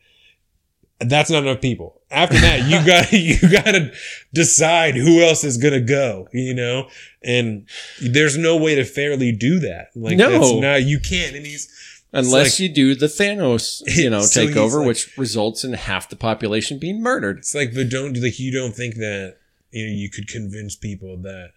[1.01, 2.01] That's not enough people.
[2.11, 3.93] After that, you got you got to
[4.35, 6.29] decide who else is gonna go.
[6.33, 6.89] You know,
[7.23, 7.67] and
[8.03, 9.89] there's no way to fairly do that.
[9.95, 10.31] Like No.
[10.31, 11.35] that's not you can't.
[11.37, 11.69] And he's
[12.13, 15.73] Unless like- you do the Thanos, you know, So take over, like- which results in
[15.75, 17.39] half the population being murdered.
[17.39, 19.37] It's like, but don't do like you don't think that
[19.71, 21.53] you know you could convince people that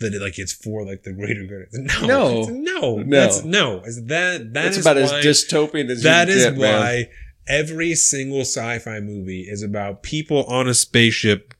[0.00, 1.68] that it, like it's for like the greater good.
[1.72, 2.42] No, No.
[2.50, 3.04] no, No.
[3.18, 3.80] that's no.
[3.80, 7.06] That that That's is about why, as dystopian as that you is get, man.
[7.46, 11.54] Every single sci-fi movie is about people on a spaceship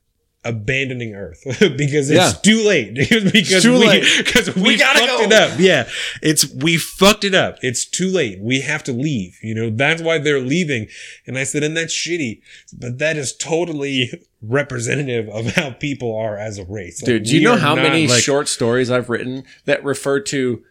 [0.47, 1.41] abandoning Earth
[1.77, 2.33] because it's Yeah.
[2.43, 2.95] too late.
[2.95, 4.05] because too we, late.
[4.19, 5.21] Because we, We fucked go.
[5.23, 5.59] it up.
[5.59, 5.89] Yeah,
[6.21, 7.57] it's we fucked it up.
[7.63, 8.41] It's too late.
[8.43, 9.39] We have to leave.
[9.43, 10.89] You know that's why they're leaving.
[11.27, 12.43] And I said, and that's shitty,
[12.79, 14.11] but that is totally
[14.43, 17.01] representative of how people are as a race.
[17.01, 20.21] Like, Dude, do you know how not, many like- short stories I've written that refer
[20.21, 20.63] to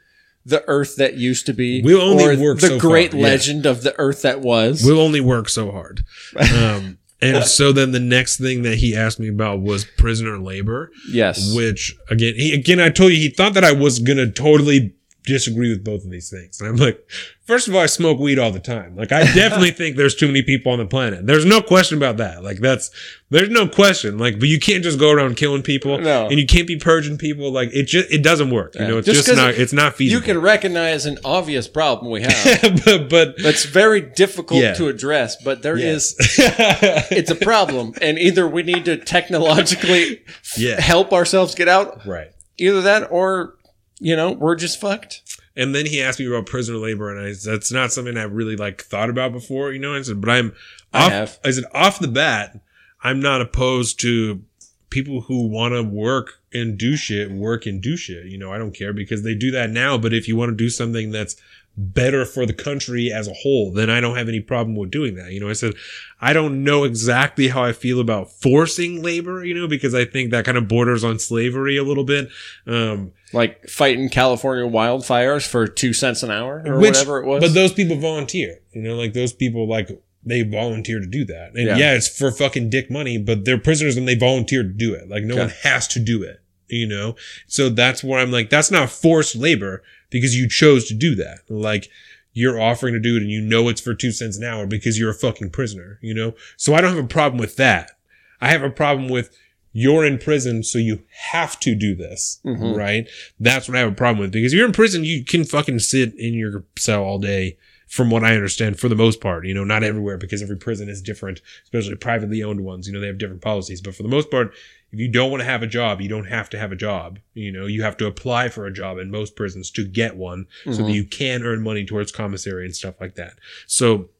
[0.45, 3.23] the Earth that used to be, We'll only or work the so far, great yeah.
[3.23, 4.83] legend of the Earth that was?
[4.85, 6.03] We'll only work so hard.
[6.53, 10.91] Um, and so then the next thing that he asked me about was prisoner labor,
[11.09, 14.93] yes, which again, he, again, I told you he thought that I was gonna totally
[15.25, 16.59] disagree with both of these things.
[16.59, 16.99] And I'm like,
[17.45, 18.95] first of all, I smoke weed all the time.
[18.95, 21.25] Like, I definitely think there's too many people on the planet.
[21.25, 22.43] There's no question about that.
[22.43, 22.91] Like, that's,
[23.29, 24.17] there's no question.
[24.17, 26.27] Like, but you can't just go around killing people No.
[26.27, 27.51] and you can't be purging people.
[27.51, 28.75] Like, it just, it doesn't work.
[28.75, 30.19] You know, it's Just just, not, it's not feasible.
[30.19, 32.81] you can recognize an obvious problem we have.
[32.85, 34.73] but, but, That's very difficult Yeah.
[34.73, 36.15] to address, but there is.
[36.37, 37.07] yes.
[37.11, 40.21] It's a problem, and either we need to technologically
[40.57, 40.79] Yeah.
[40.81, 42.31] help ourselves get out, right.
[42.57, 43.55] either that, or
[44.03, 45.21] you know, we're just fucked.
[45.55, 48.55] And then he asked me about prisoner labor, and I that's not something I've really
[48.55, 49.95] like thought about before, you know.
[49.95, 50.53] I said, but I'm
[50.93, 51.11] I off.
[51.11, 51.39] have.
[51.45, 52.59] I said off the bat,
[53.03, 54.43] I'm not opposed to
[54.89, 58.25] people who want to work and do shit, work and do shit.
[58.25, 59.97] You know, I don't care because they do that now.
[59.97, 61.35] But if you want to do something that's
[61.75, 65.15] better for the country as a whole, then I don't have any problem with doing
[65.15, 65.31] that.
[65.31, 65.73] You know, I said,
[66.21, 70.31] I don't know exactly how I feel about forcing labor, you know, because I think
[70.31, 72.29] that kind of borders on slavery a little bit.
[72.67, 77.41] Um, Like fighting California wildfires for two cents an hour or whatever it was.
[77.41, 79.89] But those people volunteer, you know, like those people, like
[80.23, 81.53] they volunteer to do that.
[81.55, 81.77] And Yeah.
[81.77, 81.93] yeah.
[81.95, 85.09] it's for fucking dick money, but they're prisoners and they volunteer to do it.
[85.09, 85.41] Like no Okay.
[85.45, 87.15] one has to do it, you know?
[87.47, 89.81] So that's where I'm like, that's not forced labor
[90.13, 91.39] because you chose to do that.
[91.49, 91.89] Like
[92.31, 94.97] you're offering to do it and you know it's for two cents an hour because
[94.97, 96.33] you're a fucking prisoner, you know?
[96.55, 97.91] So I don't have a problem with that.
[98.39, 99.35] I have a problem with
[99.73, 102.75] you're in prison, so you have to do this, Mhm.
[102.75, 103.07] right?
[103.39, 105.79] That's what I have a problem with because if you're in prison, you can fucking
[105.79, 107.57] sit in your cell all day.
[107.87, 110.89] From what I understand, for the most part, you know, not everywhere because every prison
[110.89, 112.87] is different, especially privately owned ones.
[112.87, 113.81] You know, they have different policies.
[113.81, 114.51] But for the most part,
[114.93, 117.17] if you don't want to have a job, you don't have to have a job.
[117.33, 120.45] You know, you have to apply for a job in most prisons to get one
[120.65, 120.93] so that Mhm.
[120.93, 123.33] you can earn money towards commissary and stuff like that.
[123.65, 124.11] So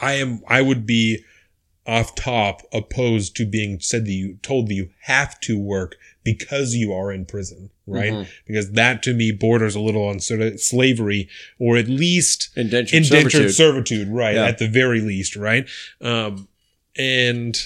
[0.00, 1.20] I am, I would be
[1.86, 6.74] off top opposed to being said that you told that you have to work because
[6.74, 8.12] you are in prison, right?
[8.12, 8.26] Mhm.
[8.46, 13.04] Because that to me borders a little on sort of slavery or at least indentured,
[13.04, 13.54] indentured servitude.
[13.54, 14.34] servitude, right?
[14.34, 14.46] Yeah.
[14.46, 15.68] At the very least, right?
[16.00, 16.48] Um,
[16.96, 17.56] and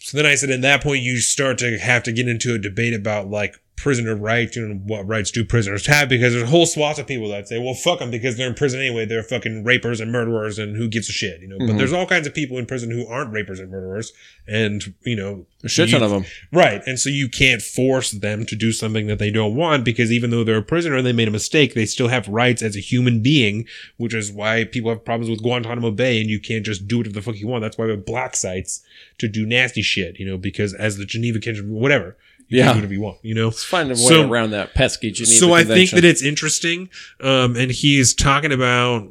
[0.00, 2.58] so then I said, at that point, you start to have to get into a
[2.58, 6.66] debate about like prisoner rights and what rights do prisoners have because there's a whole
[6.66, 9.06] swath of people that say, well, fuck them because they're in prison anyway.
[9.06, 11.58] They're fucking rapers and murderers and who gives a shit, you know?
[11.58, 11.66] Mhm.
[11.66, 14.12] But there's all kinds of people in prison who aren't rapers and murderers
[14.46, 16.24] and, you know, a shit ton of them.
[16.52, 16.82] Right.
[16.86, 20.30] And so you can't force them to do something that they don't want because even
[20.30, 22.80] though they're a prisoner and they made a mistake, they still have rights as a
[22.80, 23.66] human being,
[23.96, 27.14] which is why people have problems with Guantanamo Bay and you can't just do whatever
[27.14, 27.62] the fuck you want.
[27.62, 28.82] That's why we have black sites
[29.18, 32.16] to do nasty shit, you know, because as the Geneva Convention, whatever,
[32.50, 32.64] you Yeah.
[32.66, 33.46] can do whatever you want, you know?
[33.46, 36.88] Let's find a way So- around that pesky Geneva so I think that it's interesting.
[37.20, 39.08] Um, and he's talking about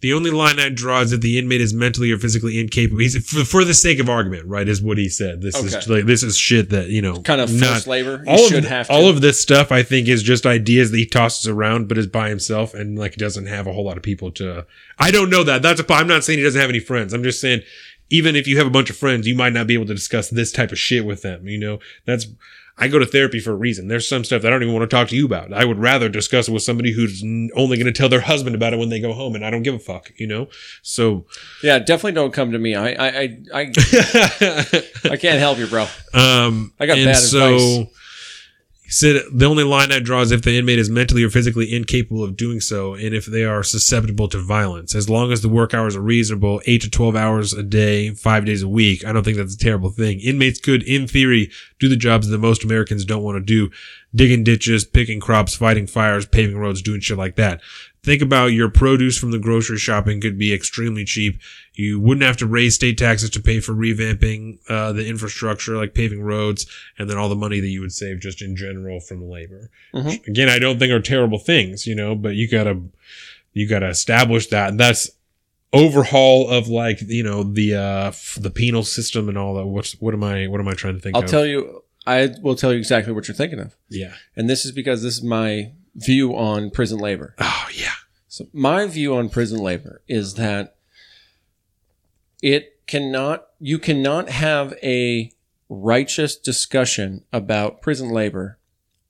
[0.00, 2.98] the only line I draw is that the inmate is mentally or physically incapable.
[3.00, 4.68] He's for, for the sake of argument, right?
[4.68, 5.40] Is what he said.
[5.40, 8.22] This is like this is shit that you know kind of not- forced labor.
[8.26, 8.92] You all of should the- have to.
[8.92, 9.72] all of this stuff.
[9.72, 13.12] I think is just ideas that he tosses around, but is by himself and like
[13.14, 14.66] he doesn't have a whole lot of people to.
[14.98, 15.62] I don't know that.
[15.62, 15.86] That's a.
[15.94, 17.14] I'm not saying he doesn't have any friends.
[17.14, 17.62] I'm just saying.
[18.10, 20.30] Even if you have a bunch of friends, you might not be able to discuss
[20.30, 21.48] this type of shit with them.
[21.48, 22.26] You know, that's
[22.76, 23.86] I go to therapy for a reason.
[23.86, 25.52] There's some stuff that I don't even want to talk to you about.
[25.52, 27.22] I would rather discuss it with somebody who's
[27.54, 29.62] only going to tell their husband about it when they go home, and I don't
[29.62, 30.48] give a fuck, you know.
[30.82, 31.24] So,
[31.62, 32.74] yeah, definitely don't come to me.
[32.74, 33.60] I I I I,
[35.12, 35.86] I can't help you, bro.
[36.14, 37.94] um, I got and bad so advice.
[38.94, 42.22] Said the only line I draw is if the inmate is mentally or physically incapable
[42.22, 44.94] of doing so, and if they are susceptible to violence.
[44.94, 48.44] As long as the work hours are reasonable, eight to twelve hours a day, five
[48.44, 50.20] days a week, I don't think that's a terrible thing.
[50.20, 51.50] Inmates could, in theory,
[51.80, 53.70] do the jobs that most Americans don't want to do:
[54.14, 57.60] digging ditches, picking crops, fighting fires, paving roads, doing shit like that.
[58.02, 61.40] Think about your produce from the grocery shopping could be extremely cheap.
[61.72, 65.94] You wouldn't have to raise state taxes to pay for revamping uh, the infrastructure, like
[65.94, 66.66] paving roads,
[66.98, 69.70] and then all the money that you would save just in general from labor.
[69.94, 70.26] Mhm.
[70.28, 72.78] Again, I don't think are terrible things, you know, but you gotta
[73.54, 74.68] you gotta establish that.
[74.68, 75.10] And that's
[75.72, 79.66] overhaul of like you know the uh f- the penal system and all that.
[79.66, 81.30] What's what am I what am I trying to think I'll of?
[81.30, 81.82] tell you.
[82.06, 84.14] I will tell you exactly what you're thinking of, yeah.
[84.36, 87.34] and this is because this is my view on prison labor.
[87.38, 87.92] Oh yeah.
[88.28, 90.76] So my view on prison labor is that
[92.42, 95.30] it cannot you cannot have a
[95.68, 98.58] righteous discussion about prison labor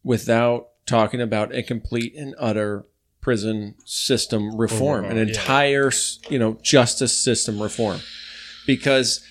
[0.02, 2.86] without talking about a complete and utter
[3.20, 5.22] prison system reform, an yeah.
[5.22, 5.90] entire
[6.28, 8.00] you know justice system reform,
[8.66, 9.24] because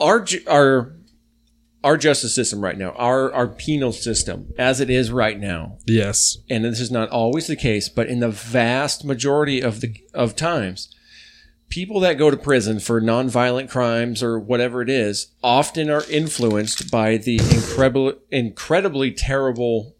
[0.00, 0.96] our our
[1.86, 6.38] our justice system right now, our our penal system as it is right now, Yes.
[6.50, 10.34] and this is not always the case, but in the vast majority of the of
[10.34, 10.88] times,
[11.68, 16.90] people that go to prison for nonviolent crimes or whatever it is often are influenced
[16.90, 19.94] by the incredible, incredibly terrible,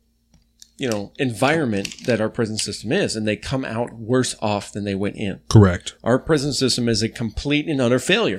[0.79, 4.85] you know, environment that our prison system is, and they come out worse off than
[4.85, 5.41] they went in.
[5.49, 5.95] Correct.
[6.05, 8.39] Our prison system is a complete and utter failure.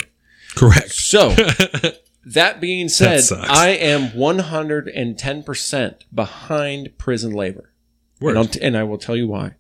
[0.56, 0.92] Correct.
[0.92, 1.34] So.
[2.34, 3.50] That being said, sucks.
[3.50, 7.72] I am 110% behind prison labor.
[8.20, 9.54] And, t- and I will tell you why.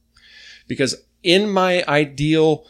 [0.68, 2.66] Because in my ideal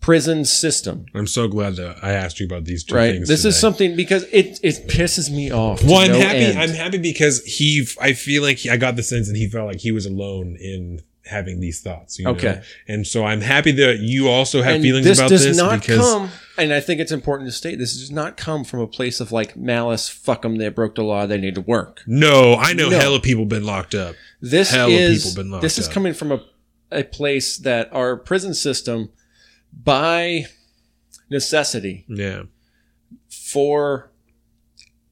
[0.00, 3.12] prison system, I'm so glad that I asked you about these two right?
[3.12, 3.28] things.
[3.28, 5.82] This is something because it it pisses me off.
[5.84, 6.38] Well, I'm no happy.
[6.38, 6.58] end.
[6.58, 7.86] I'm happy because he.
[8.00, 10.56] I feel like he, I got the sense that he felt like he was alone
[10.58, 12.18] in having these thoughts.
[12.18, 12.30] You know?
[12.30, 12.62] Okay.
[12.86, 15.80] and so I'm happy that you also have and feelings this about does this not
[15.80, 18.86] because come and i think it's important to state this does not come from a
[18.86, 22.54] place of like malice fuck them they broke the law they need to work no,
[22.56, 22.98] I know No.
[22.98, 24.14] hella people been locked up.
[24.40, 25.94] this Hella is people been locked this is up.
[25.94, 26.44] coming from a,
[26.90, 29.10] a place that our prison system
[29.72, 30.44] by
[31.30, 32.42] necessity Yeah,
[33.28, 34.10] for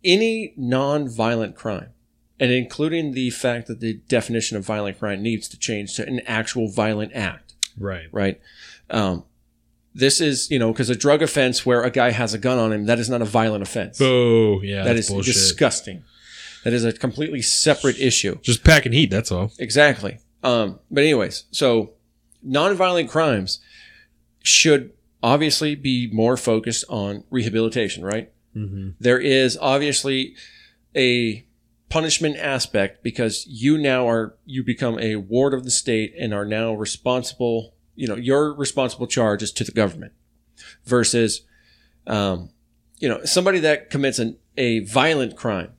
[0.05, 1.91] any non-violent crime
[2.39, 6.21] and including the fact that the definition of violent crime needs to change to an
[6.27, 8.07] actual violent act right.
[8.13, 8.41] right?
[8.91, 9.25] Um,
[9.97, 12.73] this is, you know, because a drug offense where a guy has a gun on
[12.73, 13.99] him, that is not a violent offense.
[14.01, 15.35] Oh yeah, that that's is bullshit.
[15.35, 16.05] disgusting.
[16.65, 18.39] That is a completely separate issue.
[18.43, 19.11] Just packing heat.
[19.11, 19.53] That's all.
[19.59, 20.19] Exactly.
[20.43, 21.95] Um, but anyways, so
[22.47, 23.61] nonviolent crimes
[24.43, 24.93] should
[25.23, 28.33] obviously be more focused on rehabilitation, right?
[28.55, 28.91] Mm-hmm.
[29.01, 30.35] There is obviously
[30.95, 31.47] a
[31.89, 36.45] punishment aspect because you now are you become a ward of the state and are
[36.45, 40.13] now responsible you know your responsible charge is to the government
[40.85, 41.43] versus
[42.07, 42.51] um,
[42.99, 45.73] you know somebody that commits an, a violent crime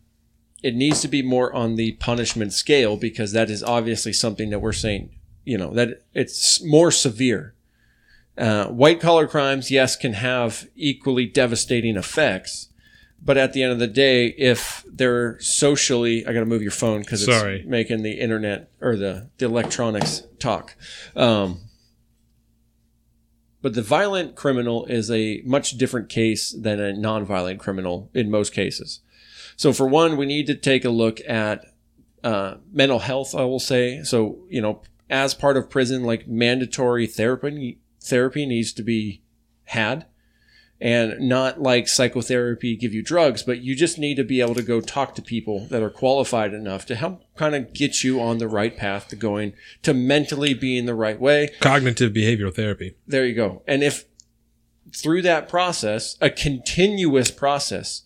[0.63, 4.59] it needs to be more on the punishment scale because that is obviously something that
[4.59, 5.09] we're saying
[5.45, 7.53] you know that it's more severe
[8.37, 12.69] uh, white collar crimes yes can have equally devastating effects
[13.21, 16.71] but at the end of the day, if they're socially, I got to move your
[16.71, 17.63] phone because it's Sorry.
[17.65, 20.75] making the internet or the, the electronics talk.
[21.15, 21.61] Um,
[23.67, 28.53] but the violent criminal is a much different case than a non-violent criminal in most
[28.53, 29.01] cases.
[29.57, 31.65] So for one, we need to take a look at
[32.23, 33.35] uh, mental health.
[33.35, 34.37] I will say so.
[34.47, 39.21] You know, as part of prison, like mandatory therapy therapy needs to be
[39.65, 40.05] had
[40.79, 44.61] and not like psychotherapy give you drugs, but you just need to be able to
[44.61, 48.37] go talk to people that are qualified enough to help kind of get you on
[48.37, 51.49] the right path to going to mentally being the right way.
[51.61, 52.95] Cognitive behavioral therapy.
[53.07, 53.63] There you go.
[53.67, 54.05] And if
[54.95, 58.03] through that process, a continuous process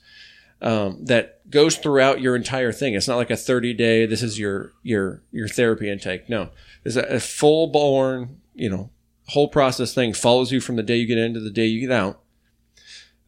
[0.61, 4.39] um, that goes throughout your entire thing, it's not like a 30 day, this is
[4.39, 6.30] your, your, your therapy intake.
[6.30, 6.49] No,
[6.85, 8.91] it's a, a full born, you know,
[9.27, 11.88] whole process thing follows you from the day you get in to the day you
[11.88, 12.20] get out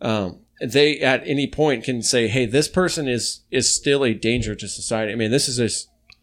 [0.04, 4.54] um, they at any point can say, "Hey, this person is is still a danger
[4.54, 5.70] to society." I mean, this is a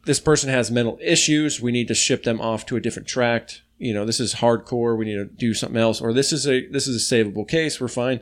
[0.07, 1.61] this person has mental issues.
[1.61, 3.62] We need to ship them off to a different tract.
[3.78, 4.97] You know, this is hardcore.
[4.97, 6.01] We need to do something else.
[6.01, 7.81] Or this is a this is a savable case.
[7.81, 8.20] We're fine.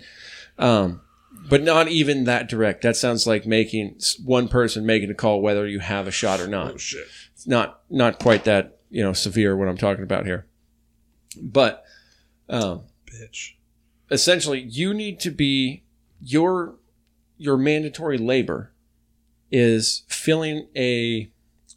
[0.59, 1.02] Um,
[1.48, 2.82] but not even that direct.
[2.82, 6.48] That sounds like making one person making a call whether you have a shot or
[6.48, 7.06] not Oh shit.
[7.32, 10.47] it's not not quite that you know severe what I'm talking about here.
[11.40, 11.85] But
[12.48, 13.55] um, Bitch.
[14.10, 15.82] Essentially, you need to be
[16.20, 16.74] your
[17.36, 18.72] your mandatory labor
[19.51, 21.30] is filling a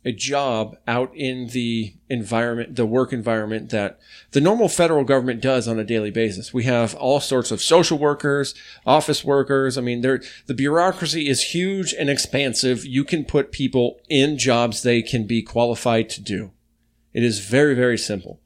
[0.03, 3.99] a job out in the environment, the work environment that
[4.31, 6.51] the normal federal government does on a daily basis.
[6.51, 9.77] We have all sorts of social workers, office workers.
[9.77, 12.83] I mean, there the bureaucracy is huge and expansive.
[12.83, 16.51] You can put people in jobs they can be qualified to do.
[17.13, 18.39] It is very, very simple.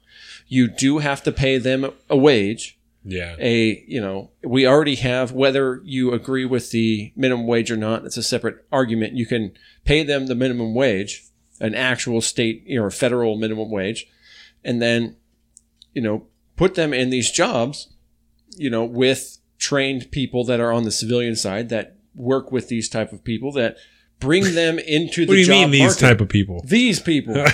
[0.48, 2.75] You do have to pay them a wage
[3.08, 3.36] Yeah.
[3.40, 8.04] a you know we already have whether you agree with the minimum wage or not
[8.04, 9.54] it's a separate argument you can
[9.84, 11.24] pay them the minimum wage
[11.60, 14.08] an actual state you know federal minimum wage
[14.64, 15.16] and then
[15.94, 16.26] you know
[16.56, 17.94] put them in these jobs
[18.58, 22.90] you know with trained people that are on the civilian side that work with these
[22.90, 23.78] type of people that
[24.20, 26.64] bring them into the What do you job mean these market type of people?
[26.66, 27.46] these people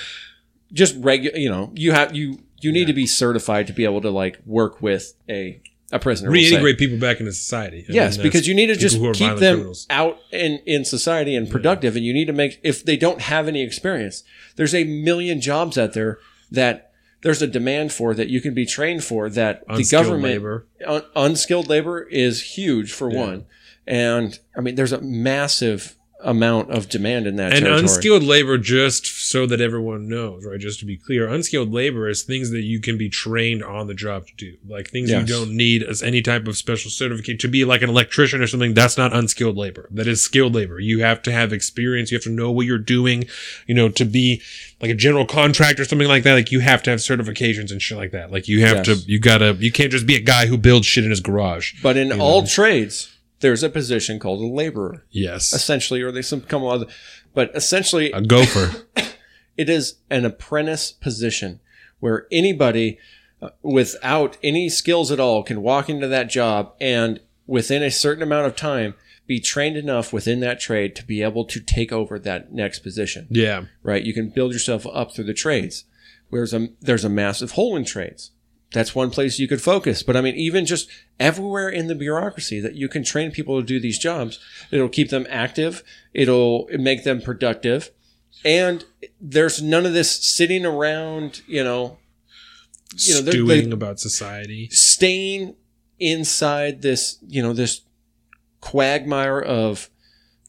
[0.72, 4.00] just regular you know you have you you need to be certified to be able
[4.00, 5.60] to like work with a
[5.92, 6.40] a prisoner we'll.
[6.40, 7.84] Reintegrate people back into society.
[7.88, 9.86] I yes mean, because you need to just keep them criminals.
[9.90, 13.48] out in in society and productive and you need to make if they don't have
[13.48, 14.22] any experience
[14.56, 16.18] there's a million jobs out there
[16.50, 16.92] that
[17.22, 20.66] there's a demand for that you can be trained for that the Unskilled government labor.
[20.86, 23.44] un- unskilled labor is huge for one
[23.86, 27.80] and i mean there's a massive amount of demand in that And territory.
[27.80, 30.58] unskilled labor, just so that everyone knows, right?
[30.60, 33.94] Just to be clear, unskilled labor is things that you can be trained on the
[33.94, 35.20] job to do, like things Yes.
[35.28, 38.46] you don't need as any type of special certificate to be like an electrician or
[38.46, 38.74] something.
[38.74, 39.88] That's not unskilled labor.
[39.90, 40.78] That is skilled labor.
[40.78, 42.10] You have to have experience.
[42.10, 43.24] You have to know what you're doing.
[43.66, 44.42] You know, to be
[44.82, 46.34] like a general contractor or something like that.
[46.34, 48.30] Like you have to have certifications and shit like that.
[48.30, 49.04] Like you have Yes.
[49.04, 51.74] to, you gotta, you can't just be a guy who builds shit in his garage.
[51.82, 53.10] But in all trades,
[53.40, 56.86] there's a position called a laborer, Yes, essentially, or they some come other,
[57.34, 58.84] but essentially, a gopher.
[59.56, 61.60] it is an apprentice position
[62.00, 62.98] where anybody
[63.42, 68.22] uh, without any skills at all can walk into that job and within a certain
[68.22, 68.94] amount of time
[69.26, 73.26] be trained enough within that trade to be able to take over that next position
[73.30, 73.64] Yeah.
[73.82, 74.02] right?
[74.04, 75.84] You can build yourself up through the trades.
[76.30, 78.30] Whereas a, there's a massive hole in trades.
[78.72, 80.02] That's one place you could focus.
[80.02, 80.88] But I mean, even just
[81.18, 84.38] everywhere in the bureaucracy that you can train people to do these jobs,
[84.70, 85.82] it'll keep them active.
[86.14, 87.90] It'll make them productive.
[88.44, 88.84] And
[89.20, 91.98] there's none of this sitting around, you know,
[92.96, 94.68] you know, they- about society.
[94.70, 95.56] staying
[95.98, 97.82] inside this, you know, this
[98.60, 99.89] quagmire of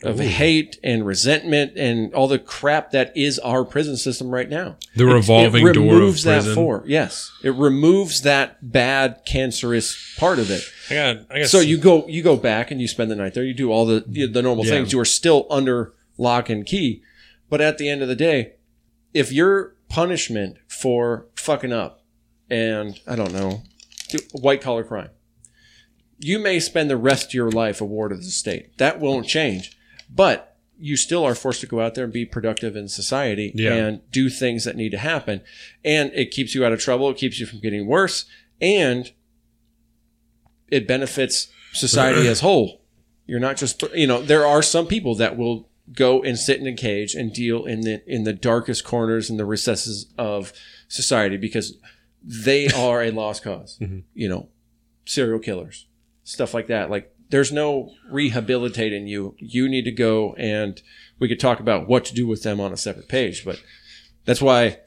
[0.04, 0.24] of Ooh.
[0.24, 4.78] hate and resentment and all the crap that is our prison system right now.
[4.96, 6.56] The revolving it door of that prison.
[6.56, 10.64] for yes, it removes that bad cancerous part of it.
[10.90, 11.18] I got.
[11.30, 11.50] I got.
[11.50, 13.44] So you go you go back and you spend the night there.
[13.44, 14.72] You do all the the, the normal Yeah.
[14.72, 14.92] things.
[14.94, 17.04] You are still under lock and key,
[17.50, 18.54] but at the end of the day,
[19.14, 22.02] if your punishment for fucking up
[22.50, 23.62] and I don't know,
[24.34, 25.10] white collar crime,
[26.20, 28.78] you may spend the rest of your life a ward of the state.
[28.78, 29.78] That won't change,
[30.14, 33.74] but you still are forced to go out there and be productive in society Yeah.
[33.74, 35.42] and do things that need to happen.
[35.86, 37.10] And it keeps you out of trouble.
[37.12, 38.26] It keeps you from getting worse.
[38.60, 39.12] And
[40.70, 42.82] it benefits society as whole.
[43.28, 46.68] You're not just you know there are some people that will go and sit in
[46.68, 50.52] a cage and deal in the in the darkest corners and the recesses of
[50.88, 51.78] society because
[52.24, 54.00] they are a lost because mm-hmm.
[54.14, 54.50] You know,
[55.06, 55.88] serial killers,
[56.24, 56.90] stuff like that.
[56.90, 59.36] Like there's no rehabilitating you.
[59.40, 60.82] You need to go and
[61.18, 63.62] we could talk about what to do with them on a separate page, but
[64.26, 64.80] that's why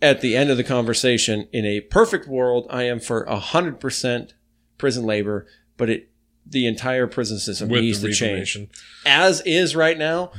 [0.00, 4.34] at the end of the conversation, in a perfect world, I am for hundred percent
[4.78, 5.46] prison labor,
[5.76, 6.10] but it
[6.46, 8.58] the entire prison system with needs the to change.
[9.06, 10.32] As is right now,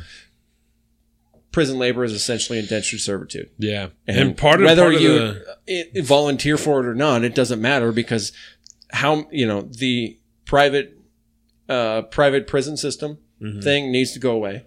[1.52, 3.50] prison labor is essentially indentured servitude.
[3.58, 5.42] Yeah, and, part of whether part of you
[5.94, 8.32] the, volunteer for it or not, it doesn't matter because
[8.92, 11.03] how you know the private
[11.70, 13.60] uh, private prison system Mm-hmm.
[13.60, 14.66] thing needs to go away.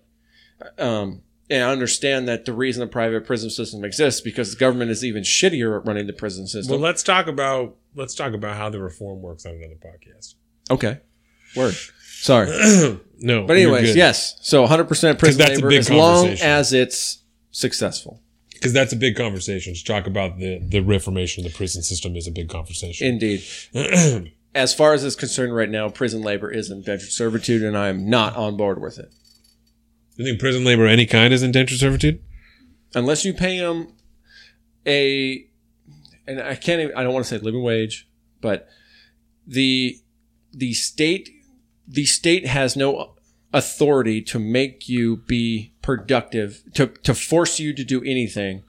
[0.77, 4.91] Um, and I understand that the reason the private prison system exists because the government
[4.91, 6.73] is even shittier at running the prison system.
[6.73, 10.35] well, let's talk about let's talk about how the reform works on another podcast.
[10.71, 11.01] okay,
[11.57, 11.75] word.
[12.19, 12.49] Sorry.
[13.19, 14.37] no, But anyways, yes.
[14.43, 18.21] So 100% prison that's a labor as long as it's successful.
[18.53, 19.73] because that's a big conversation.
[19.75, 23.07] To talk about the the reformation of the prison system is a big conversation.
[23.07, 23.43] Indeed.
[24.57, 28.09] as far as it's concerned right now, prison labor is indentured servitude, and I am
[28.09, 29.13] not on board with it.
[30.17, 32.25] you think prison labor of any kind is indentured servitude?
[32.95, 33.93] Unless you pay them
[34.87, 35.47] a,
[36.27, 38.09] and I can't even, I don't want to say living wage,
[38.41, 38.67] but
[39.47, 39.99] the,
[40.53, 41.29] the state,
[41.87, 43.15] the state has no
[43.53, 48.63] authority to make you be productive, to, to force you to do anything.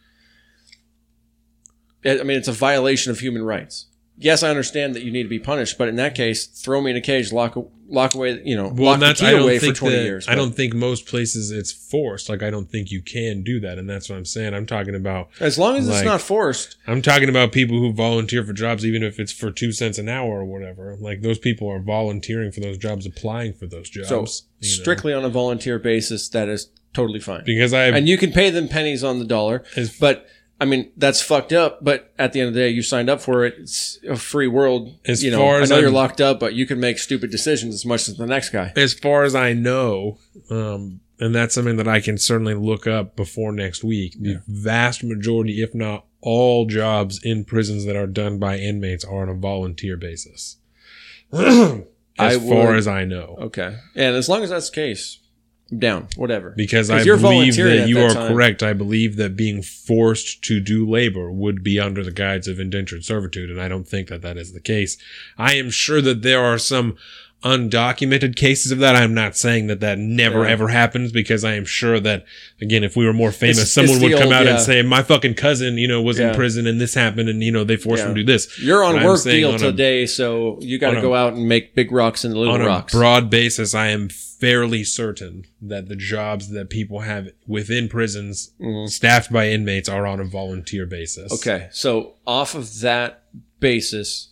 [2.06, 3.88] I mean, it's a violation of human rights.
[4.20, 6.92] Yes, I understand that you need to be punished, but in that case, throw me
[6.92, 7.56] in a cage, lock
[7.90, 10.04] lock away, you know, Well, lock the that's key I don't away for twenty that,
[10.04, 10.28] years.
[10.28, 12.28] I don't think most places it's forced.
[12.28, 14.54] Like I don't think you can do that, and that's what I'm saying.
[14.56, 18.44] I'm talking about As long as it's not forced, I'm talking about people who volunteer
[18.44, 20.98] for jobs, even if it's for two cents an hour or whatever.
[21.00, 24.10] Like those people are volunteering for those jobs, applying for those jobs.
[24.10, 24.28] so you know.
[24.62, 27.44] strictly on a volunteer basis, that is totally fine.
[27.46, 30.26] because I and you can pay them pennies on the dollar, As- but
[30.60, 31.84] I mean that's fucked up.
[31.84, 33.56] But at the end of the day, you signed up for it.
[33.60, 34.98] It's a free world.
[35.06, 37.30] As you know, far I as know you're locked up, but you can make stupid
[37.32, 38.74] decisions as much as the next guy.
[38.76, 40.18] as far as I know,
[40.50, 44.16] um, and that's something that I can certainly look up before next week.
[44.20, 49.22] The vast majority, if not all, jobs in prisons that are done by inmates are
[49.22, 50.58] on a volunteer basis.
[51.34, 51.82] as
[52.18, 55.27] I far would- as I know, Okay, and as long as that's the case, I'm
[55.76, 56.08] down.
[56.16, 56.52] Whatever.
[56.56, 58.34] Because I believe that you that are time.
[58.34, 58.64] correct.
[58.64, 63.04] I believe that being forced to do labor would be under the guise of indentured
[63.04, 64.98] servitude, and I don't think that that is the case.
[65.38, 66.98] I am sure that there are some
[67.44, 68.96] undocumented cases of that.
[68.96, 70.52] I'm not saying that that never Yeah.
[70.52, 72.26] ever happens because I am sure that
[72.62, 74.56] again, if we were more famous, It's- someone it's would come old, out yeah.
[74.56, 76.30] and say, "My fucking cousin, you know, was Yeah.
[76.30, 78.84] in prison and this happened, and you know, they forced him to do this." You're
[78.84, 81.34] on But work deal on a- today, so you got on to a- go out
[81.34, 82.92] and make big rocks and little on a rocks.
[82.92, 88.88] broad basis, I am fairly certain that the jobs that people have within prisons, mm-hmm.
[88.88, 91.32] staffed by inmates, are on a volunteer basis.
[91.32, 93.24] Okay, so off of that
[93.60, 94.30] basis,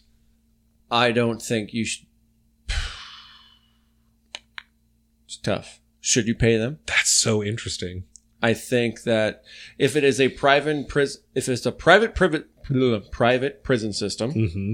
[0.91, 2.05] I don't think you should.
[5.25, 5.79] It's tough.
[6.01, 6.79] Should you pay them?
[6.85, 8.03] That's so interesting.
[8.41, 9.43] I think that
[9.79, 12.47] if it is a private prison, if it's a private private
[13.11, 14.73] private prison system, hmm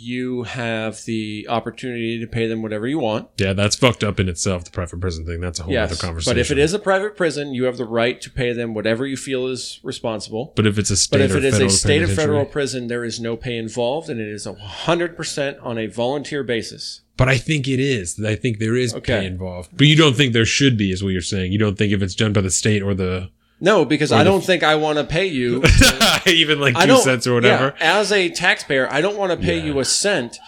[0.00, 3.28] you have the opportunity to pay them whatever you want.
[3.36, 4.64] Yeah, that's fucked up in itself.
[4.64, 5.40] The private prison thing.
[5.40, 6.30] That's a whole other conversation.
[6.36, 9.06] but if it is a private prison, you have the right to pay them whatever
[9.06, 10.52] you feel is responsible.
[10.54, 12.44] but if it's a state, But if or it is a federal state or federal
[12.44, 17.00] prison, there is no pay involved, and it is hundred percent on a volunteer basis.
[17.16, 18.22] But I think it is.
[18.24, 19.20] I think there is Okay.
[19.20, 19.70] pay involved.
[19.76, 21.50] But you don't think there should be, is what you're saying.
[21.50, 23.30] You don't think if it's done by the state or the
[23.60, 25.62] No, because I don't think I want to pay you.
[26.26, 27.74] even like I two don't, cents or whatever.
[27.78, 30.38] yeah, as a taxpayer, I don't want to pay you a cent,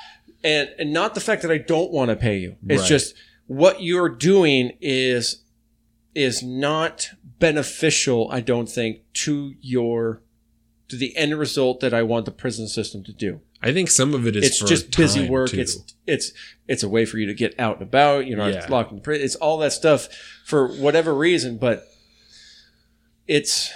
[0.44, 2.56] and and not the fact that I don't want to pay you.
[2.68, 2.88] It's Right.
[2.88, 3.14] just
[3.46, 5.42] what you're doing is
[6.14, 7.10] is not
[7.40, 8.28] beneficial.
[8.30, 10.22] I don't think to your
[10.88, 13.40] to the end result that I want the prison system to do.
[13.62, 15.50] I think some of it is it's for just busy time, work.
[15.50, 15.60] too.
[15.60, 16.32] It's it's
[16.68, 18.26] it's a way for you to get out and about.
[18.26, 18.66] You're not Yeah.
[18.68, 19.24] locked in prison.
[19.24, 20.08] It's all that stuff
[20.44, 21.84] for whatever reason, but
[23.26, 23.70] it's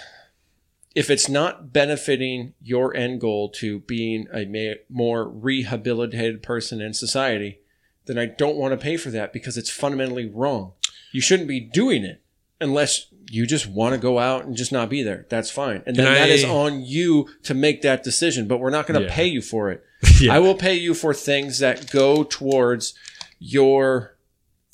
[0.95, 6.95] if it's not benefiting your end goal to being a ma- more rehabilitated person in
[6.95, 7.59] society,
[8.07, 10.73] then I don't want to pay for that because it's fundamentally wrong.
[11.13, 12.23] You shouldn't be doing it
[12.61, 15.27] unless you just want to go out and just not be there.
[15.29, 15.83] That's fine.
[15.87, 19.01] And then Can that is on you to make that decision, but we're not going
[19.01, 19.15] to Yeah.
[19.15, 19.83] pay you for it.
[20.21, 20.35] Yeah.
[20.35, 22.95] I will pay you for things that go towards
[23.41, 24.14] your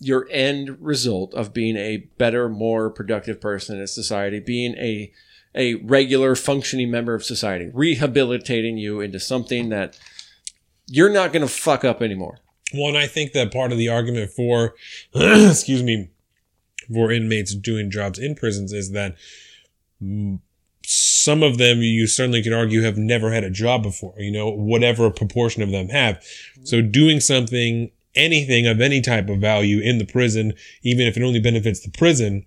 [0.00, 5.12] your end result of being a better, more productive person in society, being a
[5.54, 9.98] a regular functioning member of society, rehabilitating you into something that
[10.86, 12.38] you're not going to fuck up anymore.
[12.72, 14.74] Well, and I think that part of the argument for,
[15.14, 16.08] excuse me,
[16.92, 19.16] for inmates doing jobs in prisons is that
[20.84, 24.50] some of them, you certainly could argue, have never had a job before, you know,
[24.50, 26.16] whatever proportion of them have.
[26.16, 26.64] Mm-hmm.
[26.64, 31.22] So doing something, anything of any type of value in the prison, even if it
[31.22, 32.44] only benefits the prison,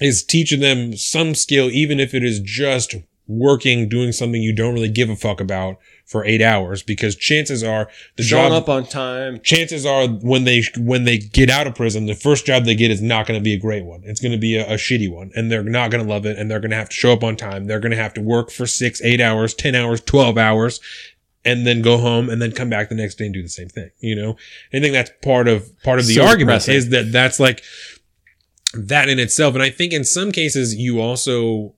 [0.00, 2.94] is teaching them some skill, even if it is just
[3.28, 7.62] working, doing something you don't really give a fuck about for eight hours, because chances
[7.62, 9.40] are the Showing job up on time.
[9.42, 12.90] chances are when they when they get out of prison, the first job they get
[12.90, 14.02] is not going to be a great one.
[14.04, 16.36] It's going to be a, a shitty one, and they're not going to love it.
[16.36, 17.66] And they're going to have to show up on time.
[17.66, 20.80] They're going to have to work for six, eight hours, ten hours, twelve hours,
[21.44, 23.68] and then go home and then come back the next day and do the same
[23.68, 23.90] thing.
[24.00, 24.36] You know,
[24.72, 26.74] I think that's part of part of the So argument depressing.
[26.74, 27.62] is that that's like
[28.74, 29.54] that in itself.
[29.54, 31.74] And I think in some cases you also.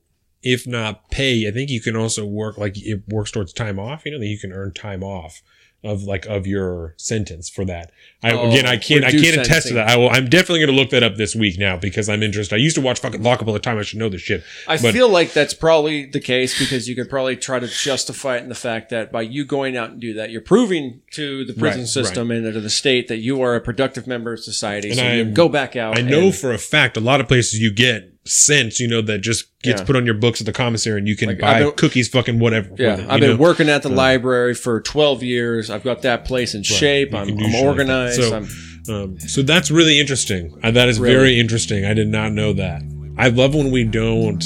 [0.47, 4.05] If not pay, I think you can also work like it works towards time off.
[4.05, 5.41] You know that you can earn time off
[5.85, 7.93] of like of your sentence for that.
[8.23, 9.89] I Oh, again I can't I can't attest to that.
[9.89, 12.55] I will I'm definitely gonna look that up this week now because I'm interested.
[12.55, 13.79] I used to watch fucking lockup all the time.
[13.79, 14.43] I should know this shit.
[14.67, 18.37] I But- feel like that's probably the case because you could probably try to justify
[18.39, 21.45] it in the fact that by you going out and do that, you're proving to
[21.45, 24.41] the prison Right, system and to the state that you are a productive member of
[24.41, 24.89] society.
[24.91, 25.99] And so you go back out.
[25.99, 29.19] I know for a fact a lot of places you get cents, you know, that
[29.19, 29.87] just gets Yeah.
[29.87, 32.39] put on your books at the commissary and you can Like, buy been- cookies, fucking
[32.39, 32.71] whatever.
[32.79, 33.37] Yeah, it, I've been know?
[33.37, 35.69] working at the library for 12 years.
[35.71, 37.13] I've got that place in shape.
[37.13, 38.23] You I'm, I'm like organized.
[38.23, 38.49] So- I'm,
[38.87, 40.55] Um, so that's really interesting.
[40.63, 41.15] Uh, that is Really.
[41.15, 41.87] very interesting.
[41.87, 42.83] I did not know that.
[43.17, 44.43] I love when we don't.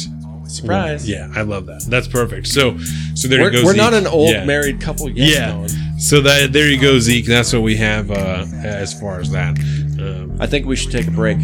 [0.46, 1.06] surprised.
[1.06, 1.84] Yeah, I love that.
[1.90, 2.46] That's perfect.
[2.46, 2.78] So,
[3.14, 3.64] so there you We're, go.
[3.64, 3.76] we're Zeke.
[3.82, 4.44] not an old Yeah.
[4.46, 5.28] married couple yet.
[5.28, 5.66] Yeah.
[5.98, 7.26] So that there you go, Zeke.
[7.26, 9.58] That's what we have uh, as far as that.
[10.00, 11.36] Um, I think we should take a break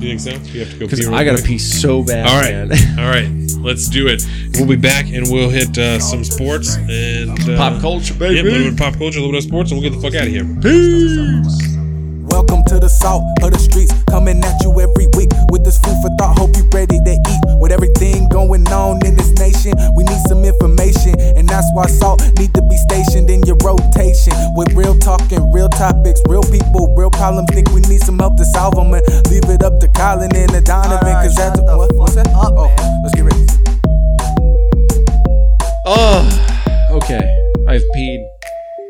[0.00, 0.52] you think so?
[0.52, 1.46] You have to go because pee real I got to quick?
[1.46, 2.26] pee so bad.
[2.26, 2.98] All right, man.
[2.98, 3.28] all right.
[3.60, 4.24] Let's do it.
[4.54, 8.36] We'll be back and we'll hit uh, some sports and uh, Pop culture, baby.
[8.36, 8.68] Yeah, a little bit baby.
[8.68, 10.32] of pop culture, a little bit of sports, and we'll get the fuck out of
[10.32, 10.44] here.
[10.62, 11.76] Peace.
[12.32, 15.76] Welcome to the salt of the streets, coming at you every week with this
[25.80, 27.48] topics, real people, real problems.
[27.52, 30.50] Think we need some help to solve them, and leave it up to Colin and
[30.50, 32.28] the Donovan, cause that's what, what's that?
[32.34, 32.68] Oh,
[33.02, 33.46] let's get ready.
[35.86, 37.24] Oh, okay.
[37.66, 38.28] I've peed.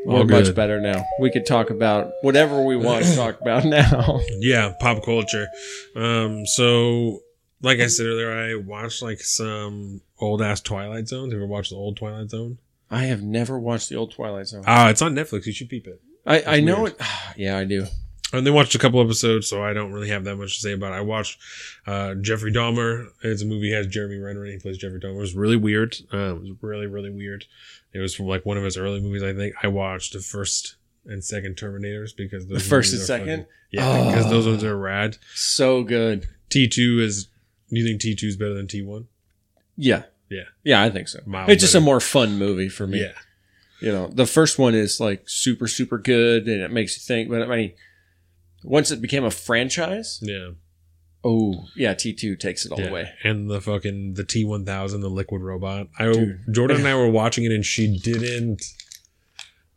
[0.05, 1.05] We're All much better now.
[1.21, 4.21] We could talk about whatever we want to talk about now.
[4.41, 5.47] Yeah, pop culture.
[5.95, 7.21] Um, so
[7.63, 11.31] like I said earlier, I watched like some old ass Twilight Zone.
[11.31, 12.59] Have you ever watched the old Twilight Zone?
[12.91, 14.65] I have never watched the old Twilight Zone.
[14.67, 15.47] Ah, it's on Netflix.
[15.47, 16.03] You should peep it.
[16.27, 16.95] I, I know weird.
[16.99, 17.07] it.
[17.37, 17.87] Yeah, I do.
[18.33, 20.73] And they watched a couple episodes, so I don't really have that much to say
[20.73, 20.97] about it.
[20.97, 21.39] I watched
[21.87, 23.09] uh, Jeffrey Dahmer.
[23.23, 23.73] It's a movie.
[23.73, 24.53] Has Jeremy Renner in.
[24.53, 25.17] He plays Jeffrey Dahmer.
[25.17, 25.97] It was really weird.
[26.13, 27.47] Um, it was really, really weird.
[27.93, 29.55] It was from like one of his early movies, I think.
[29.65, 30.77] I watched the first
[31.07, 33.27] and second Terminators because The first and second?
[33.29, 34.51] fucking- yeah, because those Oh.
[34.51, 35.17] ones are rad.
[35.35, 36.29] So good.
[36.51, 37.25] T2 is,
[37.73, 39.07] do you think T2 is better than T1?
[39.77, 40.03] Yeah.
[40.29, 40.45] Yeah.
[40.63, 41.21] Yeah, I think so.
[41.27, 43.01] Miles it's just a more fun movie for me.
[43.01, 43.13] Yeah.
[43.81, 47.31] You know, the first one is like super, super good and it makes you think.
[47.31, 47.73] But I mean,
[48.63, 50.51] once it became a franchise, Yeah.
[51.25, 52.87] oh, yeah, T2 takes it all yeah.
[52.87, 53.11] the way.
[53.25, 55.89] And the fucking, the T1000, the liquid robot.
[55.99, 56.41] I, Dude.
[56.53, 58.63] Jordan and I were watching it and she didn't,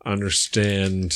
[0.06, 1.16] understand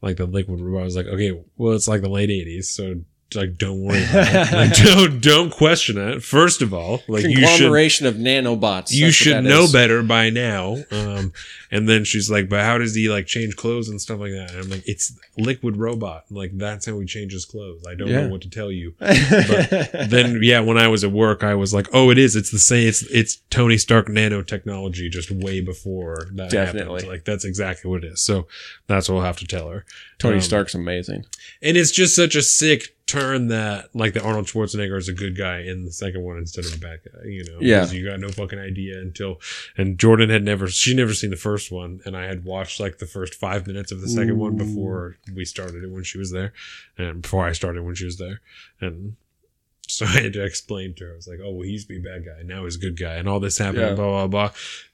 [0.00, 0.82] like the liquid robot.
[0.82, 3.00] I was like, okay, well, it's like the late '80s, so
[3.34, 4.52] like don't worry about it.
[4.52, 6.22] Like, don't don't question it.
[6.22, 8.92] First of all, like you should Conglomeration of nanobots.
[8.92, 9.72] you should know is.
[9.72, 10.76] better by now.
[10.90, 11.32] Um,
[11.74, 14.50] and then she's like, but how does he like change clothes and stuff like that?
[14.52, 16.24] And I'm like, it's liquid robot.
[16.30, 17.84] Like that's how he changes clothes.
[17.86, 18.22] I don't Yeah.
[18.22, 18.94] know what to tell you.
[19.00, 22.36] But then yeah, when I was at work, I was like, oh, it is.
[22.36, 22.88] It's the same.
[22.88, 26.92] It's it's Tony Stark nanotechnology, just way before that Definitely.
[26.94, 27.08] happened.
[27.08, 28.20] Like that's exactly what it is.
[28.22, 28.46] So
[28.86, 29.84] that's what we'll have to tell her.
[30.18, 31.24] Tony Um, Stark's amazing.
[31.60, 35.36] and it's just such a sick turn that like the Arnold Schwarzenegger is a good
[35.36, 37.58] guy in the second one instead of a bad guy, you know?
[37.60, 39.40] yeah, You got no fucking idea until,
[39.76, 42.00] and Jordan had never, she never seen the first one.
[42.04, 45.44] And I had watched like the first five minutes of the second one before we
[45.44, 46.52] started it when she was there
[46.98, 48.40] and before I started when she was there.
[48.80, 49.16] And
[49.88, 51.94] so I had to explain to her, I was like, oh, well, he used to
[52.00, 52.42] be a bad guy.
[52.44, 53.14] Now he's a good guy.
[53.14, 53.94] And all this happened, Yeah.
[53.94, 54.50] blah, blah, blah.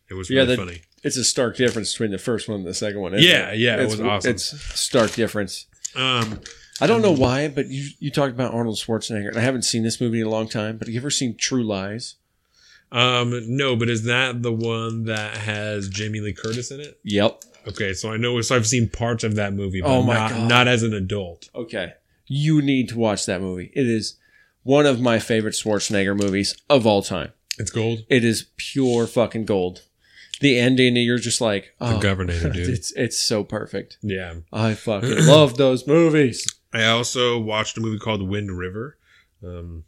[0.09, 0.83] It was Yeah, really that- funny.
[1.03, 3.13] It's a stark difference between the first one and the second one.
[3.15, 3.59] Yeah, it?
[3.59, 4.31] yeah, it It's- was awesome.
[4.33, 4.45] It's
[4.79, 5.67] stark difference.
[5.95, 6.41] Um,
[6.79, 9.83] I don't know why, but you you talked about Arnold Schwarzenegger, and I haven't seen
[9.83, 10.77] this movie in a long time.
[10.77, 12.17] But have you ever seen True Lies?
[12.93, 16.99] Um, no, but is that the one that has Jamie Lee Curtis in it?
[17.05, 17.43] Yep.
[17.69, 18.41] Okay, so I know.
[18.41, 20.49] So I've seen parts of that movie, but Oh my not, God.
[20.49, 21.49] not as an adult.
[21.55, 21.93] Okay.
[22.27, 23.71] You need to watch that movie.
[23.75, 24.17] It is
[24.63, 27.33] one of my favorite Schwarzenegger movies of all time.
[27.59, 28.01] It's gold.
[28.09, 29.83] It is pure fucking gold.
[30.41, 32.69] The ending, you're just like, oh, The Governor, dude.
[32.71, 33.99] it's it's so perfect.
[34.03, 34.37] yeah.
[34.53, 36.47] I fucking love those movies.
[36.73, 38.97] I also watched a movie called Wind River,
[39.45, 39.85] um,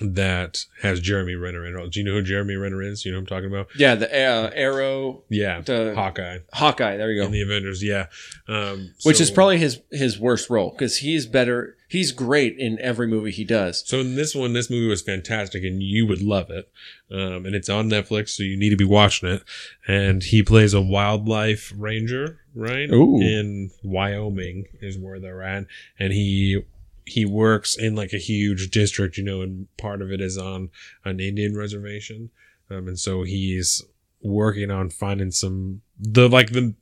[0.00, 1.90] that has Jeremy Renner in it.
[1.92, 3.04] Do you know who Jeremy Renner is?
[3.04, 3.66] You know what I'm talking about?
[3.76, 6.96] Yeah, the uh, Arrow, Yeah, The- Hawkeye Hawkeye.
[6.96, 7.32] There you in go.
[7.32, 7.82] the Avengers.
[7.82, 8.06] Yeah,
[8.46, 11.76] um, Which so- is probably his his worst role because he's better.
[11.90, 13.82] He's great in every movie he does.
[13.88, 16.70] So in this one, this movie was fantastic, and you would love it.
[17.10, 19.42] Um, and it's on Netflix, so you need to be watching it.
[19.88, 22.90] And he plays a wildlife ranger, right?
[22.90, 23.20] Ooh.
[23.22, 25.64] In Wyoming is where they're at,
[25.98, 26.62] and he
[27.08, 30.70] he works in like a huge district, you know, and part of it is on
[31.04, 32.30] an Indian reservation.
[32.70, 33.82] Um, and so he's
[34.22, 36.74] working on finding some the like the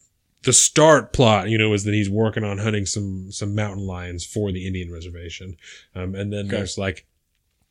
[0.43, 4.25] the start plot, you know, is that he's working on hunting some some mountain lions
[4.25, 5.57] for the Indian reservation.
[5.95, 6.57] Um, and then Okay.
[6.57, 7.07] there's like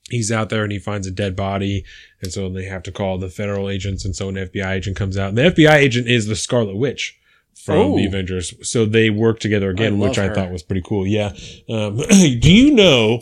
[0.09, 1.83] he's out there and he finds a dead body,
[2.21, 5.17] and so they have to call the federal agents, and so an FBI agent comes
[5.17, 5.29] out.
[5.29, 7.17] And the FBI agent is the Scarlet Witch
[7.55, 7.97] from Oh.
[7.97, 10.35] the Avengers, so they work together again, I which I her.
[10.35, 11.07] thought was pretty cool.
[11.07, 11.33] Yeah.
[11.69, 13.21] Um, do you know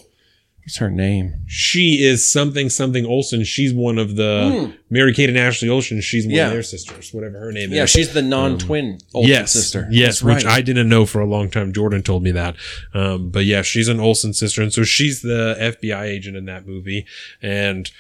[0.65, 1.43] What's her name?
[1.45, 3.43] she is something something Olsen?
[3.43, 4.71] She's one of the Hmm.
[4.89, 5.99] Mary Kate and Ashley Olsen.
[5.99, 6.47] She's one Yeah.
[6.47, 7.93] of their sisters, whatever her name Yeah, is.
[7.95, 9.87] Yeah, she's the non-twin Olsen yes, sister.
[9.91, 10.45] Yes, which right.
[10.45, 11.73] I didn't know for a long time.
[11.73, 12.55] Jordan told me that.
[12.93, 16.65] Um, but yeah, she's an Olsen sister, and so she's the FBI agent in that
[16.65, 17.05] movie,
[17.41, 17.91] and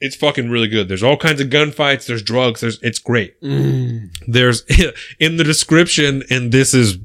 [0.00, 0.88] it's fucking really good.
[0.88, 2.06] There's all kinds of gunfights.
[2.06, 2.60] There's drugs.
[2.60, 3.40] There's it's great.
[3.42, 4.10] Mm.
[4.26, 4.64] There's
[5.20, 6.98] in the description, and this is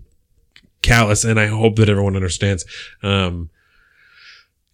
[0.81, 2.65] callous, and I hope that everyone understands.
[3.03, 3.49] Um,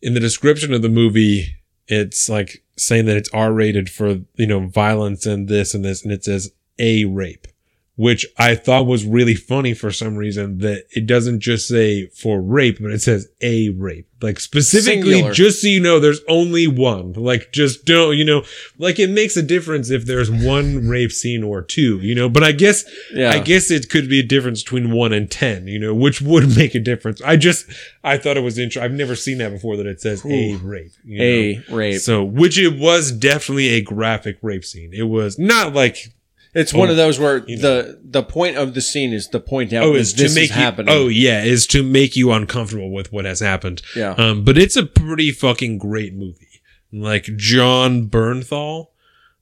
[0.02, 1.56] in the description of the movie,
[1.88, 6.04] it's like saying that it's R rated for, you know, violence and this and this,
[6.04, 7.48] and it says a rape,
[7.96, 12.42] which I thought was really funny for some reason that it doesn't just say for
[12.42, 14.08] rape, but it says a rape.
[14.22, 15.34] Like specifically, Singular.
[15.34, 17.14] just so you know, there's only one.
[17.14, 18.44] Like just don't, you know,
[18.78, 22.44] like it makes a difference if there's one rape scene or two, you know, but
[22.44, 23.32] I guess Yeah.
[23.32, 26.56] I guess it could be a difference between one and ten, you know, which would
[26.56, 27.22] make a difference.
[27.22, 27.66] I just
[28.04, 28.84] I thought it was interesting.
[28.84, 30.92] I've never seen that before that it says a rape.
[31.04, 31.24] you know?
[31.24, 32.00] a rape.
[32.02, 34.92] So, which it was definitely a graphic rape scene.
[34.94, 36.14] It was not like
[36.54, 37.62] It's one Oh, of those where you know.
[37.62, 40.50] the the point of the scene is to point out oh, is this to make
[40.50, 40.94] is you happening.
[40.94, 43.82] oh yeah, is to make you uncomfortable with what has happened.
[43.96, 44.12] yeah.
[44.18, 46.48] Um, but it's a pretty fucking great movie.
[46.94, 48.88] Like Jon Bernthal,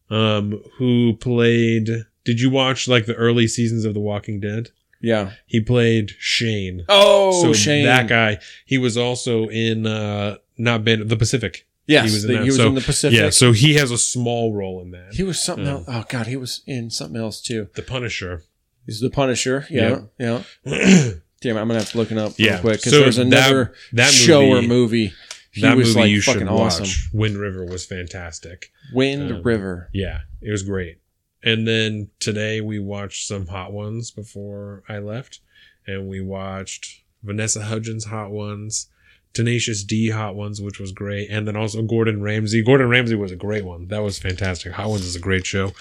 [0.09, 1.89] um, who played.
[2.25, 4.69] Did you watch like the early seasons of The Walking Dead?
[5.01, 5.31] yeah.
[5.47, 6.83] He played Shane.
[6.89, 7.85] Oh, so Shane.
[7.85, 11.65] that guy, he was also in uh not been the Pacific.
[11.89, 12.43] Yes, he was in the- that.
[12.43, 13.17] he was So, in the Pacific.
[13.19, 15.13] Yeah, so he has a small role in that.
[15.13, 15.85] He was something Um, else.
[15.87, 17.67] Oh god, he was in something else too.
[17.75, 18.43] the Punisher.
[18.85, 19.65] He's the Punisher.
[19.69, 20.43] Yeah, yeah.
[21.41, 23.73] Damn, I'm gonna have to look it up Yeah, real quick because so there's another
[23.93, 25.13] that show or movie- movie.
[25.51, 26.83] He that was movie like you fucking should awesome.
[26.83, 27.09] watch.
[27.11, 28.71] Wind River was fantastic.
[28.93, 29.89] Wind Um, River.
[29.93, 30.97] Yeah, it was great.
[31.43, 35.39] And then today we watched some Hot Ones before I left,
[35.87, 38.89] and we watched Vanessa Hudgens Hot Ones,
[39.33, 42.63] Tenacious D Hot Ones, which was great, and then also Gordon Ramsay.
[42.63, 43.87] Gordon Ramsay was a great one.
[43.87, 44.73] That was fantastic.
[44.73, 45.71] Hot Ones is a great show.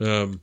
[0.00, 0.40] Um,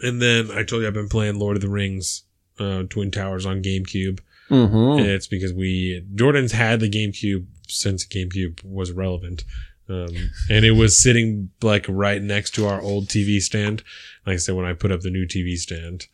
[0.00, 2.24] and then I told you I've been playing Lord of the Rings,
[2.58, 4.20] uh, Twin Towers on GameCube.
[4.50, 5.04] Mm-hmm.
[5.04, 9.44] It's because we Jordan's had the GameCube since GameCube was relevant.
[9.88, 13.82] Um, and it was sitting like right next to our old TV stand.
[14.26, 16.06] Like I said, when I put up the new TV stand,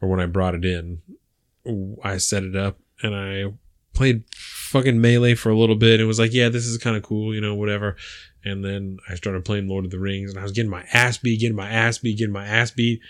[0.00, 1.00] or when I brought it in,
[2.02, 3.52] I set it up and I
[3.94, 6.00] played fucking melee for a little bit.
[6.00, 7.96] and was like, yeah, this is kind of cool, you know, whatever.
[8.44, 11.18] And then I started playing Lord of the Rings and I was getting my ass
[11.18, 13.00] beat, getting my ass beat, getting my ass beat.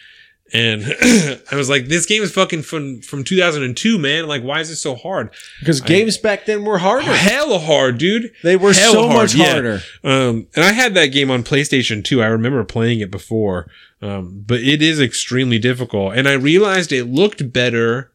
[0.53, 0.85] And
[1.51, 4.27] I was like, this game is fucking from, from 2002, man.
[4.27, 5.33] Like, why is it so hard?
[5.61, 7.07] Because games back then were harder.
[7.07, 8.33] Hella hard, dude.
[8.43, 9.53] They were so hard, much yeah.
[9.53, 9.81] harder.
[10.05, 12.23] Um, and I had that game on PlayStation 2.
[12.23, 13.71] I remember playing it before.
[14.03, 16.17] Um, but it is extremely difficult.
[16.17, 18.12] And I realized it looked better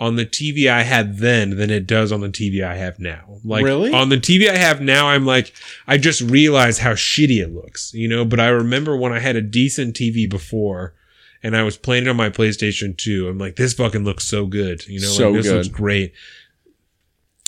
[0.00, 3.38] on the TV I had then than it does on the TV I have now.
[3.44, 3.92] Like Really?
[3.92, 5.52] on the TV I have now, I'm like,
[5.88, 9.34] I just realize how shitty it looks, you know, but I remember when I had
[9.34, 10.94] a decent TV before
[11.42, 13.28] and I was playing it on my PlayStation 2.
[13.28, 14.86] I'm like, this fucking looks so good.
[14.86, 15.56] You know, So like, this good.
[15.56, 16.12] looks great.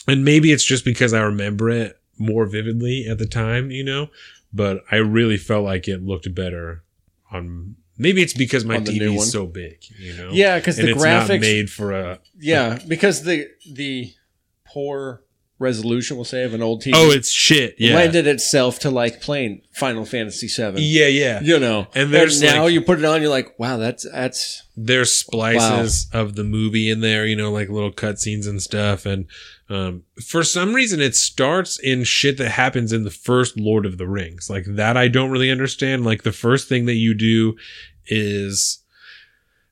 [0.08, 4.08] And maybe it's just because I remember it more vividly at the time, you know,
[4.52, 6.82] but I really felt like it looked better
[7.30, 7.76] on.
[8.00, 10.30] Maybe it's because my TV is so big, you know.
[10.32, 11.40] Yeah, because the it's not graphics.
[11.40, 12.18] made for a.
[12.38, 14.12] yeah, because the the
[14.64, 15.22] poor
[15.58, 17.74] resolution, we'll say, of an old TV Oh, it's shit.
[17.78, 17.94] Yeah.
[17.94, 20.80] lended itself to like playing Final Fantasy VII.
[20.80, 21.40] Yeah, yeah.
[21.42, 24.62] You know, And there's, now like- you put it on, you're like, wow, that's that's
[24.74, 29.04] There's splices of the movie in there, you know, like little cutscenes and stuff.
[29.04, 29.26] And
[29.68, 33.98] um, for some reason, it starts in shit that happens in the first Lord of
[33.98, 34.48] the Rings.
[34.48, 36.06] Like that, I don't really understand.
[36.06, 37.56] Like the first thing that you do
[38.10, 38.82] is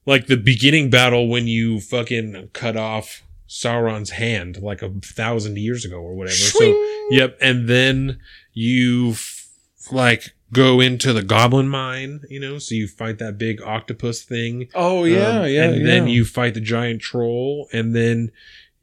[0.07, 5.85] like the beginning battle when you fucking cut off Sauron's hand like a thousand years
[5.85, 6.35] ago or whatever.
[6.37, 6.65] So,
[7.11, 7.37] yep.
[7.41, 8.19] And then
[8.53, 9.49] you f-
[9.91, 14.69] like go into the goblin mine, you know, so you fight that big octopus thing.
[14.75, 15.87] oh yeah, Um, yeah, And yeah.
[15.87, 18.31] then you fight the giant troll, and then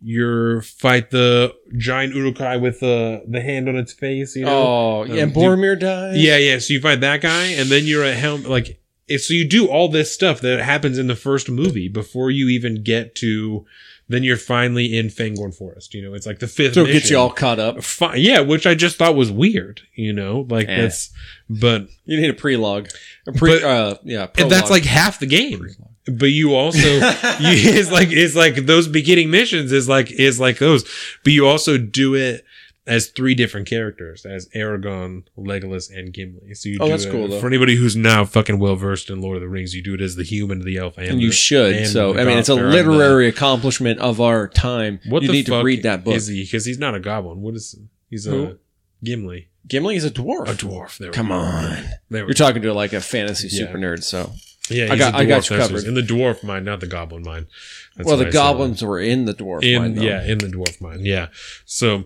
[0.02, 4.36] you fight the giant Uruk-hai with the the hand on its face.
[4.36, 4.52] You know.
[4.68, 6.18] oh yeah, Um, and Boromir dies.
[6.18, 6.60] Yeah, yeah.
[6.60, 8.44] So you fight that guy, and then you're at Helm.
[8.44, 12.32] Like, if- so you do all this stuff that happens in the first movie before
[12.32, 13.66] you even get to.
[14.08, 15.96] Then you're finally in Fangorn Forest.
[15.96, 16.76] You know, it's like the fifth.
[16.76, 17.78] so it gets you all caught up.
[18.16, 19.82] Yeah, which I just thought was weird.
[19.96, 20.82] You know, like Eh.
[20.82, 21.10] that's.
[21.50, 22.94] But You need a prelogue,
[23.26, 25.68] a pre, But- uh, yeah, and that's like half the game.
[26.06, 27.02] But you also you,
[27.40, 30.84] it's like it's like those beginning missions is like is like those.
[31.24, 32.46] But you also do it
[32.88, 36.54] as three different characters, as Aragorn, Legolas, and Gimli.
[36.54, 37.40] So you Oh, do that's it- cool, though.
[37.40, 40.02] For anybody who's now fucking well versed in Lord of the Rings, you do it
[40.02, 41.76] as the human, the elf, and, and you the- should.
[41.76, 45.00] and So I mean, it's a literary accomplishment of our time.
[45.08, 46.14] What you the need fuck to read that book.
[46.16, 46.44] Is he?
[46.44, 47.42] Because he's not a goblin.
[47.42, 47.76] What is?
[48.10, 48.44] He's Who?
[48.46, 48.56] a
[49.04, 49.48] Gimli.
[49.68, 50.48] Gimli is a dwarf.
[50.48, 51.00] A dwarf.
[51.00, 53.66] There Come on, There we you're talking to like a fantasy Yeah.
[53.66, 54.04] super nerd.
[54.04, 54.32] So
[54.70, 55.86] Yeah, I got- I got you covered.
[55.86, 57.48] In the dwarf mine, not the goblin mine.
[57.96, 60.02] That's well, the I goblins were in the dwarf in mine, though.
[60.04, 61.28] yeah in the dwarf mine yeah
[61.66, 62.06] so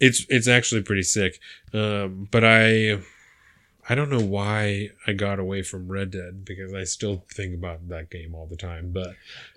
[0.00, 1.38] it's it's actually pretty sick
[1.74, 2.98] um but i
[3.88, 7.88] i don't know why i got away from red dead because i still think about
[7.88, 9.08] that game all the time but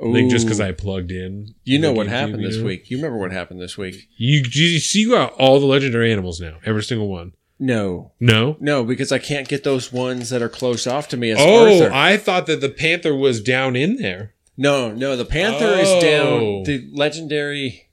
[0.04, 2.90] i think just because i plugged in You know what happened you this week.
[2.90, 4.08] You remember what happened this week?
[4.18, 8.58] you you see you got all the legendary animals now every single one No, no
[8.60, 11.82] no, because I can't get those ones that are close off to me as oh
[11.82, 11.94] Arthur.
[11.94, 15.80] i thought that the panther was down in there no, no, the panther Oh.
[15.80, 16.64] is down.
[16.70, 17.88] The legendary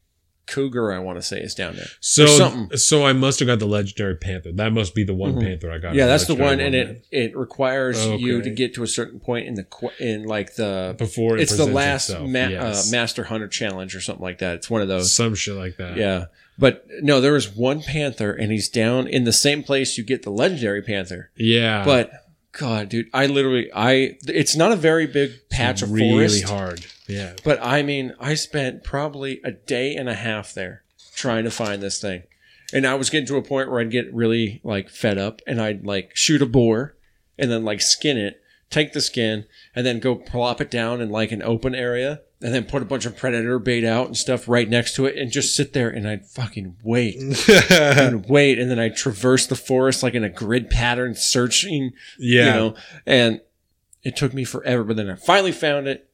[0.51, 1.86] cougar, I want to say, is down there.
[2.01, 2.77] so There's something.
[2.77, 5.43] so i must have got the legendary panther that must be the one Mhm.
[5.43, 8.74] panther i got Yeah, that's the legendary one, and it it requires you to get
[8.74, 9.66] to a certain point in the
[9.98, 10.94] in like the.
[10.98, 12.89] before it It's the last ma- Yes.
[12.89, 14.56] uh, master hunter challenge or something like that.
[14.56, 15.12] It's one of those.
[15.12, 15.97] some shit like that.
[15.97, 16.27] Yeah.
[16.59, 20.22] But no, there was one panther, and he's down in the same place you get
[20.24, 21.31] the legendary panther.
[21.36, 21.85] yeah.
[21.85, 22.10] But
[22.52, 26.86] God, dude, I literally, I it's not a very big patch of really forest, hard.
[27.06, 27.35] Yeah.
[27.44, 30.82] but I mean, I spent probably a day and a half there
[31.14, 32.24] trying to find this thing,
[32.72, 35.60] and I was getting to a point where I'd get really like fed up, and
[35.60, 36.97] I'd like shoot a boar,
[37.39, 41.09] and then like skin it, take the skin, and then go plop it down in
[41.10, 42.22] like an open area.
[42.42, 45.16] And then put a bunch of predator bait out and stuff right next to it,
[45.16, 47.16] and just sit there and I'd fucking wait
[47.70, 52.46] and wait, and then I traverse the forest like in a grid pattern, searching, yeah.
[52.46, 53.40] you know, and
[54.02, 56.08] it took me forever, but then I finally found it,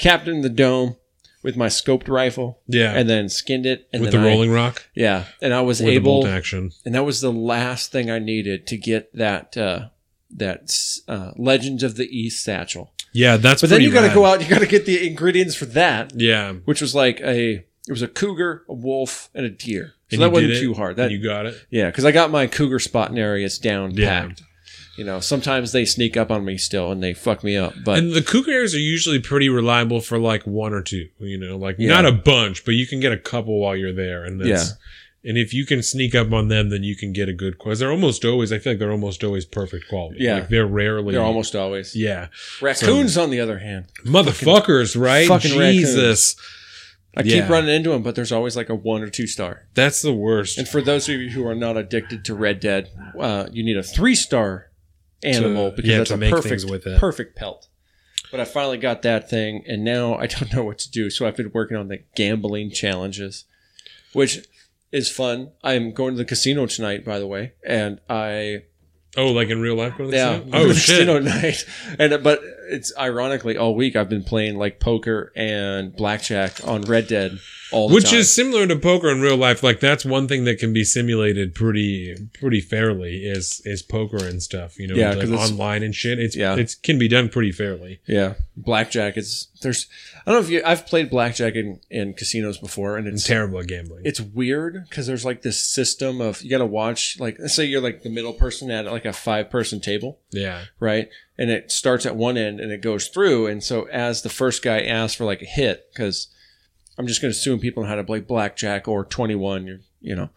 [0.00, 0.96] in the dome
[1.42, 2.92] with my scoped rifle, yeah.
[2.92, 5.82] and then skinned it, and with the then I- rolling block yeah, and I was
[5.82, 6.72] able, action.
[6.84, 9.88] and that was the last thing I needed to get that uh,
[10.30, 10.72] that
[11.06, 12.93] uh, Legends of the East satchel.
[13.14, 15.54] Yeah, that's But then you got to go out, you got to get the ingredients
[15.54, 16.52] for that, Yeah.
[16.64, 19.94] Which was like a it was a cougar, a wolf, and a deer.
[20.10, 20.90] So you that wasn't it, too hard.
[20.90, 21.54] and That you got it.
[21.70, 24.26] Yeah, because I got my cougar spotting areas down Yeah.
[24.26, 24.42] packed.
[24.96, 27.74] You know, sometimes they sneak up on me still and they fuck me up.
[27.84, 31.56] But and the cougars are usually pretty reliable for like one or two, you know,
[31.56, 31.88] like Yeah.
[31.88, 34.24] not a bunch, but you can get a couple while you're there.
[34.24, 34.74] And that's,
[35.26, 37.78] And if you can sneak up on them, then you can get a good quiz.
[37.78, 40.18] They're almost always, I feel like they're almost always perfect quality.
[40.20, 40.34] Yeah.
[40.40, 41.12] Like they're rarely.
[41.14, 41.96] They're almost always.
[41.96, 42.28] Yeah.
[42.60, 45.26] Raccoons, on the other hand, Motherfuckers, right?
[45.26, 46.36] fucking Jesus.
[47.16, 47.40] I Yeah.
[47.42, 49.66] keep running into them, but there's always like a one or two star.
[49.74, 50.58] That's the worst.
[50.58, 53.76] And for those of you who are not addicted to Red Dead, uh, you need
[53.76, 54.70] a three star
[55.22, 56.98] animal To- because yeah, that's to a make perfect, with it.
[56.98, 57.68] perfect pelt.
[58.30, 61.08] But I finally got that thing, and now I don't know what to do.
[61.08, 63.44] So I've been working on the gambling challenges,
[64.12, 64.40] which
[64.94, 65.50] is fun.
[65.64, 68.62] I'm going to the casino tonight, by the way, and I
[69.16, 69.98] oh, like in real life?
[69.98, 70.40] Going to the yeah?
[70.52, 71.06] Oh, shit.
[71.06, 71.66] casino night.
[71.98, 72.40] And but
[72.70, 77.38] it's ironically all week I've been playing like poker and blackjack on Red Dead
[77.74, 78.20] all Which time.
[78.20, 79.62] is similar to poker in real life.
[79.62, 84.42] Like that's one thing that can be simulated pretty pretty fairly is is poker and
[84.42, 84.78] stuff.
[84.78, 86.18] You know, Yeah, like online and shit.
[86.18, 86.56] It's Yeah.
[86.56, 88.00] it can be done pretty fairly.
[88.06, 89.86] Yeah, blackjack is there's.
[90.26, 90.62] I don't know if you.
[90.64, 94.02] I've played blackjack in, in casinos before, and it's terrible at gambling.
[94.04, 97.18] it's weird because there's like this system of you got to watch.
[97.18, 100.64] Like, let's say you're like the middle person at like a five person table, yeah,
[100.80, 101.08] right?
[101.36, 104.62] And it starts at one end and it goes through, and so as the first
[104.62, 106.28] guy asks for like a hit, because
[106.98, 110.14] I'm just going to assume people know how to play blackjack or 21, you you
[110.14, 110.30] know,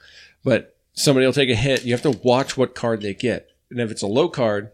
[0.44, 1.84] but somebody will take a hit.
[1.84, 4.72] You have to watch what card they get, and if it's a low card,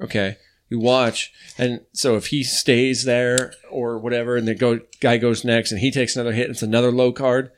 [0.00, 0.36] okay,
[0.68, 5.44] you watch, and so if he stays there or whatever, and the go, guy goes
[5.44, 7.50] next, and he takes another hit, and it's another low card.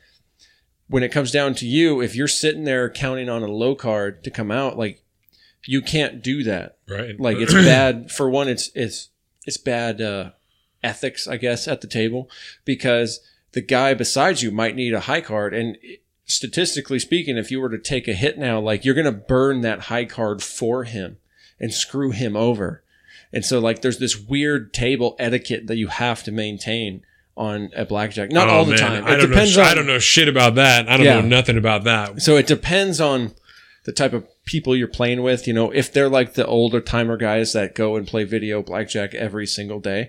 [0.89, 4.25] When it comes down to you, if you're sitting there counting on a low card
[4.25, 5.03] to come out, like
[5.67, 6.79] you can't do that.
[6.89, 7.19] right.
[7.19, 8.49] Like it's bad for one.
[8.49, 9.09] It's it's
[9.47, 10.31] it's bad uh,
[10.83, 12.31] ethics, I guess, at the table
[12.65, 13.21] because
[13.53, 15.77] the guy beside you might need a high card, and
[16.27, 19.83] statistically speaking, if you were to take a hit now, like you're gonna burn that
[19.83, 21.17] high card for him
[21.59, 22.83] and screw him over.
[23.33, 27.03] And so, like, there's this weird table etiquette that you have to maintain
[27.37, 28.33] on a blackjack.
[28.33, 28.79] Not Oh, all the man.
[28.81, 29.05] time.
[29.05, 29.63] I It don't depends know.
[29.63, 29.69] on.
[29.69, 30.89] I don't know shit about that.
[30.89, 31.21] I don't Yeah.
[31.21, 32.23] know nothing about that.
[32.23, 33.35] So it depends on
[33.85, 35.47] the type of people you're playing with.
[35.47, 39.15] You know, if they're like the older timer guys that go and play video blackjack
[39.15, 40.09] every single day,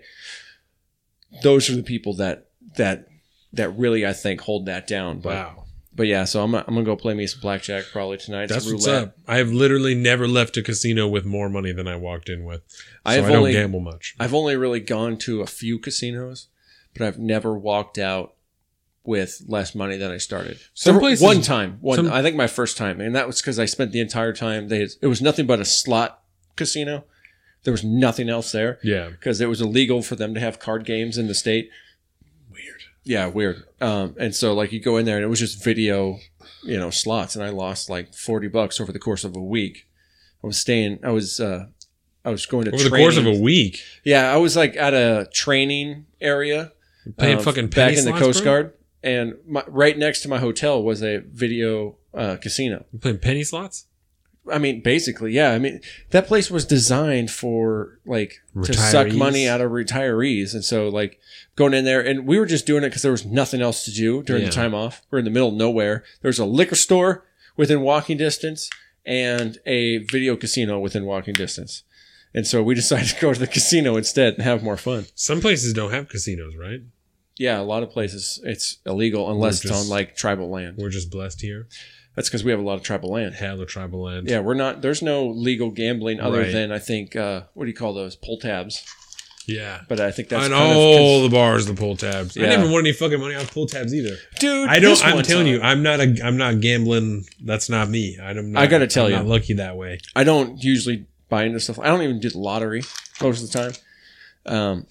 [1.44, 2.46] those are the people that
[2.78, 3.09] that
[3.54, 5.20] that really I think hold that down.
[5.20, 5.64] But Wow,
[5.96, 8.48] but yeah, so I'm I'm gonna go play me some blackjack probably tonight.
[8.50, 9.18] That's what's up.
[9.28, 12.62] I've literally never left a casino with more money than I walked in with.
[12.70, 14.16] So I, I've don't only- gamble much.
[14.20, 16.48] I've only really gone to a few casinos,
[16.94, 18.36] but I've never walked out
[19.04, 20.60] with less money than I started.
[20.74, 23.42] Some There- places- one time, one some- I think my first time, and that was
[23.42, 24.68] because I spent the entire time.
[24.68, 26.22] They it was nothing but a slot
[26.56, 27.06] casino.
[27.64, 30.86] There was nothing else there Yeah, because it was illegal for them to have card
[30.86, 31.70] games in the state.
[33.04, 33.64] Yeah, weird.
[33.82, 36.20] Um, and so like you go in there and it was just video,
[36.64, 39.88] you know, slots, and I lost like forty bucks over the course of a week.
[40.44, 41.00] I was staying.
[41.04, 41.40] I was.
[41.40, 41.68] uh
[42.26, 44.94] I was going to Over the course of a week, Yeah, I was like at
[44.94, 46.74] a training area
[47.18, 48.52] paying uh, fucking back in the slots, Coast bro?
[48.52, 52.86] Guard, and my, right next to my hotel was a video uh, casino.
[52.92, 53.86] You playing penny slots.
[54.52, 55.52] I mean, basically, yeah.
[55.52, 55.82] I mean,
[56.12, 61.20] that place was designed for like to suck money out of retirees, and so like
[61.56, 63.92] going in there, and we were just doing it because there was nothing else to
[63.92, 64.50] do during Yeah.
[64.50, 65.02] the time off.
[65.12, 66.04] We're in the middle of nowhere.
[66.22, 67.26] There's a liquor store
[67.58, 68.70] within walking distance
[69.06, 71.84] and a video casino within walking distance.
[72.34, 75.08] And so we decided to go to the casino instead and have more fun.
[75.16, 76.82] Some places don't have casinos, right?
[77.38, 80.78] Yeah, a lot of places it's illegal unless We're it's just- on like tribal land.
[80.78, 81.68] We're just blessed here.
[82.20, 83.36] That's because we have a lot of tribal land.
[83.36, 84.28] Hell of tribal land.
[84.30, 84.82] Yeah, we're not.
[84.82, 86.52] There's no legal gambling other Right.
[86.52, 88.84] than I think uh, what do you call those pull tabs?
[89.48, 89.80] Yeah.
[89.88, 92.38] But I think that's on kind of all the bars, the pull tabs.
[92.38, 92.50] I Yeah.
[92.58, 94.18] never won any fucking money off pull tabs either.
[94.38, 94.68] dude.
[94.68, 95.02] I don't.
[95.06, 96.20] I'm one telling time- you, I'm not a.
[96.22, 97.26] I'm not gambling.
[97.42, 98.18] That's not me.
[98.22, 99.18] I'm not, I gotta tell I'm you.
[99.18, 100.00] not lucky that way.
[100.14, 101.80] I don't usually buy into stuff.
[101.80, 102.82] I don't even do the lottery
[103.22, 103.72] most of the time.
[104.46, 104.88] Um,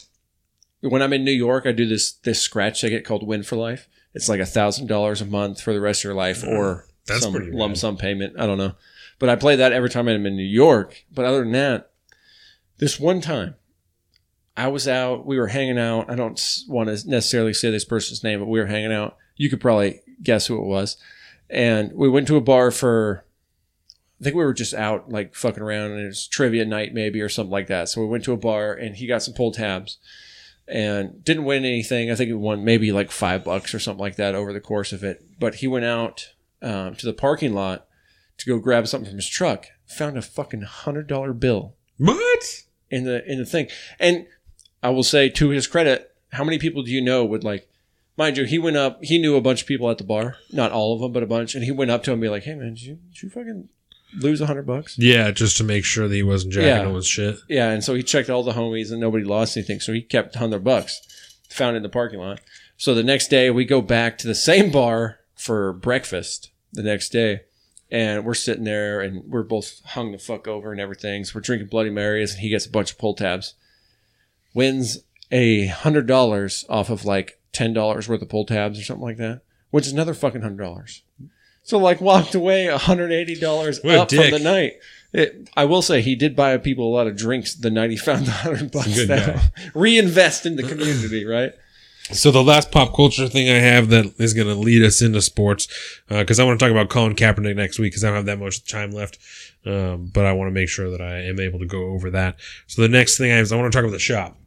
[0.81, 3.87] when I'm in New York, I do this this scratch ticket called Win for Life.
[4.15, 6.88] It's like a thousand dollars a month for the rest of your life, or Mm,
[7.09, 7.79] That's some pretty lump rad.
[7.79, 8.35] sum payment.
[8.39, 8.73] I don't know,
[9.19, 11.05] but I play that every time I'm in New York.
[11.13, 11.91] But other than that,
[12.79, 13.57] this one time,
[14.57, 15.27] I was out.
[15.27, 16.11] We were hanging out.
[16.11, 19.17] I don't want to necessarily say this person's name, but we were hanging out.
[19.37, 20.97] You could probably guess who it was.
[21.51, 23.25] And we went to a bar for
[24.21, 27.21] I think we were just out like fucking around and it was trivia night maybe
[27.21, 27.89] or something like that.
[27.89, 29.99] So we went to a bar and he got some pull tabs
[30.67, 32.11] and didn't win anything.
[32.11, 34.93] I think he won maybe like five bucks or something like that over the course
[34.93, 35.25] of it.
[35.39, 36.33] But he went out
[36.63, 37.87] um, to the parking lot
[38.39, 42.63] to go grab something from his truck, found a fucking hundred dollar bill What?
[42.91, 43.69] in the in the thing.
[43.99, 44.27] And
[44.83, 47.69] I will say to his credit, how many people do you know would like
[48.17, 50.37] mind you, he went up he knew a bunch of people at the bar.
[50.53, 52.29] Not all of them, but a bunch, and he went up to him and be
[52.29, 53.69] like, Hey man, did you did you fucking
[54.21, 54.97] lose a hundred bucks?
[54.99, 56.83] Yeah, just to make sure that he wasn't jacking Yeah.
[56.83, 57.37] no one's shit.
[57.49, 59.81] Yeah, and so he checked all the homies and nobody lost anything.
[59.81, 61.01] So he kept hundred bucks,
[61.51, 62.41] found in the parking lot.
[62.77, 67.11] So the next day we go back to the same bar for breakfast, the next
[67.11, 67.43] day,
[67.91, 71.25] and we're sitting there and we're both hung the fuck over and everything.
[71.25, 73.55] So we're drinking Bloody Marys, and he gets a bunch of pull tabs.
[74.53, 74.99] Wins
[75.31, 79.17] a hundred dollars off of like ten dollars worth of pull tabs or something like
[79.19, 81.03] that, which is another fucking hundred dollars.
[81.63, 84.75] So like walked away hundred eighty dollars What a up from the night.
[85.13, 87.97] It, I will say he did buy people a lot of drinks the night he
[87.97, 89.07] found the hundred bucks.
[89.07, 89.41] now.
[89.75, 91.53] Reinvest in the community, right?
[92.13, 95.21] So the last pop culture thing I have that is going to lead us into
[95.21, 95.69] sports,
[96.09, 98.39] because I want to talk about Colin Kaepernick next week because I don't have that
[98.39, 99.19] much time left.
[99.67, 102.37] Um, but I want to make sure that I am able to go over that.
[102.67, 104.39] So the next thing I have is I want to talk about the shop,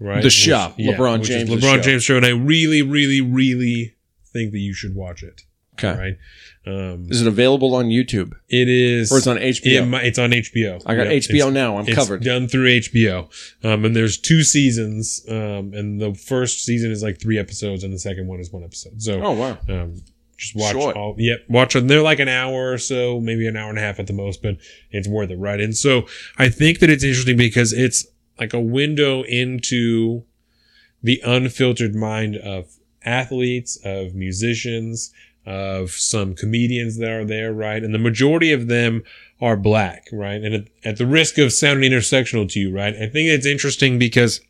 [0.00, 0.22] right?
[0.22, 1.80] The Shop, LeBron which is James' LeBron show.
[1.82, 3.94] James show, and I really, really, really
[4.32, 5.42] think that you should watch it.
[5.74, 5.96] Okay.
[5.96, 6.18] Right?
[6.66, 9.12] Um, Is it available on YouTube it is.
[9.12, 9.98] or it's on HBO?
[10.00, 10.80] It it's on HBO.
[10.86, 11.76] I got Yep, HBO it's- now.
[11.76, 12.24] I'm it's covered.
[12.24, 13.28] done through HBO.
[13.62, 15.22] Um, and there's two seasons.
[15.28, 18.64] Um, and the first season is like three episodes, and the second one is one
[18.64, 19.02] episode.
[19.02, 19.58] So, Oh wow.
[19.68, 19.96] um,
[20.38, 20.96] just watch Short.
[20.96, 21.14] all.
[21.18, 21.86] Yep, watch them.
[21.86, 24.42] They're like an hour or so, maybe an hour and a half at the most,
[24.42, 24.56] but
[24.90, 25.60] it's worth it, right?
[25.60, 26.06] And so
[26.38, 28.06] I think that it's interesting because it's
[28.40, 30.24] like a window into
[31.02, 32.68] the unfiltered mind of
[33.04, 35.12] athletes, of musicians,
[35.46, 37.82] of some comedians that are there, right?
[37.82, 39.02] And the majority of them
[39.40, 40.42] are black, right?
[40.42, 42.94] And at, at the risk of sounding intersectional to you, right?
[42.94, 44.40] I think it's interesting because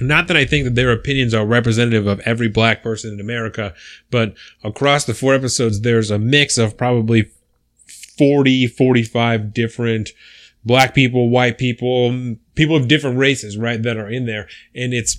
[0.00, 3.74] not that I think that their opinions are representative of every black person in America,
[4.10, 7.30] but across the four episodes, there's a mix of probably
[8.18, 10.10] 40, 45 different
[10.64, 14.48] black people, white people, people of different races, right, that are in there.
[14.74, 15.18] And it's,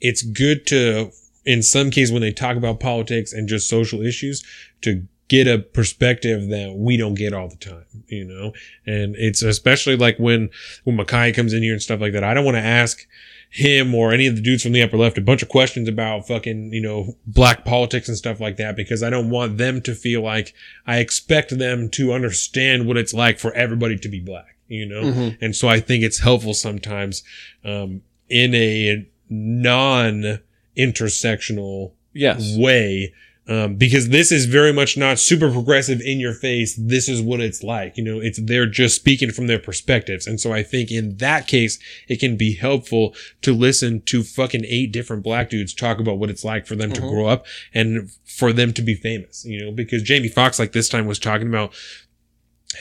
[0.00, 1.10] it's good to,
[1.44, 4.44] in some cases, when they talk about politics and just social issues,
[4.82, 8.52] to get a perspective that we don't get all the time, you know?
[8.86, 10.50] And it's especially like when,
[10.84, 12.24] when Makai comes in here and stuff like that.
[12.24, 13.06] I don't want to ask
[13.50, 16.26] him or any of the dudes from the upper left a bunch of questions about
[16.26, 19.94] fucking, you know, black politics and stuff like that because I don't want them to
[19.94, 20.52] feel like
[20.86, 25.04] I expect them to understand what it's like for everybody to be black, you know?
[25.04, 25.38] Mhm.
[25.40, 27.22] And so I think it's helpful sometimes,
[27.64, 30.40] um, in a non
[30.76, 32.56] intersectional Yes.
[32.56, 33.12] way
[33.46, 36.74] um, because this is very much not super progressive in your face.
[36.80, 37.98] This is what it's like.
[37.98, 40.26] You know, it's they're just speaking from their perspectives.
[40.26, 41.78] And so I think in that case,
[42.08, 46.30] it can be helpful to listen to fucking eight different black dudes talk about what
[46.30, 47.08] it's like for them to Mhm.
[47.10, 47.44] grow up
[47.74, 51.18] and for them to be famous, you know, because Jamie Foxx, like this time was
[51.18, 51.74] talking about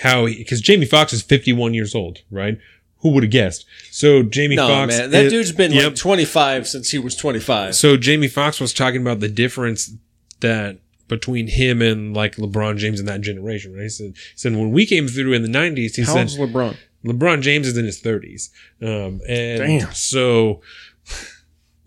[0.01, 2.57] how, because Jamie Foxx is 51 years old, right?
[3.03, 3.65] Who would have guessed?
[3.91, 5.11] So Jamie No, Foxx, man.
[5.11, 5.83] That is- dude's been Yep.
[5.83, 7.75] like 25 since he was 25.
[7.75, 9.91] so Jamie Foxx was talking about the difference
[10.39, 10.77] that
[11.07, 13.83] between him and like LeBron James in that generation, right?
[13.83, 16.75] He said, he said when we came through in the nineties, he How said LeBron?
[17.05, 18.49] LeBron James is in his thirties.
[18.81, 19.93] Um, and Damn.
[19.93, 20.61] so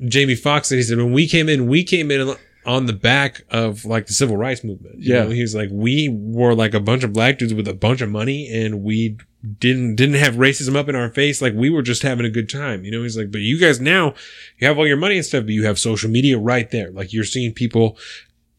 [0.06, 2.36] Jamie Foxx said, he said, when we came in, we came in
[2.66, 4.96] on the back of like the civil rights movement.
[4.98, 5.22] You Yeah.
[5.24, 8.00] know, he was like, we were like a bunch of black dudes with a bunch
[8.00, 9.16] of money and we
[9.60, 11.40] didn't, didn't have racism up in our face.
[11.40, 12.84] Like we were just having a good time.
[12.84, 14.14] You know, he's like, but you guys now,
[14.58, 16.90] you have all your money and stuff, but you have social media right there.
[16.90, 17.96] Like you're seeing people,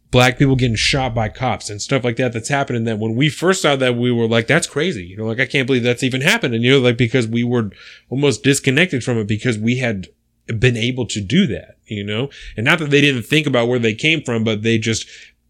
[0.10, 3.28] black people getting shot by cops and stuff like that that's happening that when we
[3.28, 6.02] first saw that we were like that's crazy you know like i can't believe that's
[6.02, 6.56] even happened.
[6.56, 7.72] And you know like because we were
[8.10, 10.08] almost disconnected from it because we had
[10.60, 12.30] been able to do that you know?
[12.56, 15.08] And not that they didn't think about where they came from but they just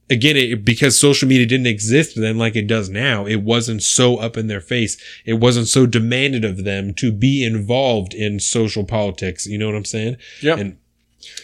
[0.09, 4.17] again it, because social media didn't exist then like it does now it wasn't so
[4.17, 4.97] up in their face.
[5.25, 9.45] It wasn't so demanded of them to be involved in social politics.
[9.45, 10.17] You know what i'm saying?
[10.41, 10.55] Yeah.
[10.55, 10.77] and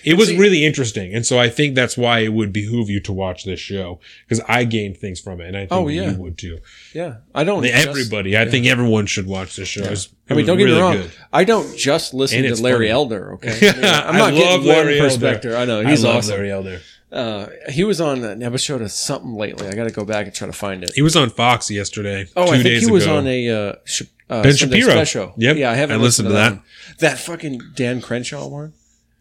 [0.03, 2.99] it was See- really interesting, and so I think that's why it would behoove you
[3.01, 6.11] to watch this show because I gained things from it, and I think Oh, yeah.
[6.11, 6.59] you would too.
[6.93, 7.15] yeah.
[7.33, 7.59] I don't.
[7.59, 9.81] I mean, just- everybody, I think everyone should watch this show.
[9.81, 9.87] Yeah.
[9.87, 10.93] It's- I mean, don't get really me wrong.
[10.97, 11.11] good.
[11.31, 12.89] I don't just listen to Larry funny.
[12.89, 13.33] Elder.
[13.33, 15.09] Okay, I mean, I'm not getting love one Larry Elder.
[15.09, 15.53] perspective.
[15.55, 16.31] I know he's I awesome.
[16.35, 16.79] Larry Elder.
[17.11, 19.67] Uh, he was on an episode of something lately.
[19.67, 20.93] I got to go back and try to find it.
[20.95, 22.25] He was on Fox yesterday.
[22.35, 23.17] Oh, I think he was ago.
[23.17, 24.01] on a uh, sh-
[24.31, 24.95] uh, Ben Sunday Shapiro.
[24.95, 25.33] special.
[25.37, 25.57] Yep.
[25.57, 26.51] Yeah, I haven't I listened, listened to that.
[26.53, 26.97] one.
[26.99, 28.73] That fucking Dan Crenshaw one.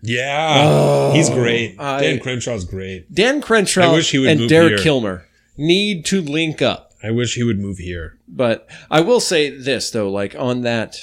[0.02, 1.76] Yeah, Oh, he's great.
[1.78, 3.12] I- Dan Crenshaw's great.
[3.14, 4.78] Dan Crenshaw I wish he would and move Derek here.
[4.78, 6.92] Kilmer need to link up.
[7.04, 8.18] I wish he would move here.
[8.26, 10.96] But I will say this though, like on that,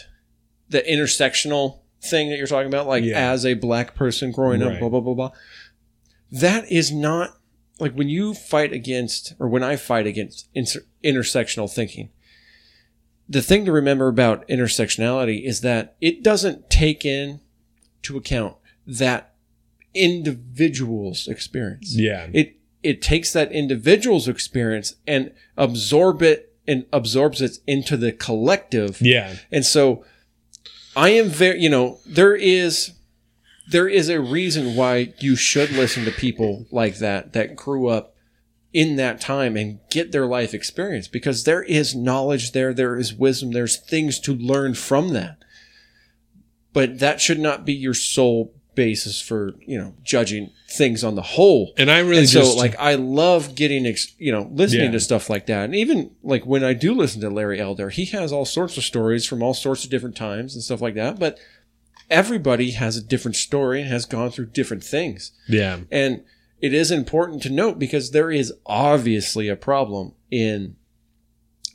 [0.69, 3.31] the intersectional thing that you're talking about, like Yeah.
[3.31, 5.31] as a black person growing up, blah blah blah blah.
[6.31, 7.37] That is not
[7.79, 12.09] like when you fight against, or when I fight against inter- intersectional thinking.
[13.29, 17.39] The thing to remember about intersectionality is that it doesn't take in
[18.03, 18.55] to account
[18.97, 19.33] that
[19.93, 21.95] individual's experience.
[21.95, 28.11] Yeah, it it takes that individual's experience and absorb it and absorbs it into the
[28.11, 29.01] collective.
[29.01, 30.05] Yeah, and so
[30.95, 32.93] i am very you know there is
[33.69, 38.15] there is a reason why you should listen to people like that that grew up
[38.73, 43.13] in that time and get their life experience because there is knowledge there, there is
[43.13, 45.37] wisdom, there's things to learn from that.
[46.71, 51.21] But that should not be your sole basis for, you know, judging things on the
[51.21, 51.73] whole.
[51.77, 54.91] And I really And just so like I love getting ex- you know listening Yeah.
[54.91, 58.05] to stuff like that, and even like when I do listen to Larry Elder, he
[58.05, 61.19] has all sorts of stories from all sorts of different times and stuff like that.
[61.19, 61.37] But
[62.09, 66.23] everybody has a different story and has gone through different things, yeah, and
[66.61, 70.75] it is important to note because there is obviously a problem in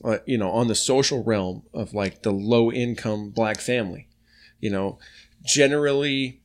[0.04, 4.06] uh, you know on the social realm of like the low income black family,
[4.60, 4.98] you know,
[5.44, 6.40] generally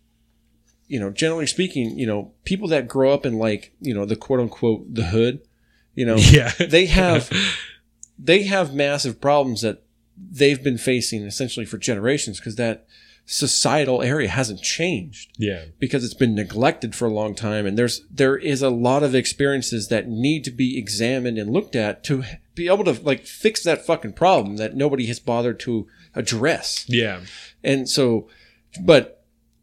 [0.89, 4.15] you know, generally speaking, you know, people that grow up in like, you know, the
[4.15, 5.39] quote unquote the hood,
[5.95, 7.31] you know, yeah, they have
[8.17, 9.83] they have massive problems that
[10.17, 12.85] they've been facing essentially for generations because that
[13.25, 17.67] societal area hasn't changed yeah, because it's been neglected for a long time.
[17.67, 21.75] And there's there is a lot of experiences that need to be examined and looked
[21.75, 22.23] at to
[22.55, 26.85] be able to like fix that fucking problem that nobody has bothered to address.
[26.87, 27.21] Yeah,
[27.63, 28.27] and so,
[28.81, 29.18] but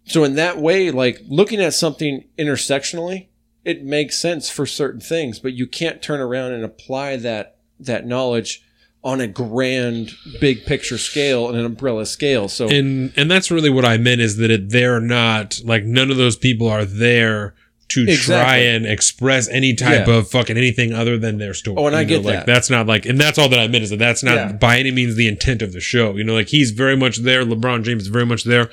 [0.06, 3.26] so in that way, like looking at something intersectionally,
[3.64, 8.06] it makes sense for certain things, but you can't turn around and apply that that
[8.06, 8.62] knowledge
[9.02, 12.48] on a grand, big picture scale and an umbrella scale.
[12.48, 16.10] So and and that's really what I meant is that it, they're not like none
[16.10, 17.54] of those people are there
[17.88, 20.14] to try and express any type Yeah.
[20.16, 21.76] of fucking anything other than their story.
[21.78, 22.46] Oh, and I know, get like that.
[22.46, 24.52] that's not like, and that's all that I meant is that that's not Yeah.
[24.52, 26.16] by any means the intent of the show.
[26.16, 27.44] You know, like he's very much there.
[27.44, 28.70] LeBron James is very much there,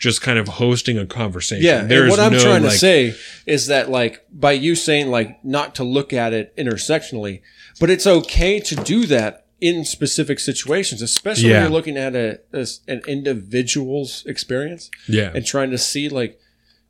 [0.00, 1.64] just kind of hosting a conversation.
[1.64, 3.14] yeah, and There's what I'm no, trying to say
[3.46, 7.42] is that like by you saying like not to look at it intersectionally,
[7.80, 11.56] but it's okay to do that in specific situations, especially Yeah.
[11.56, 13.02] when you're looking at a, a an
[13.48, 14.90] individual's experience.
[15.08, 16.38] yeah, and trying to see like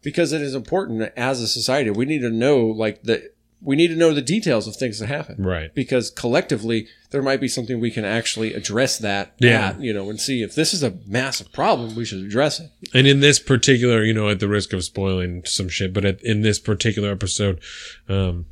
[0.05, 3.89] because it is important as a society we need to know like the we need
[3.89, 5.75] to know the details of things that happen right.
[5.75, 9.69] because collectively there might be something we can actually address that Yeah.
[9.71, 12.71] at, you know and see if this is a massive problem we should address it
[12.93, 16.23] And in this particular, you know, at the risk of spoiling some shit, but at,
[16.23, 17.59] in this particular episode,
[18.09, 18.45] um,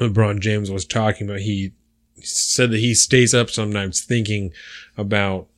[0.00, 1.72] LeBron James was talking about, he
[2.22, 4.52] said that he stays up sometimes thinking
[4.96, 5.48] about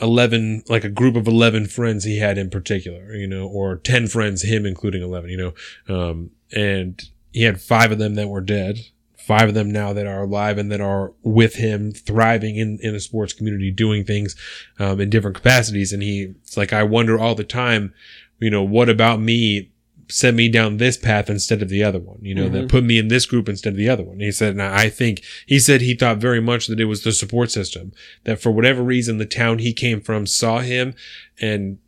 [0.00, 4.06] 11, like a group of 11 friends he had in particular, you know, or 10
[4.06, 5.54] friends, him including 11, you know,
[5.94, 8.78] um, and he had five of them that were dead.
[9.16, 12.94] Five of them now that are alive and that are with him, thriving in, in
[12.94, 14.34] the sports community, doing things
[14.78, 15.92] um, in different capacities.
[15.92, 17.92] And he, it's like, I wonder all the time,
[18.38, 19.70] you know, what about me
[20.10, 22.66] sent me down this path instead of the other one, you know, that mm-hmm.
[22.68, 24.14] put me in this group instead of the other one.
[24.14, 27.04] And he said, and I think, he said he thought very much that it was
[27.04, 27.92] the support system,
[28.24, 30.94] that for whatever reason, the town he came from saw him
[31.40, 31.78] and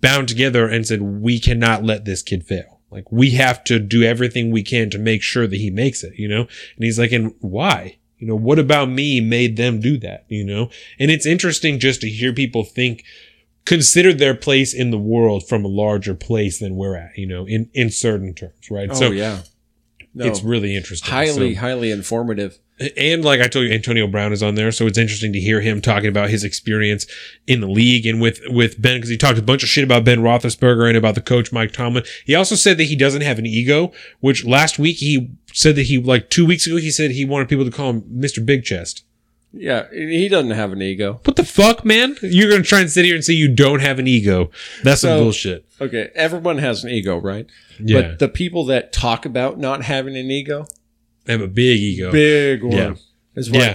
[0.00, 2.80] bound together and said, we cannot let this kid fail.
[2.90, 6.14] Like we have to do everything we can to make sure that he makes it,
[6.16, 6.42] you know?
[6.42, 7.96] And he's like, and why?
[8.18, 10.68] You know, what about me made them do that, you know?
[10.98, 13.02] And it's interesting just to hear people think,
[13.64, 17.46] consider their place in the world from a larger place than we're at, you know,
[17.46, 18.88] in, in certain terms, right?
[18.90, 19.42] oh so yeah
[20.14, 20.26] no.
[20.26, 21.10] it's really interesting.
[21.10, 22.58] highly So- highly informative
[22.96, 25.60] and like I told you, Antonio Brown is on there, so it's interesting to hear
[25.60, 27.06] him talking about his experience
[27.46, 30.04] in the league and with with Ben because he talked a bunch of shit about
[30.04, 32.04] Ben Roethlisberger and about the coach Mike Tomlin.
[32.24, 35.84] He also said that he doesn't have an ego, which last week he said that
[35.84, 38.64] he like two weeks ago he said he wanted people to call him Mister Big
[38.64, 39.04] Chest.
[39.52, 42.16] Yeah he doesn't have an ego What the fuck, man?
[42.22, 44.50] You're gonna try and sit here and say you don't have an ego?
[44.82, 45.64] That's some bullshit.
[45.80, 47.46] okay everyone has an ego right
[47.78, 50.66] Yeah, but the people that talk about not having an ego
[51.28, 52.10] I have a big ego.
[52.12, 52.94] big one Yeah.
[53.34, 53.74] Is Yeah.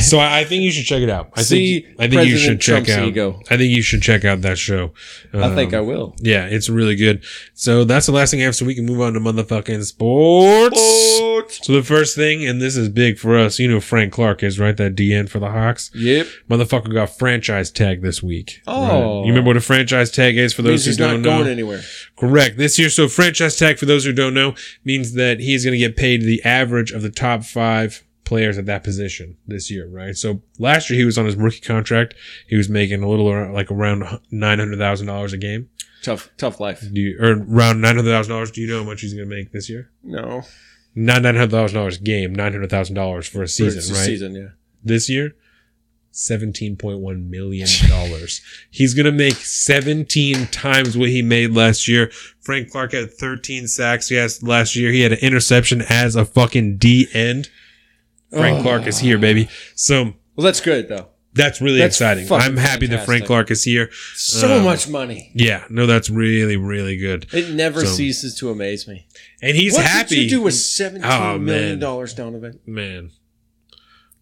[0.00, 1.30] so I think you should check it out.
[1.34, 3.08] I See think I think you should check Trump's out.
[3.08, 3.40] ego.
[3.50, 4.92] I think you should check out that show.
[5.32, 6.16] I think Um, I will.
[6.20, 7.22] Yeah, it's really good.
[7.54, 8.56] So that's the last thing I have.
[8.56, 10.80] So we can move on to motherfucking sports.
[11.66, 14.58] So the first thing, and this is big for us, you know, Frank Clark is
[14.58, 14.76] right.
[14.76, 15.90] That DN for the Hawks.
[15.94, 16.26] Yep.
[16.50, 18.62] Motherfucker got franchise tag this week.
[18.66, 19.20] Oh.
[19.20, 19.26] Right.
[19.26, 21.38] you remember what a franchise tag is for Means those who he's don't not know?
[21.38, 21.82] going anywhere.
[22.16, 22.56] Correct.
[22.58, 24.54] This year, so franchise tag for those who don't know
[24.84, 28.66] means that he's going to get paid the average of the top five players at
[28.66, 30.14] that position this year, right?
[30.14, 32.14] So last year he was on his rookie contract.
[32.46, 35.70] He was making a little ar- like around nine hundred thousand dollars a game.
[36.02, 36.80] Tough, tough life.
[36.92, 38.50] Do you, or around nine hundred thousand dollars?
[38.50, 39.90] Do you know how much he's going to make this year?
[40.04, 40.42] No,
[40.94, 43.90] Not nine hundred thousand dollars a game, nine hundred thousand dollars for a season, It's
[43.90, 44.04] a right?
[44.04, 44.48] Season, yeah.
[44.84, 45.34] This year,
[46.10, 48.40] seventeen point one million dollars.
[48.70, 52.10] He's gonna make seventeen times what he made last year.
[52.40, 54.10] Frank Clark had thirteen sacks.
[54.10, 57.48] Yes, last year he had an interception as a fucking D end.
[58.30, 58.62] Frank Oh.
[58.62, 59.48] Clark is here, baby.
[59.74, 61.08] So Well, that's good though.
[61.34, 62.32] That's really That's exciting.
[62.32, 63.26] I'm happy that Frank.
[63.26, 63.90] Clark is here.
[64.14, 65.32] So Um, much money.
[65.34, 67.26] Yeah, no, that's really, really good.
[67.32, 69.06] It never So- ceases to amaze me.
[69.42, 70.14] And he's what happy.
[70.16, 72.58] did you do with seventeen Oh, million dollars, Donovan?
[72.66, 73.10] Man,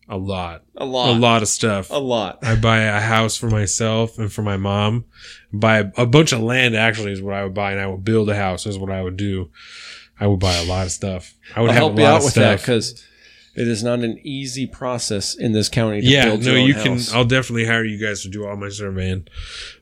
[0.08, 0.64] a lot.
[0.76, 1.10] A lot.
[1.16, 1.88] A lot of stuff.
[1.90, 2.40] A lot.
[2.42, 5.04] I buy a house for myself and for my mom.
[5.52, 8.28] Buy a bunch of land actually is what I would buy, and I would build
[8.28, 9.50] a house is what I would do.
[10.18, 11.32] I would buy a lot of stuff.
[11.54, 13.04] I would I'll have help a you out with that because
[13.56, 17.08] it is not an easy process in this county to yeah, build no, you house.
[17.10, 17.16] can.
[17.16, 19.26] I'll definitely hire you guys to do all my surveying.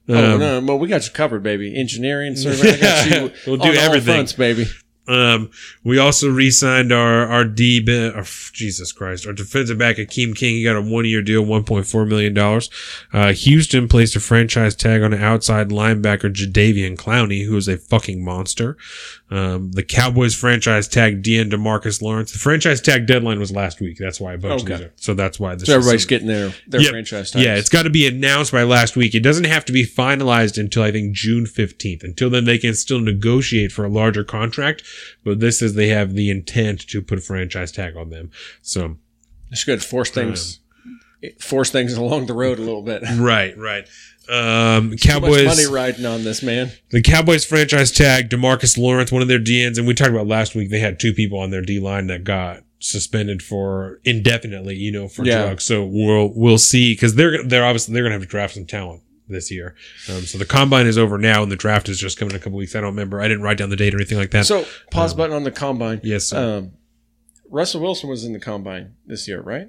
[0.08, 1.74] oh Um, no, well we got you covered, baby.
[1.78, 3.32] Engineering, survey, I got you.
[3.46, 4.14] We'll do all everything.
[4.14, 4.66] fronts, baby.
[5.08, 5.50] Um,
[5.82, 7.84] we also re-signed our our D.
[8.14, 8.22] uh,
[8.52, 10.54] Jesus Christ, our defensive back Akeem King.
[10.54, 12.70] He got a one year deal, one point four million dollars.
[13.12, 17.78] Uh, Houston placed a franchise tag on an outside linebacker Jadeveon Clowney, who is a
[17.78, 18.76] fucking monster.
[19.32, 22.32] Um, the Cowboys franchise tag Dean Demarcus Lawrence.
[22.32, 23.96] The franchise tag deadline was last week.
[23.98, 24.84] That's why bunch of Okay.
[24.84, 24.92] are.
[24.96, 25.64] So that's why this.
[25.68, 26.90] So is everybody's getting their their Yep.
[26.90, 27.42] franchise tags.
[27.42, 29.14] yeah, it's got to be announced by last week.
[29.14, 32.04] It doesn't have to be finalized until I think June 15th.
[32.04, 34.82] Until then, they can still negotiate for a larger contract.
[35.24, 38.30] But this is they have the intent to put a franchise tag on them.
[38.60, 38.98] So,
[39.50, 39.82] it's good.
[39.82, 40.58] Force things,
[41.40, 43.02] force things along the road a little bit.
[43.16, 43.88] Right, right.
[44.28, 46.70] Um, Cowboys, money riding on this man.
[46.90, 50.54] the Cowboys franchise tag Demarcus Lawrence, one of their DNs, and we talked about last
[50.54, 50.70] week.
[50.70, 55.08] They had two people on their D line that got suspended for indefinitely, you know,
[55.08, 55.42] for Yeah.
[55.42, 55.64] drugs.
[55.64, 59.02] So we'll we'll see because they're they're obviously they're gonna have to draft some talent
[59.28, 59.74] this year.
[60.08, 62.40] Um, so the combine is over now, and the draft is just coming in a
[62.40, 62.74] couple weeks.
[62.76, 63.20] I don't remember.
[63.20, 64.46] I didn't write down the date or anything like that.
[64.46, 66.00] So pause button on the combine.
[66.04, 66.58] yes, sir.
[66.58, 66.72] Um,
[67.48, 69.68] Russell Wilson was in the combine this year, right?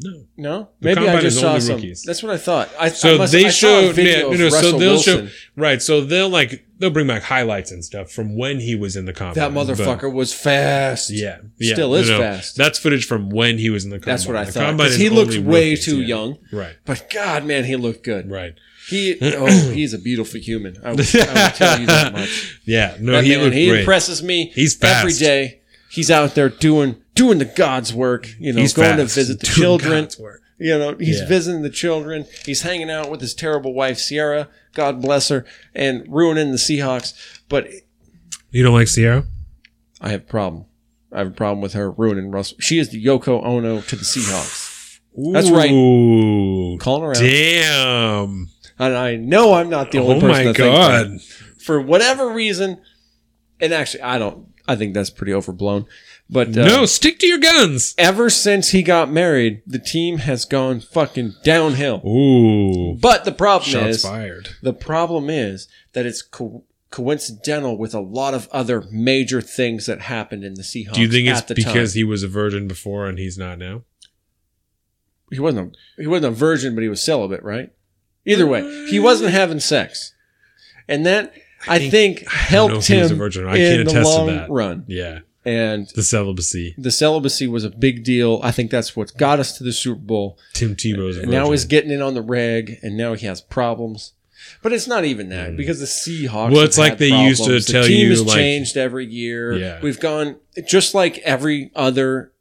[0.00, 0.24] No.
[0.36, 1.76] No, The maybe I just saw some.
[1.76, 2.02] rookies.
[2.04, 2.68] That's what I thought.
[2.78, 4.70] I, So I must, they I saw a show, video yeah, no, of no, so
[4.78, 5.26] they'll Wilson.
[5.28, 5.82] show, right?
[5.82, 9.12] So they'll like they'll bring back highlights and stuff from when he was in the
[9.12, 9.34] combine.
[9.34, 11.10] that but- motherfucker was fast.
[11.10, 12.18] Yeah, yeah, Still is no.
[12.20, 12.56] fast.
[12.56, 14.12] That's footage from when he was in the combine.
[14.12, 14.76] That's what I The thought.
[14.76, 16.06] Because he looked way rookies, too yeah.
[16.06, 16.38] young.
[16.52, 18.30] Right, But God, man, he looked good.
[18.30, 18.54] right.
[18.88, 20.76] He oh, he's a beautiful human.
[20.82, 22.60] I will, I will tell you that much.
[22.64, 24.50] Yeah, no, That he man, he impresses me.
[24.54, 25.00] He's fast.
[25.04, 25.60] every day.
[25.90, 28.28] He's out there doing doing the God's work.
[28.38, 29.14] You know, He's going fast.
[29.14, 30.02] to visit the Doing children.
[30.04, 30.40] God's work.
[30.60, 31.28] You know, he's Yeah.
[31.28, 32.24] visiting the children.
[32.46, 34.48] He's hanging out with his terrible wife Ciara.
[34.74, 37.12] God bless her, and ruining the Seahawks.
[37.48, 37.68] But
[38.50, 39.24] You don't like Ciara?
[40.00, 40.64] I have a problem.
[41.12, 42.56] I have a problem with her ruining Russell.
[42.60, 44.98] She is the Yoko Ono to the Seahawks.
[45.32, 45.68] That's right.
[46.80, 47.16] Calling her out.
[47.16, 48.48] Damn!
[48.78, 51.08] And I know I'm not the only Oh person my that that.
[51.08, 51.20] god!
[51.60, 52.78] For whatever reason,
[53.60, 54.46] and actually, I don't.
[54.68, 55.86] I think that's pretty overblown.
[56.30, 57.94] But uh, no, stick to your guns.
[57.96, 62.02] ever since he got married, the team has gone fucking downhill.
[62.06, 64.50] Ooh, But the problem shots is, fired.
[64.62, 70.02] the problem is that it's co- coincidental with a lot of other major things that
[70.02, 70.92] happened in the Seahawks.
[70.94, 71.98] Do you think it's because time.
[71.98, 73.84] he was a virgin before and he's not now?
[75.30, 77.70] he wasn't a, he wasn't a virgin, but he was celibate, right?
[78.24, 80.14] Either way, he wasn't having sex,
[80.86, 81.32] and that
[81.66, 83.46] I think, I don't know helped a him virgin.
[83.46, 84.50] I in can't the attest to long that.
[84.50, 84.84] run.
[84.86, 86.74] Yeah, And the celibacy.
[86.76, 88.40] the celibacy was a big deal.
[88.42, 90.38] I think that's what got us to the Super Bowl.
[90.52, 94.12] Tim Tebow's a now he's getting in on the reg, and now he has problems.
[94.62, 96.50] But it's not even that because the Seahawks.
[96.50, 96.52] Mm.
[96.52, 97.66] Well, it's like they used to problems.
[97.66, 99.52] tell the team you, has like- changed every year.
[99.54, 99.80] Yeah.
[99.82, 102.32] we've gone just like every other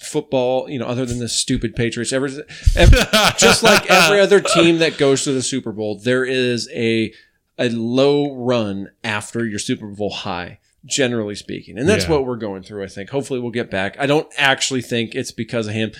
[0.00, 0.68] football.
[0.68, 2.12] You know, other than the stupid Patriots.
[2.12, 2.28] Ever,
[3.38, 7.12] just like every other team that goes to the Super Bowl, there is a
[7.58, 10.58] a low run after your Super Bowl high.
[10.86, 12.10] Generally speaking, and that's Yeah.
[12.12, 12.84] what we're going through.
[12.84, 13.10] I think.
[13.10, 13.96] Hopefully, we'll get back.
[13.98, 15.92] I don't actually think it's because of him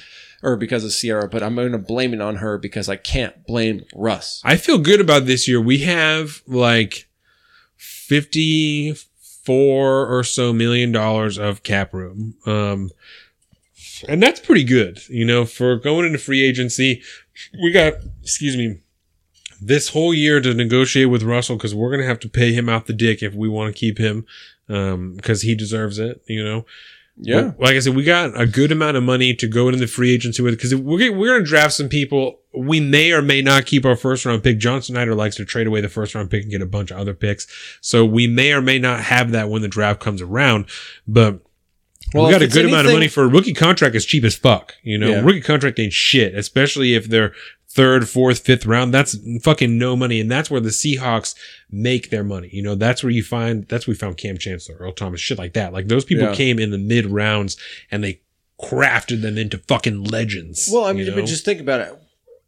[0.42, 3.44] or because of Ciara, but I'm going to blame it on her because I can't
[3.47, 4.40] blame Russ.
[4.44, 5.60] I feel good about this year.
[5.60, 7.08] We have like
[7.76, 12.34] 54 or so million dollars of cap room.
[12.47, 12.90] Um,
[14.08, 17.02] and that's pretty good, you know, for going into free agency.
[17.62, 18.81] We got, excuse me,
[19.60, 22.68] this whole year to negotiate with Russell because we're going to have to pay him
[22.68, 24.26] out the dick if we want to keep him
[24.68, 26.66] Um, because he deserves it, you know.
[27.18, 27.52] Yeah.
[27.56, 29.86] But like I said, we got a good amount of money to go into the
[29.86, 32.40] free agency with because we're we're going to draft some people.
[32.54, 34.58] We may or may not keep our first round pick.
[34.58, 36.98] John Schneider likes to trade away the first round pick and get a bunch of
[36.98, 37.46] other picks.
[37.80, 40.66] So we may or may not have that when the draft comes around.
[41.06, 41.40] But
[42.12, 43.94] Well, we got a good amount of money for a rookie contract.
[43.94, 44.74] Is cheap as fuck.
[44.82, 45.20] You know, Yeah.
[45.22, 47.32] rookie contract ain't shit, especially if they're
[47.68, 48.92] third, fourth, fifth round.
[48.92, 51.34] That's fucking no money, and that's where the Seahawks
[51.70, 52.48] make their money.
[52.52, 53.66] You know, that's where you find.
[53.68, 55.72] That's where we found Kam Chancellor, Earl Thomas, shit like that.
[55.72, 56.34] Like those people Yeah.
[56.34, 57.56] came in the mid rounds
[57.90, 58.20] and they
[58.60, 60.68] crafted them into fucking legends.
[60.72, 61.16] Well, I mean, you know?
[61.16, 61.92] but just think about it.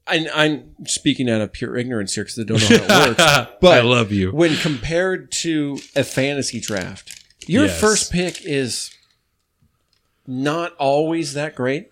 [0.06, 3.50] I, I'm speaking out of pure ignorance here because I don't know how it works.
[3.60, 4.30] But I love you.
[4.32, 7.78] when compared to a fantasy draft, your Yes.
[7.80, 8.90] first pick is
[10.26, 11.90] not always that great.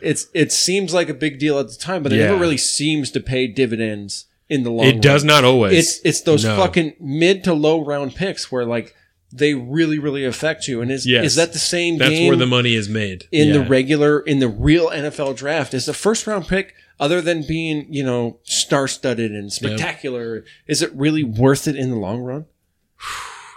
[0.00, 2.26] it's it seems like a big deal at the time, but it Yeah.
[2.28, 4.86] never really seems to pay dividends in the long.
[4.86, 5.78] It does not always.
[5.78, 6.56] It's it's those No.
[6.56, 8.94] fucking mid to low round picks where like
[9.32, 10.80] they really really affect you.
[10.82, 11.24] And is Yes.
[11.24, 13.24] is that the same That's where the money is made.
[13.32, 15.72] in the regular in the real NFL draft?
[15.74, 20.44] Is the first round pick other than being you know star studded and spectacular?
[20.66, 22.44] Is it really worth it in the long run?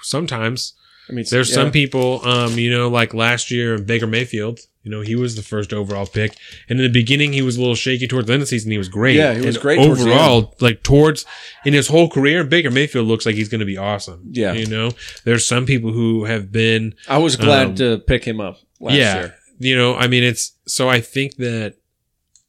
[0.02, 0.74] Sometimes
[1.10, 1.56] I mean, there's yeah.
[1.56, 4.60] some people, um, you know, like last year Baker Mayfield.
[4.86, 6.38] You know, he was the first overall pick,
[6.70, 8.08] and in the beginning he was a little shaky.
[8.08, 9.16] Towards the end of the season, he was great.
[9.16, 10.54] Yeah, he was And great towards overall.
[10.62, 11.26] Like towards
[11.66, 14.22] in his whole career, Baker Mayfield looks like he's going to be awesome.
[14.32, 14.54] Yeah.
[14.54, 14.92] you know,
[15.24, 18.96] there's some people who have been I was glad um, to pick him up last
[18.96, 19.36] yeah, year.
[19.58, 21.78] you know, I mean, it's so I think that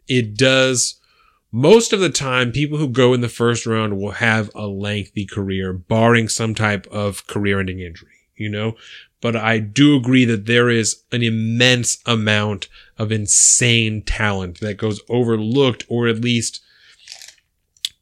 [0.06, 1.00] it does.
[1.52, 5.24] Most of the time, people who go in the first round will have a lengthy
[5.24, 8.10] career, barring some type of career-ending injury.
[8.36, 8.74] You know,
[9.20, 15.00] but I do agree that there is an immense amount of insane talent that goes
[15.08, 16.62] overlooked, or at least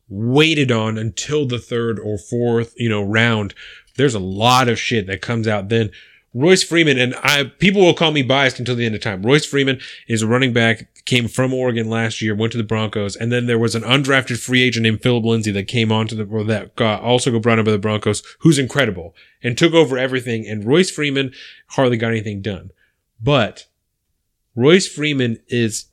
[0.08, 3.54] waited on until the third or fourth, you know, round.
[3.96, 5.90] There's a lot of shit that comes out then.
[6.34, 9.22] Royce Freeman, and I, people will call me biased until the end of time.
[9.22, 13.14] Royce Freeman is a running back, came from Oregon last year, went to the Broncos,
[13.14, 16.24] and then there was an undrafted free agent named Phillip Lindsay that came onto the,
[16.24, 19.98] or that got, also got brought up by the Broncos, who's incredible and took over
[19.98, 20.46] everything.
[20.46, 21.32] And Royce Freeman
[21.68, 22.70] hardly got anything done.
[23.20, 23.66] But
[24.56, 25.86] Royce Freeman is,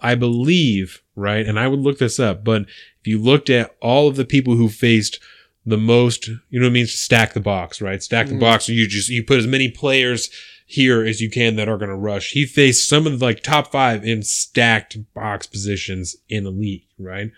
[0.00, 1.46] I believe, right?
[1.46, 4.56] And I would look this up, but if you looked at all of the people
[4.56, 5.18] who faced
[5.64, 6.86] the most, you know what I mean?
[6.86, 8.02] Stack the box, right?
[8.02, 8.40] Stack the Mhm.
[8.40, 8.68] box.
[8.68, 10.30] You just, you put as many players
[10.70, 12.30] here as you can that are going to rush.
[12.30, 16.84] He faced some of the like top five in stacked box positions in the league,
[16.96, 17.32] right?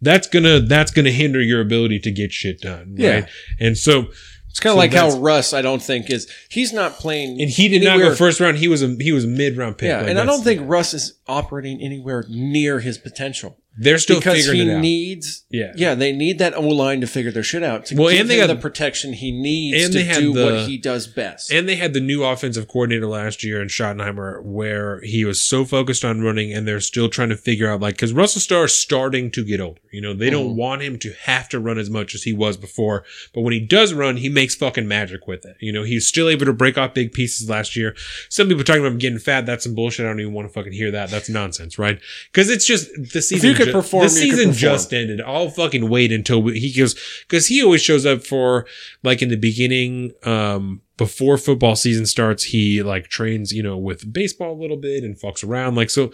[0.00, 3.24] That's gonna, that's gonna hinder your ability to get shit done, right?
[3.24, 3.26] Yeah.
[3.58, 4.06] And so,
[4.48, 7.40] It's kind of So like how Russ, I don't think is he's not playing.
[7.40, 8.58] and he did not go first round.
[8.58, 9.88] He was a, he was a mid round pick.
[9.88, 14.18] Yeah, Like, and I don't think Russ is operating anywhere near his potential they're still
[14.18, 14.80] because figuring he it out.
[14.80, 15.44] needs.
[15.50, 15.72] yeah.
[15.76, 18.30] Yeah, they need that O line to figure their shit out to Well, give and
[18.30, 21.06] they him the protection he needs and to they had do the- what he does
[21.06, 21.52] best.
[21.52, 25.64] And they had the new offensive coordinator last year in Schottenheimer where he was so
[25.64, 28.72] focused on running and they're still trying to figure out like, cause Russell Starr is
[28.72, 29.80] starting to get older.
[29.92, 30.56] You know, they don't Mhm.
[30.56, 33.04] want him to have to run as much as he was before.
[33.34, 35.56] But when he does run, he makes fucking magic with it.
[35.60, 37.94] You know, he's still able to break off big pieces last year.
[38.28, 39.46] Some people talking about him getting fat.
[39.46, 40.04] That's some bullshit.
[40.06, 41.10] I don't even want to fucking hear that.
[41.10, 41.98] That's nonsense, right?
[42.32, 43.48] Cause it's just the season.
[43.50, 45.20] you could perform, the season just ended.
[45.20, 46.94] I'll fucking wait until we, he goes,
[47.28, 48.66] cause he always shows up for
[49.02, 54.12] like in the beginning, um, before football season starts, he like trains, you know, with
[54.12, 55.74] baseball a little bit and fucks around.
[55.74, 56.10] Like, so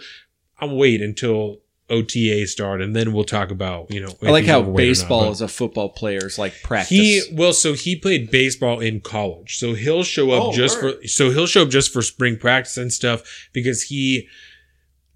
[0.59, 1.59] I'll wait until
[1.89, 5.41] OTA start and then we'll talk about, you know, I like how baseball baseball as
[5.41, 6.89] a football player's like practice.
[6.89, 11.01] he well, so he played baseball in college, so he'll show up Oh, just word.
[11.01, 14.27] for so he'll show up just for spring practice and stuff because he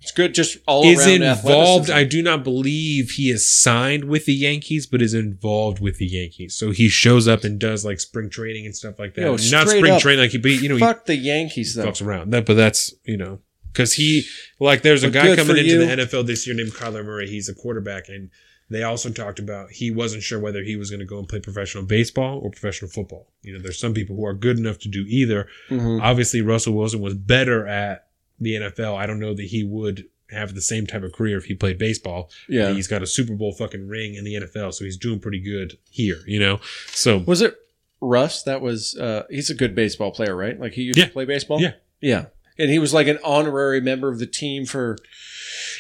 [0.07, 1.89] it's good, just all is involved.
[1.89, 6.05] I do not believe he is signed with the Yankees, but is involved with the
[6.07, 6.55] Yankees.
[6.55, 9.21] So he shows up and does like spring training and stuff like that.
[9.21, 11.85] Yo, Not spring up, training, like he, but you know, he Fuck the Yankees though.
[11.87, 12.31] fucks around.
[12.31, 13.39] That, but that's you know,
[13.73, 14.23] because he
[14.59, 15.85] like there's a But guy coming into you.
[15.85, 17.27] the NFL this year named Kyler Murray.
[17.29, 18.29] He's a quarterback, and
[18.69, 21.39] they also talked about he wasn't sure whether he was going to go and play
[21.39, 23.31] professional baseball or professional football.
[23.41, 25.47] You know, there's some people who are good enough to do either.
[25.69, 26.01] Mhm.
[26.01, 28.06] Obviously, Russell Wilson was better at
[28.39, 28.95] the NFL.
[28.95, 31.77] I don't know that he would have the same type of career if he played
[31.77, 32.29] baseball.
[32.49, 32.71] Yeah.
[32.73, 35.77] He's got a Super Bowl fucking ring in the NFL, so he's doing pretty good
[35.89, 36.59] here, you know?
[36.87, 37.55] So, Was it
[38.01, 38.43] Russ?
[38.43, 40.59] That was uh he's a good baseball player, right?
[40.59, 41.05] Like he used Yeah.
[41.05, 41.61] to play baseball?
[41.61, 41.73] Yeah.
[42.01, 42.25] Yeah.
[42.59, 44.97] And he was like an honorary member of the team for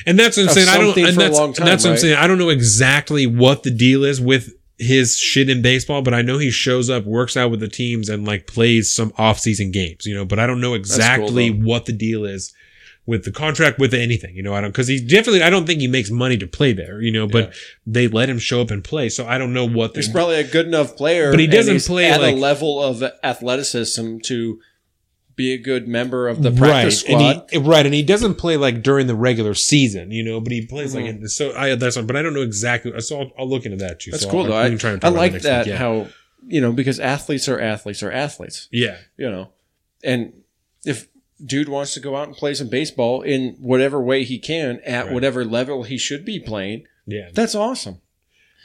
[0.05, 0.67] and that's what I'm saying.
[0.69, 2.15] I don't, and that's, long and time, that's what I'm saying.
[2.17, 6.21] I don't know exactly what the deal is with his shit in baseball, but I
[6.21, 10.05] know he shows up, works out with the teams, and like plays some off-season games,
[10.05, 10.25] you know.
[10.25, 11.65] But I don't know exactly though.
[11.65, 12.53] what the deal is
[13.07, 14.53] with the contract, with anything, you know.
[14.53, 15.41] I don't because he definitely.
[15.41, 17.25] I don't think he makes money to play there, you know.
[17.27, 17.53] But Yeah.
[17.87, 20.43] they let him show up and play, so I don't know what he's probably a
[20.43, 21.31] good enough player.
[21.31, 24.59] But he doesn't play at like- a level of athleticism to
[25.37, 27.21] be a good member of the practice squad.
[27.21, 30.51] And he, right, and he doesn't play like during the regular season, you know, but
[30.51, 31.21] he plays like Mhm.
[31.21, 32.99] in, so I that's but I don't know exactly.
[32.99, 34.11] So I'll, I'll look into that too.
[34.11, 34.57] That's so cool I'll, though.
[34.57, 35.77] I, can try and I like that week, yeah.
[35.77, 36.07] how
[36.45, 38.67] you know because athletes are athletes are athletes.
[38.71, 39.49] yeah, You know,
[40.03, 40.33] and
[40.85, 41.07] if
[41.45, 45.05] dude wants to go out and play some baseball in whatever way he can at
[45.05, 45.13] Right.
[45.13, 47.29] whatever level he should be playing, yeah.
[47.31, 48.01] that's awesome.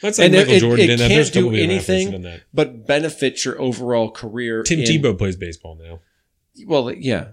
[0.00, 0.98] That's like and Michael it- Jordan it that.
[0.98, 2.40] can't There's a couple do anything.
[2.52, 4.62] But benefits your overall career.
[4.64, 6.00] Tim in- Tebow plays baseball now.
[6.66, 7.28] Well, yeah,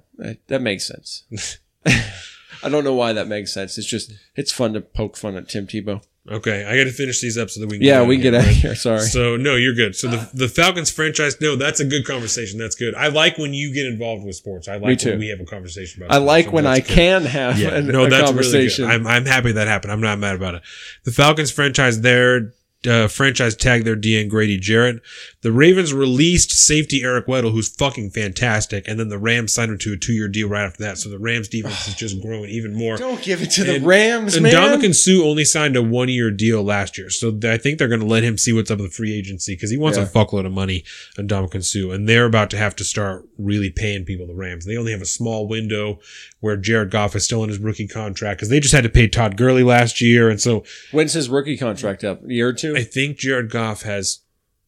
[0.47, 1.23] that, makes sense.
[1.85, 3.77] I don't know why that makes sense.
[3.77, 6.03] It's just it's fun to poke fun at Tim Tebow.
[6.29, 8.33] Okay, I got to finish these up so that we can Yeah, we can get
[8.35, 8.75] out of here.
[8.75, 8.99] Sorry.
[8.99, 9.95] So no, you're good.
[9.95, 10.29] So the ah.
[10.33, 12.59] the Falcons franchise, no, that's a good conversation.
[12.59, 12.93] That's good.
[12.93, 14.67] I like when you get involved with sports.
[14.67, 16.13] I like when we have a conversation about.
[16.13, 16.27] I sports.
[16.27, 16.87] like So when I good.
[16.89, 18.85] can have Yeah, a, no, a that's conversation.
[18.85, 19.07] really good.
[19.07, 19.91] I'm I'm happy that happened.
[19.91, 20.61] I'm not mad about it.
[21.05, 22.53] The Falcons franchise their
[22.87, 25.01] uh, franchise tagged their DN Grady Jarrett.
[25.41, 29.77] The Ravens released safety Eric Weddle, who's fucking fantastic, and then the Rams signed him
[29.79, 30.97] to a two year deal right after that.
[30.97, 32.95] So the Rams defense is just growing even more.
[32.97, 34.53] Don't give it to the And- Rams, And man.
[34.53, 37.09] Ndamukong Suh only signed a one year deal last year.
[37.09, 39.13] So th- I think they're going to let him see what's up with the free
[39.17, 40.05] agency because he wants Yeah.
[40.05, 40.83] a fuckload of money
[41.17, 41.91] on Ndamukong Suh.
[41.91, 44.65] And they're about to have to start really paying people, the Rams.
[44.65, 45.99] They only have a small window
[46.39, 49.07] where Jared Goff is still in his rookie contract because they just had to pay
[49.09, 50.29] Todd Gurley last year.
[50.29, 52.23] And so When's his rookie contract up?
[52.23, 52.68] A year or two?
[52.75, 54.19] I think Jared Goff has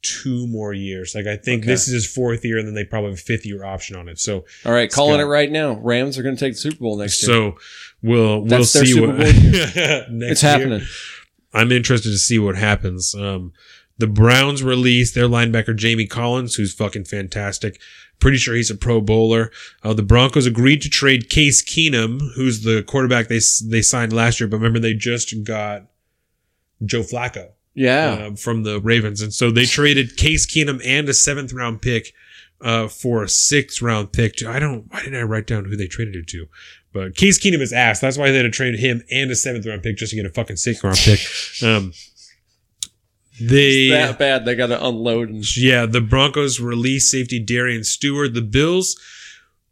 [0.01, 1.13] two more years.
[1.13, 1.67] Like I think Okay.
[1.71, 4.07] this is his fourth year and then they probably have a fifth year option on
[4.09, 4.19] it.
[4.19, 5.21] So, All right, calling Scott.
[5.21, 5.73] it right now.
[5.79, 7.33] Rams are going to take the Super Bowl next year.
[7.35, 7.57] so
[8.01, 10.51] we'll, we'll That's see what It's year.
[10.51, 10.81] happening.
[11.53, 13.13] I'm interested to see what happens.
[13.13, 13.53] Um,
[13.99, 17.79] the Browns released their linebacker Jamie Collins, who's fucking fantastic.
[18.19, 19.51] Pretty sure he's a Pro Bowler.
[19.83, 24.39] Uh, the Broncos agreed to trade Case Keenum, who's the quarterback they they signed last
[24.39, 24.47] year.
[24.47, 25.87] But remember, they just got
[26.83, 28.29] Joe Flacco Yeah.
[28.31, 32.13] uh, from the Ravens, and so they traded Case Keenum and a seventh round pick
[32.59, 34.35] uh, for a sixth round pick.
[34.37, 34.85] To, I don't.
[34.91, 36.47] Why didn't I write down who they traded it to?
[36.93, 37.99] But Case Keenum is ass.
[37.99, 40.25] That's why they had to trade him and a seventh round pick just to get
[40.25, 41.19] a fucking sixth round pick.
[41.63, 41.93] Um,
[43.39, 44.45] they that bad.
[44.45, 45.29] They got to unload.
[45.29, 48.33] And, yeah, the Broncos released safety Darian Stewart.
[48.33, 48.99] The Bills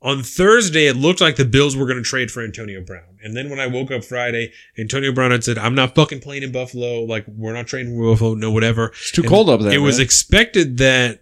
[0.01, 3.08] on Thursday, it looked like the Bills were going to trade for Antonio Brown.
[3.22, 6.43] And then when I woke up Friday, Antonio Brown had said, "I'm not fucking playing
[6.43, 7.03] in Buffalo.
[7.03, 8.35] Like we're not trading for Buffalo.
[8.35, 9.73] No, whatever." it's too And cold up there.
[9.73, 11.22] It was expected that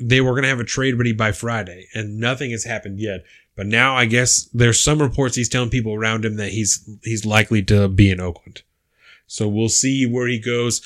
[0.00, 3.24] they were going to have a trade ready by Friday, and nothing has happened yet.
[3.56, 7.26] But now I guess there's some reports he's telling people around him that he's he's
[7.26, 8.62] likely to be in Oakland.
[9.26, 10.80] So we'll see where he goes.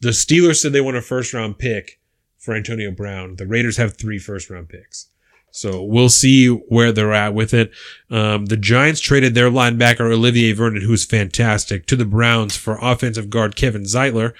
[0.00, 2.00] The Steelers said they want a first round pick
[2.38, 3.36] for Antonio Brown.
[3.36, 5.08] The Raiders have three first round picks.
[5.54, 7.70] So we'll see where they're at with it.
[8.10, 13.30] Um, the Giants traded their linebacker Olivier Vernon, who's fantastic, to the Browns for offensive
[13.30, 14.32] guard Kevin Zeitler.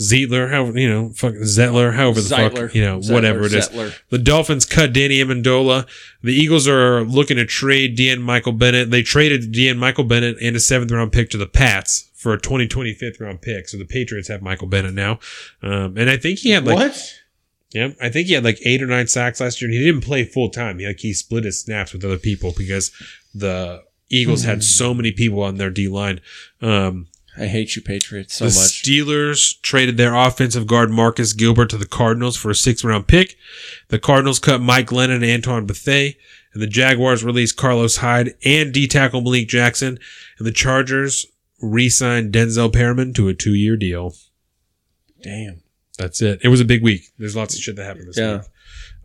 [0.00, 2.66] Zeitler, how you know, fuck Zettler, however the Zeitler.
[2.68, 3.68] fuck, you know, Zettler, whatever it is.
[3.68, 3.98] Zettler.
[4.10, 5.88] The Dolphins cut Danny Amendola.
[6.22, 8.92] The Eagles are looking to trade Dean Michael Bennett.
[8.92, 12.38] They traded Dean Michael Bennett and a seventh round pick to the Pats for a
[12.38, 13.68] 2025th round pick.
[13.68, 15.18] So the Patriots have Michael Bennett now.
[15.64, 17.19] Um, and I think he had like, what?
[17.72, 20.02] Yeah, I think he had like eight or nine sacks last year and he didn't
[20.02, 20.78] play full time.
[20.80, 22.90] He, like he split his snaps with other people because
[23.32, 26.20] the Eagles had so many people on their D line.
[26.60, 27.06] Um,
[27.38, 28.82] I hate you, Patriots, so the much.
[28.82, 33.36] Steelers traded their offensive guard Marcus Gilbert to the Cardinals for a sixth round pick.
[33.88, 36.14] The Cardinals cut Mike Glennon and Antoine Bethea.
[36.52, 39.98] And the Jaguars released Carlos Hyde and D tackle Malik Jackson.
[40.38, 41.26] And the Chargers
[41.62, 44.14] re signed Denzel Perryman to a two year deal.
[45.22, 45.59] Damn.
[46.00, 46.40] That's it.
[46.42, 47.02] It was a big week.
[47.18, 48.38] There's lots of shit that happened this Yeah.
[48.38, 48.46] week.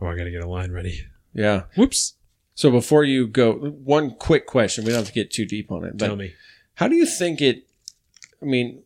[0.00, 1.00] Oh, I got to get a line ready.
[1.34, 1.64] Yeah.
[1.76, 2.14] Whoops.
[2.54, 4.84] So before you go, one quick question.
[4.84, 6.32] We don't have to get too deep on it, but Tell me.
[6.74, 7.66] how do you think it?
[8.42, 8.82] I mean,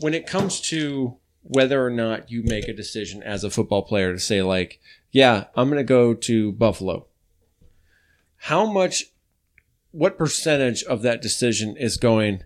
[0.00, 4.12] when it comes to whether or not you make a decision as a football player
[4.12, 4.78] to say like,
[5.10, 7.06] yeah, I'm going to go to Buffalo.
[8.36, 9.04] How much?
[9.92, 12.42] What percentage of that decision is going?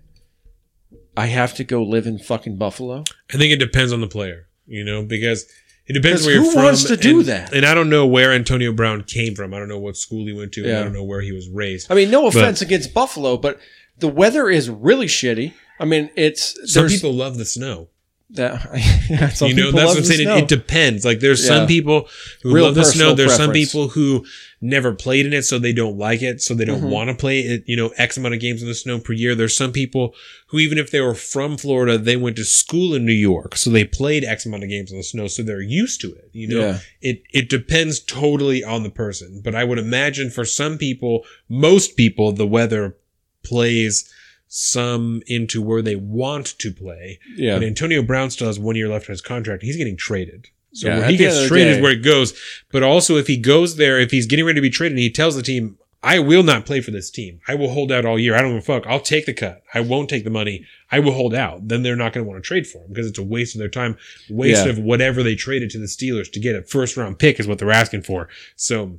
[1.16, 3.02] I have to go live in fucking Buffalo.
[3.32, 5.47] I think it depends on the player, you know, because
[5.86, 6.65] it depends where you're who from.
[6.65, 7.52] wants to do and, that?
[7.52, 9.52] And I don't know where Antonio Brown came from.
[9.52, 10.62] I don't know what school he went to.
[10.62, 10.81] Yeah.
[10.81, 11.90] I don't know where he was raised.
[11.90, 13.58] I mean, no But- offense against Buffalo, but
[13.99, 15.52] the weather is really shitty.
[15.78, 17.89] I mean, it's Some people love the snow.
[18.34, 18.65] That
[19.10, 20.28] yeah, you know, that's what I'm saying.
[20.28, 21.05] It, it depends.
[21.05, 21.49] Like there's Yeah.
[21.59, 22.09] some people
[22.42, 23.15] who Real love the snow.
[23.15, 24.25] There's some people who
[24.60, 26.91] never played in it, so they don't like it, so they don't Mhm.
[26.91, 27.65] want to play it.
[27.67, 29.34] You know, X amount of games in the snow per year.
[29.34, 30.15] There's some people
[30.49, 33.70] who, even if they were from Florida, they went to school in New York, so
[33.70, 36.28] they played X amount of games in the snow, so they're used to it.
[36.33, 36.78] You know, Yeah.
[37.00, 39.41] it it depends totally on the person.
[39.42, 42.97] But I would imagine for some people, most people, the weather
[43.42, 44.05] plays
[44.52, 47.20] some into where they want to play.
[47.36, 47.54] yeah.
[47.54, 49.62] But Antonio Brown still has one year left on his contract.
[49.62, 50.48] He's getting traded.
[50.72, 52.36] So Yeah, where he gets traded is where it goes.
[52.72, 55.08] But also, if he goes there, if he's getting ready to be traded, and he
[55.10, 57.40] tells the team, "I will not play for this team.
[57.46, 58.34] I will hold out all year.
[58.34, 58.86] I don't give a fuck.
[58.88, 59.62] I'll take the cut.
[59.72, 60.64] I won't take the money.
[60.90, 63.06] I will hold out." Then they're not going to want to trade for him because
[63.06, 63.96] it's a waste of their time,
[64.28, 64.70] waste Yeah.
[64.72, 67.58] of whatever they traded to the Steelers to get a first round pick is what
[67.58, 68.28] they're asking for.
[68.56, 68.98] So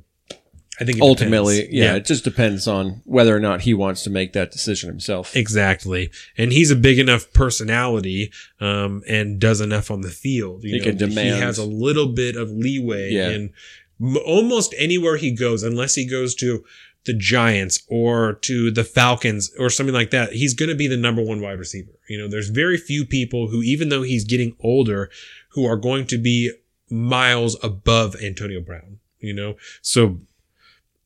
[0.80, 1.74] I think Ultimately, depends.
[1.74, 5.36] yeah, it just depends on whether or not he wants to make that decision himself.
[5.36, 6.10] Exactly.
[6.38, 10.64] And he's a big enough personality um, and does enough on the field.
[10.64, 13.30] You He know, can demand- He has a little bit of leeway Yeah.
[13.30, 13.52] in
[14.00, 16.64] m- almost anywhere he goes, unless he goes to
[17.04, 20.96] the Giants or to the Falcons or something like that, he's going to be the
[20.96, 21.92] number one wide receiver.
[22.08, 25.10] You know, there's very few people who, even though he's getting older,
[25.50, 26.50] who are going to be
[26.88, 29.56] miles above Antonio Brown, you know?
[29.82, 30.18] So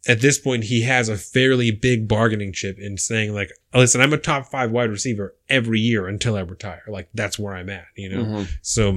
[0.09, 4.12] at this point, he has a fairly big bargaining chip in saying like, listen, I'm
[4.12, 6.83] a top five wide receiver every year until I retire.
[6.89, 8.25] Like that's where I'm at, you know?
[8.25, 8.49] Mhm.
[8.62, 8.93] So,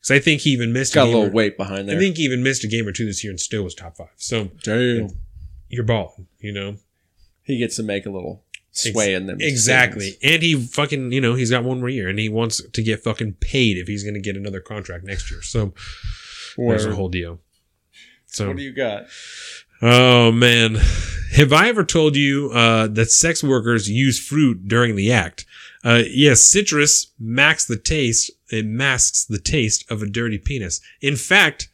[0.00, 1.96] cause I think he even missed Got a game little or- weight behind there.
[1.96, 3.96] I think he even missed a game or two this year and still was top
[3.96, 4.08] five.
[4.16, 5.08] So Damn.
[5.68, 6.76] you're balling, you know?
[7.42, 9.38] He gets to make a little sway in them.
[9.40, 10.10] Exactly.
[10.12, 10.34] decisions.
[10.34, 13.02] And he fucking, you know, he's got one more year and he wants to get
[13.02, 15.42] fucking paid if he's going to get another contract next year.
[15.42, 15.74] So
[16.56, 17.40] there's a whole deal.
[18.26, 19.06] So, What do you got?
[19.82, 20.78] Oh man.
[21.32, 25.46] Have I ever told you, uh, that sex workers use fruit during the act?
[25.84, 30.80] Uh, yes, citrus masks the taste, it masks the taste of a dirty penis.
[31.00, 31.68] In fact,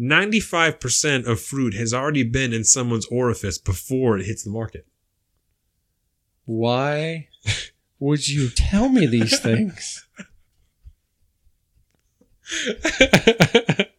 [0.00, 4.86] 95% of fruit has already been in someone's orifice before it hits the market.
[6.44, 7.28] Why
[7.98, 10.06] would you tell me these things?